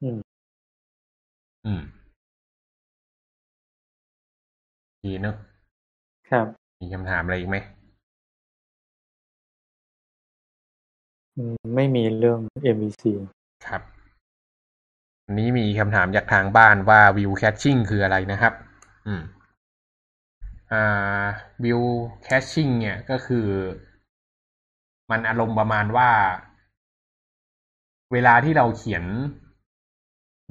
[0.03, 0.18] อืม
[1.64, 1.82] อืม
[5.05, 5.36] ดีเนอะ
[6.30, 6.47] ครับ
[6.80, 7.57] มีคำถามอะไรอีกไหม
[11.74, 13.03] ไม่มีเรื่อง MVC
[13.66, 13.82] ครับ
[15.26, 18.53] อันนี้มีคำถามจากทางบ้านว่า view caching คืออะไรนะครับ
[19.07, 19.22] อืม
[20.72, 21.24] อ่า
[21.64, 21.82] view
[22.26, 23.47] caching เนี่ยก็คือ
[25.11, 26.11] มันอารมณ์ประมาณว่า
[28.12, 29.05] เวลาที่เราเขียน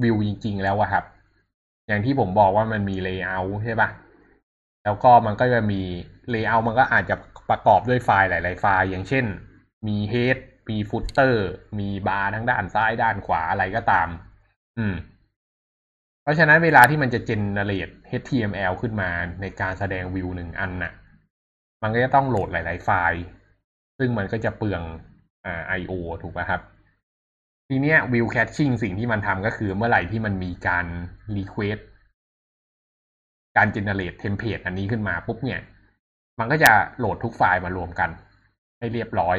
[0.04, 1.06] วิวจริง ๆ แล้วอะครับ
[1.88, 3.90] อย่างที่ผมบอกว่ามันมี layout ใช่ปะ
[4.84, 5.82] แล้วก็มันก็จะมี
[6.34, 7.16] layout มันก็อาจจะ
[7.50, 9.26] ประกอบด้วยไฟล์หลาย ๆ ไฟล์ อย่างเช่น
[9.88, 10.38] มี head
[10.70, 11.36] มี footer
[11.80, 14.08] มีบาร์ทั้งด้านซ้ายด้านขวาอะไรก็ตาม
[14.78, 14.96] อืม
[16.24, 19.10] เพราะฉะนั้นเวลาที่มันจะ generate HTML ขึ้นมา
[19.42, 20.94] ในการแสดงวิวหนึ่งอันน่ะ
[21.82, 23.22] มันก็จะต้องโหลดหลาย ๆ ไฟล์
[23.98, 24.82] ซึ่งมันก็จะเปลือง
[25.46, 25.94] อ่า I/O
[26.24, 26.62] ถูกป่ะครับ
[27.68, 30.86] ทีเนี้ย view caching สิ่งที่มันทำก็คือเมื่อไหร่ที่มันมีการ
[31.38, 31.82] request
[33.58, 35.62] การ generate template อันนี้ขึ้นมาปุ๊บเนี่ย
[36.40, 38.10] มันก็จะโหลดทุกไฟล์มารวมกัน
[38.80, 39.38] ให้เรียบร้อย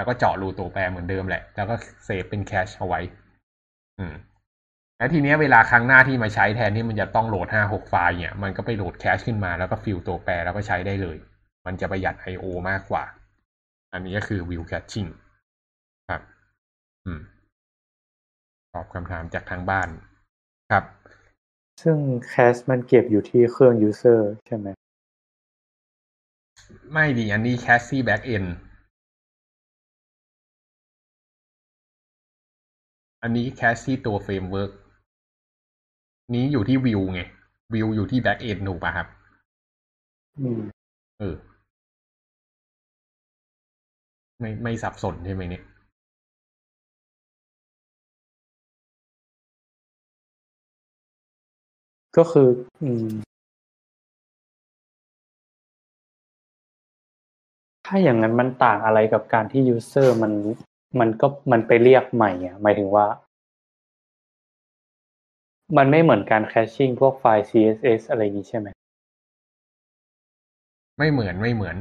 [0.00, 1.74] แล้วก็เจาะรูตัวแปรเหมือนเดิมแหละ แล้วก็
[2.04, 3.00] save เป็น cache เอาไว้
[3.98, 4.14] อืม
[4.98, 11.16] แล้วทีเนี้ยเวลาครั้งหน้าที่มาใช้แทนที่มันจะต้องโหลดห้าหกไฟล์เนี่ย มันก็ไปโหลด cache ขึ้นมาแล้วก็ fill ตัวแปรแล้วก็ใช้ได้เลย
[11.66, 13.04] มันจะประหยัด I/O มากกว่า
[13.92, 15.10] อันนี้ก็คือ view caching
[16.08, 16.22] ครับ
[17.06, 17.20] อืม
[18.72, 19.88] ตอบคำถามจากทางบ้าน
[20.70, 20.84] ครับ
[21.82, 21.96] ซึ่ง
[22.28, 24.68] แคชมันเก็บอยู่ที่เครื่อง user ใช่ไหม
[26.92, 28.48] ไม่ดีอันนี้ cache ที่ back end
[33.22, 34.70] อันนี้ cache ที่ตัว framework
[36.34, 37.20] นี้อยู่ที่ view ไง
[37.74, 39.06] view อยู่ที่ back end ถูกป่ะครับ
[40.40, 40.60] อืม
[41.18, 41.36] เออ
[44.40, 45.62] ไม่ไม่สับสนใช่ไหมเนี่ย
[52.16, 52.48] ก็คือ
[52.82, 53.06] อืม
[57.86, 60.32] ถ้าอย่างนั้นมันต่างอะไรกับการที่ user มัน
[60.98, 63.06] มันก็มันไปเรียกใหม่อะหมายถึงว่า
[65.76, 68.68] มันไม่เหมือนการ caching พวกไฟล์ CSS อะไรอย่างนี้ใช่ไหม
[70.98, 71.76] ไม่เหมือนไม่เหมือน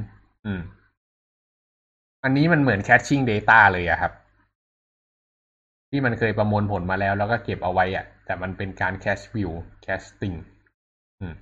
[0.46, 0.62] อืม
[2.24, 4.14] อันนี้มันเหมือน caching data เลยอะครับ
[5.90, 9.52] ที่มันเคยประมวลผลมาแล้ว แล้วก็เก็บเอาไว้อะแต่มันเป็นการ cache view
[9.86, 10.38] casting
[11.22, 11.36] อืม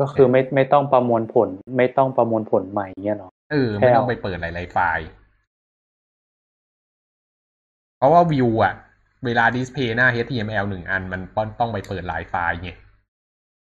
[0.00, 5.06] ก็คือไม่ไม่ต้องประมวลผล ไม่ต้องประมวลผลใหม่เนี่ยเนาะเออไม่ต้องไปเปิดหลายๆไฟล์
[8.00, 8.74] เพราะว่า view อะ
[9.24, 11.20] เวลา display หน้า HTML หนึ่งอันมัน
[11.60, 12.70] ต้องไปเปิดหลายไฟล์ไง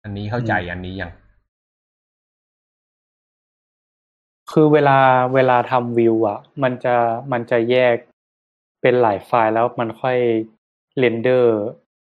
[0.02, 1.12] อันนี้เข้าใจอันนี้ยัง
[4.52, 4.98] คือเวลา
[5.34, 6.94] เวลาทำวิวอะมันจะ
[7.32, 7.96] มันจะแยก
[8.82, 10.18] เป็นหลายไฟล์แล้วมันค่อย
[10.98, 11.56] render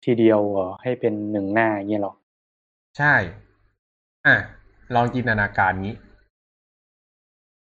[0.04, 2.14] ทีเดียวเหรอให้เป็นหนึ่งหน้าอย่างเงี้ยหรอ
[2.98, 3.14] ใช่
[4.26, 4.36] อะ
[4.94, 5.94] ลองจินตนาการนี้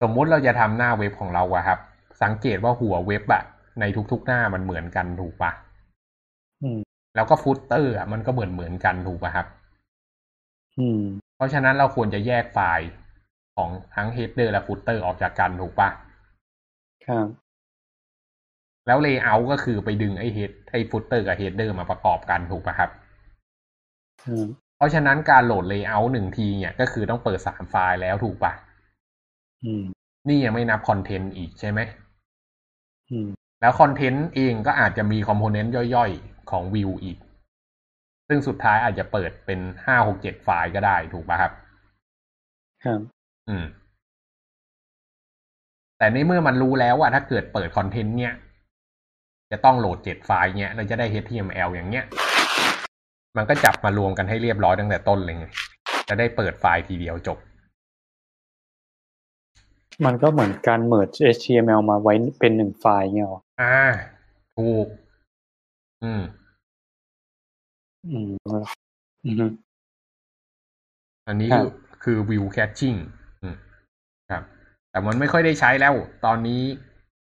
[0.03, 1.79] สมมุติเราจะทำหน้าเว็บของเราอะครับ
[2.23, 3.43] สังเกตว่าหัวเว็บอะ
[3.81, 5.53] ในทุกๆหน้ามันเหมือนกันถูกปะ
[6.63, 6.79] อืม
[7.15, 9.47] แล้วก็ footer อะมันก็เหมือนเหมือนกันถูกปะครับ
[10.79, 11.01] อืม
[11.37, 12.87] เพราะฉะนั้นเราควรจะแยกไฟล์
[13.57, 15.89] ของทั้ง header และ footer ออกจากกันถูกปะ
[17.07, 17.27] ครับ
[18.87, 22.91] แล้ว layout ก็คือไปดึงไอ้ head ไอ้ footer กับ header มาประกอบกันถูกปะครับ
[24.27, 24.47] อืม
[24.77, 28.53] เพราะฉะนั้นการโหลด layout หนึ่งทีเนี่ยก็คือต้องเปิดสามไฟล์แล้วถูกปะ
[29.65, 29.85] อืม
[30.29, 31.81] นี่ยังไม่นับคอนเทนต์อีกใช่ไหม
[33.11, 33.29] อืม
[33.63, 37.19] แล้วคอนเทนต์เองก็อาจจะมีคอมโพเนนต์ย่อยๆ ของวิวอีก
[38.29, 41.53] ซึ่งสุดท้ายอาจจะเปิดเป็นห้าหกเจ็ดไฟล์ก็ได้ถูกปะครับ
[42.85, 43.01] ครับ
[43.49, 43.65] อืม
[45.99, 48.35] แต่ในเมื่อมันรู้แล้วว่าถ้าเกิดเปิดคอนเทนต์เนี่ย
[49.53, 52.05] จะต้องโหลดเจ็ดไฟล์เนี่ยเราจะได้ HTML อย่างเนี้ย
[53.37, 55.47] มันก็จับมารวมกันให้เรียบร้อยตั้งแต่ต้นเลยไง
[56.09, 57.39] จะได้เปิดไฟล์ทีเดียวจบ
[60.05, 63.77] มันก็เหมือนการ merge HTML มาไว้เป็นหนึ่งไฟล์เงี้ยหรอ อ่า
[64.57, 64.87] ถูก
[66.03, 66.23] อืม
[68.05, 68.31] อืม
[69.25, 69.43] อืม
[71.29, 71.69] อันนี้ครัคืบอ
[72.03, 72.99] คือ view caching
[73.43, 73.57] อืม
[74.31, 74.43] ครับ
[74.91, 76.63] แต่มันไม่ค่อยได้ใช้แล้ว ตอนนี้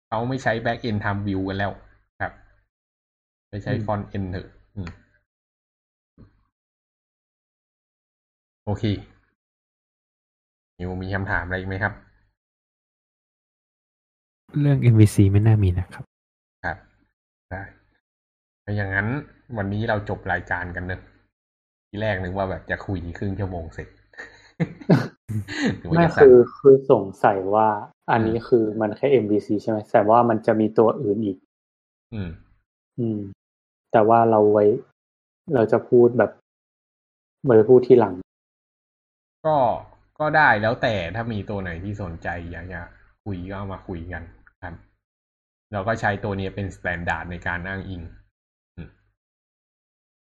[0.09, 1.72] เขาไม่ใช้ back end ทำ view กันแล้ว
[2.20, 2.32] ครับ
[3.48, 4.46] ไปใช้ front end เถอะ
[4.76, 4.88] อืม
[8.64, 8.84] โอเค
[10.78, 11.92] นิวมีคำถามอะไรอีกไหมครับ
[14.60, 16.13] เรื่อง MVC ไม่น่ามีนะครับครับ
[17.55, 17.64] ได้
[18.64, 19.09] ถ้าอย่างนั้น
[19.56, 21.01] วันนี้เราจบรายการกันเนอะ
[21.89, 23.89] ทีแรกนึกว่าแบบจะคุยครึ่งชั่วโมงเสร็จ
[25.81, 27.68] นึกว่าไม่จะสั้นคือคือสงสัยว่า
[28.10, 31.39] อันนี้คือมันแค่ MVC ใช่ไหมแต่ว่ามันจะมีตัวอื่นอีก
[32.14, 32.31] อืม
[32.98, 33.20] อืม
[33.93, 34.64] แต่ว่าเราไว้
[35.55, 36.31] เราจะพูดแบบ
[37.44, 38.14] ไว้พูดทีหลัง
[39.47, 39.56] ก็
[40.18, 42.81] ก็ได้แล้วแต่ถ้ามีตัวไหนที่สนใจอยากจะ
[43.24, 44.22] คุยก็เอามาคุยกัน
[44.62, 44.74] ครับ
[45.72, 48.02] เราก็ใช้ตัวนี้เป็น standard ในการอ้างอิง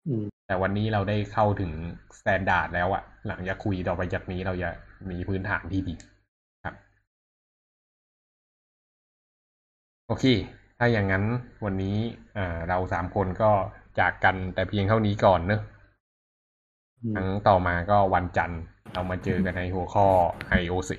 [0.07, 1.71] อืมแต่วันนี้เราได้เข้าถึง
[2.19, 4.69] standard แล้วอะหลังจากคุยต่อไปจากนี้เราจะ
[5.09, 5.95] มีพื้นฐานที่ดี
[6.65, 6.75] ครับ
[10.07, 10.25] โอเค
[10.77, 11.23] ถ้าอย่างนั้น
[11.65, 11.97] วันนี้
[12.37, 13.51] อ่าเราสามคนก็
[13.99, 15.61] จากกันแต่เพียงเท่านี้ก่อนเนอะ
[17.03, 18.61] อืมครั้งต่อมาก็วันจันทร์
[18.93, 20.07] เรามาเจอกันในหัวข้อ
[20.61, 20.91] IOC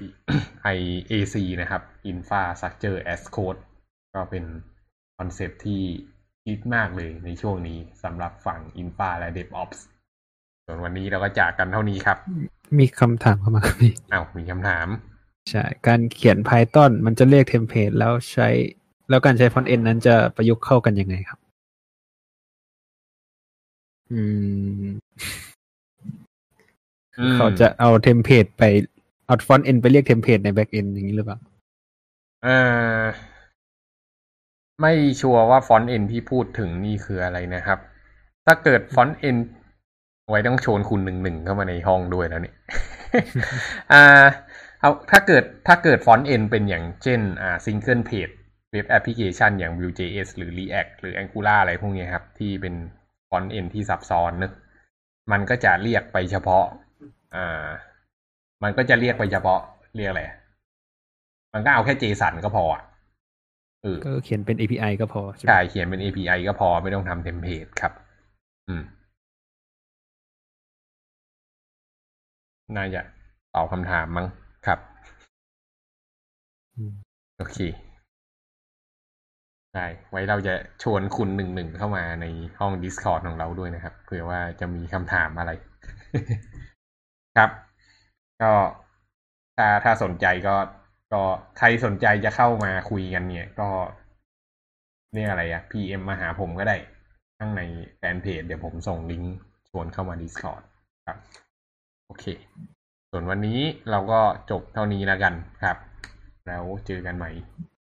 [0.77, 1.83] IAC นะครับ
[2.13, 3.61] Infrastructure as Code
[4.15, 4.45] ก็เป็น
[5.19, 5.81] concept ที่
[6.47, 9.79] ฮิตมากเลยในช่วงนี้สำหรับฝั่ง Infra และ DevOps
[10.67, 12.19] ส่วนวันนี้เราก็จากกันเท่านี้ครับ
[12.79, 14.87] มีคำถามเข้ามาครับพี่อ้าวมีคำถาม
[15.51, 18.49] ใช่ การเขียน Python มันจะเรียก template แล้วใช้
[19.09, 21.39] แล้วการใช้ frontend นั้นจะประยุกต์เข้ากันยังไงครับ
[24.13, 24.23] อื
[24.83, 24.87] ม
[27.19, 28.63] อืมเขาจะเอา template ไป
[29.27, 31.39] เอา frontend ไปเรียก template ใน backend อย่างนี้หรือเปล่า
[32.43, 32.57] เอ่
[32.99, 33.03] อ
[34.81, 37.79] ไม่ชัวร์ว่า frontend ที่พูดถึงนี่คืออะไรนะครับ
[38.47, 39.37] ถ้าเกิด frontend
[40.29, 42.57] ไว้ต้องเชิญคุณหนึ่งหนึ่งเข้ามาในห้องด้วยแล้วเนี่ย
[43.93, 44.25] อ่า
[44.81, 48.29] เอาถ้าเกิดถ้าเกิด frontend เป็นอย่างเช่นอ่า single page
[48.73, 52.75] web application อย่าง Vue.js หรือ React หรือ Angular อะไรพวกนี้ครับ ที่เป็น
[53.29, 54.53] front-end ที่ซับซ้อนเนอะ
[55.33, 56.65] มันก็จะเรียกไปเฉพาะ
[57.37, 57.67] อ่า
[58.63, 59.61] มันก็จะเรียกไปเฉพาะ
[59.97, 60.23] เรียกอะไร
[61.55, 62.90] มันก็เอาแค่ JSON ก็พออะเออ
[64.05, 67.93] ก็เขียนเป็น API ก็พอใช่ไหมใช่เขียนเป็น API ก็พอไม่ต้องทำ template ครับ
[68.69, 68.83] อืม
[72.77, 73.01] น่าจะ
[73.55, 74.27] ตอบคำถามมั้ง
[74.67, 74.79] ครับ
[76.77, 76.93] อืม
[77.39, 77.59] โอเค
[79.75, 82.27] ได้ไว้เราจะชวนคุณหนึ่งหนึ่งเข้ามาใน
[82.61, 85.51] ห้อง Discord ของเราด้วยนะครับเผื่อว่าจะมีคำถามอะไร
[87.37, 87.51] ครับ
[88.43, 88.53] ก็
[89.57, 90.55] ถ้าถ้าสนใจก็
[91.13, 91.23] ก็
[91.59, 93.69] ใครสนใจจะเข้ามาคุยกันเนี่ย ก็
[95.15, 96.77] เนี่ยอะไรอะ PM มาหาผมก็ได้
[97.39, 97.63] ข้างใน
[97.97, 99.35] แฟนเพจเดี๋ยวผมส่งลิงก์
[99.69, 100.63] ชวนเข้ามา Discord
[101.07, 101.19] ครับ
[102.07, 102.25] โอเค
[103.11, 103.61] ส่วนวันนี้
[103.91, 104.21] เราก็
[104.51, 105.77] จบเท่านี้แล้วกันครับ
[106.47, 107.31] แล้วเจอกันใหม่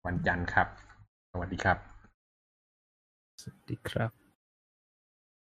[0.07, 0.69] วันจันทร์ครับ
[1.33, 1.79] สวัสดีครับ
[3.43, 4.18] สวัสดีครับ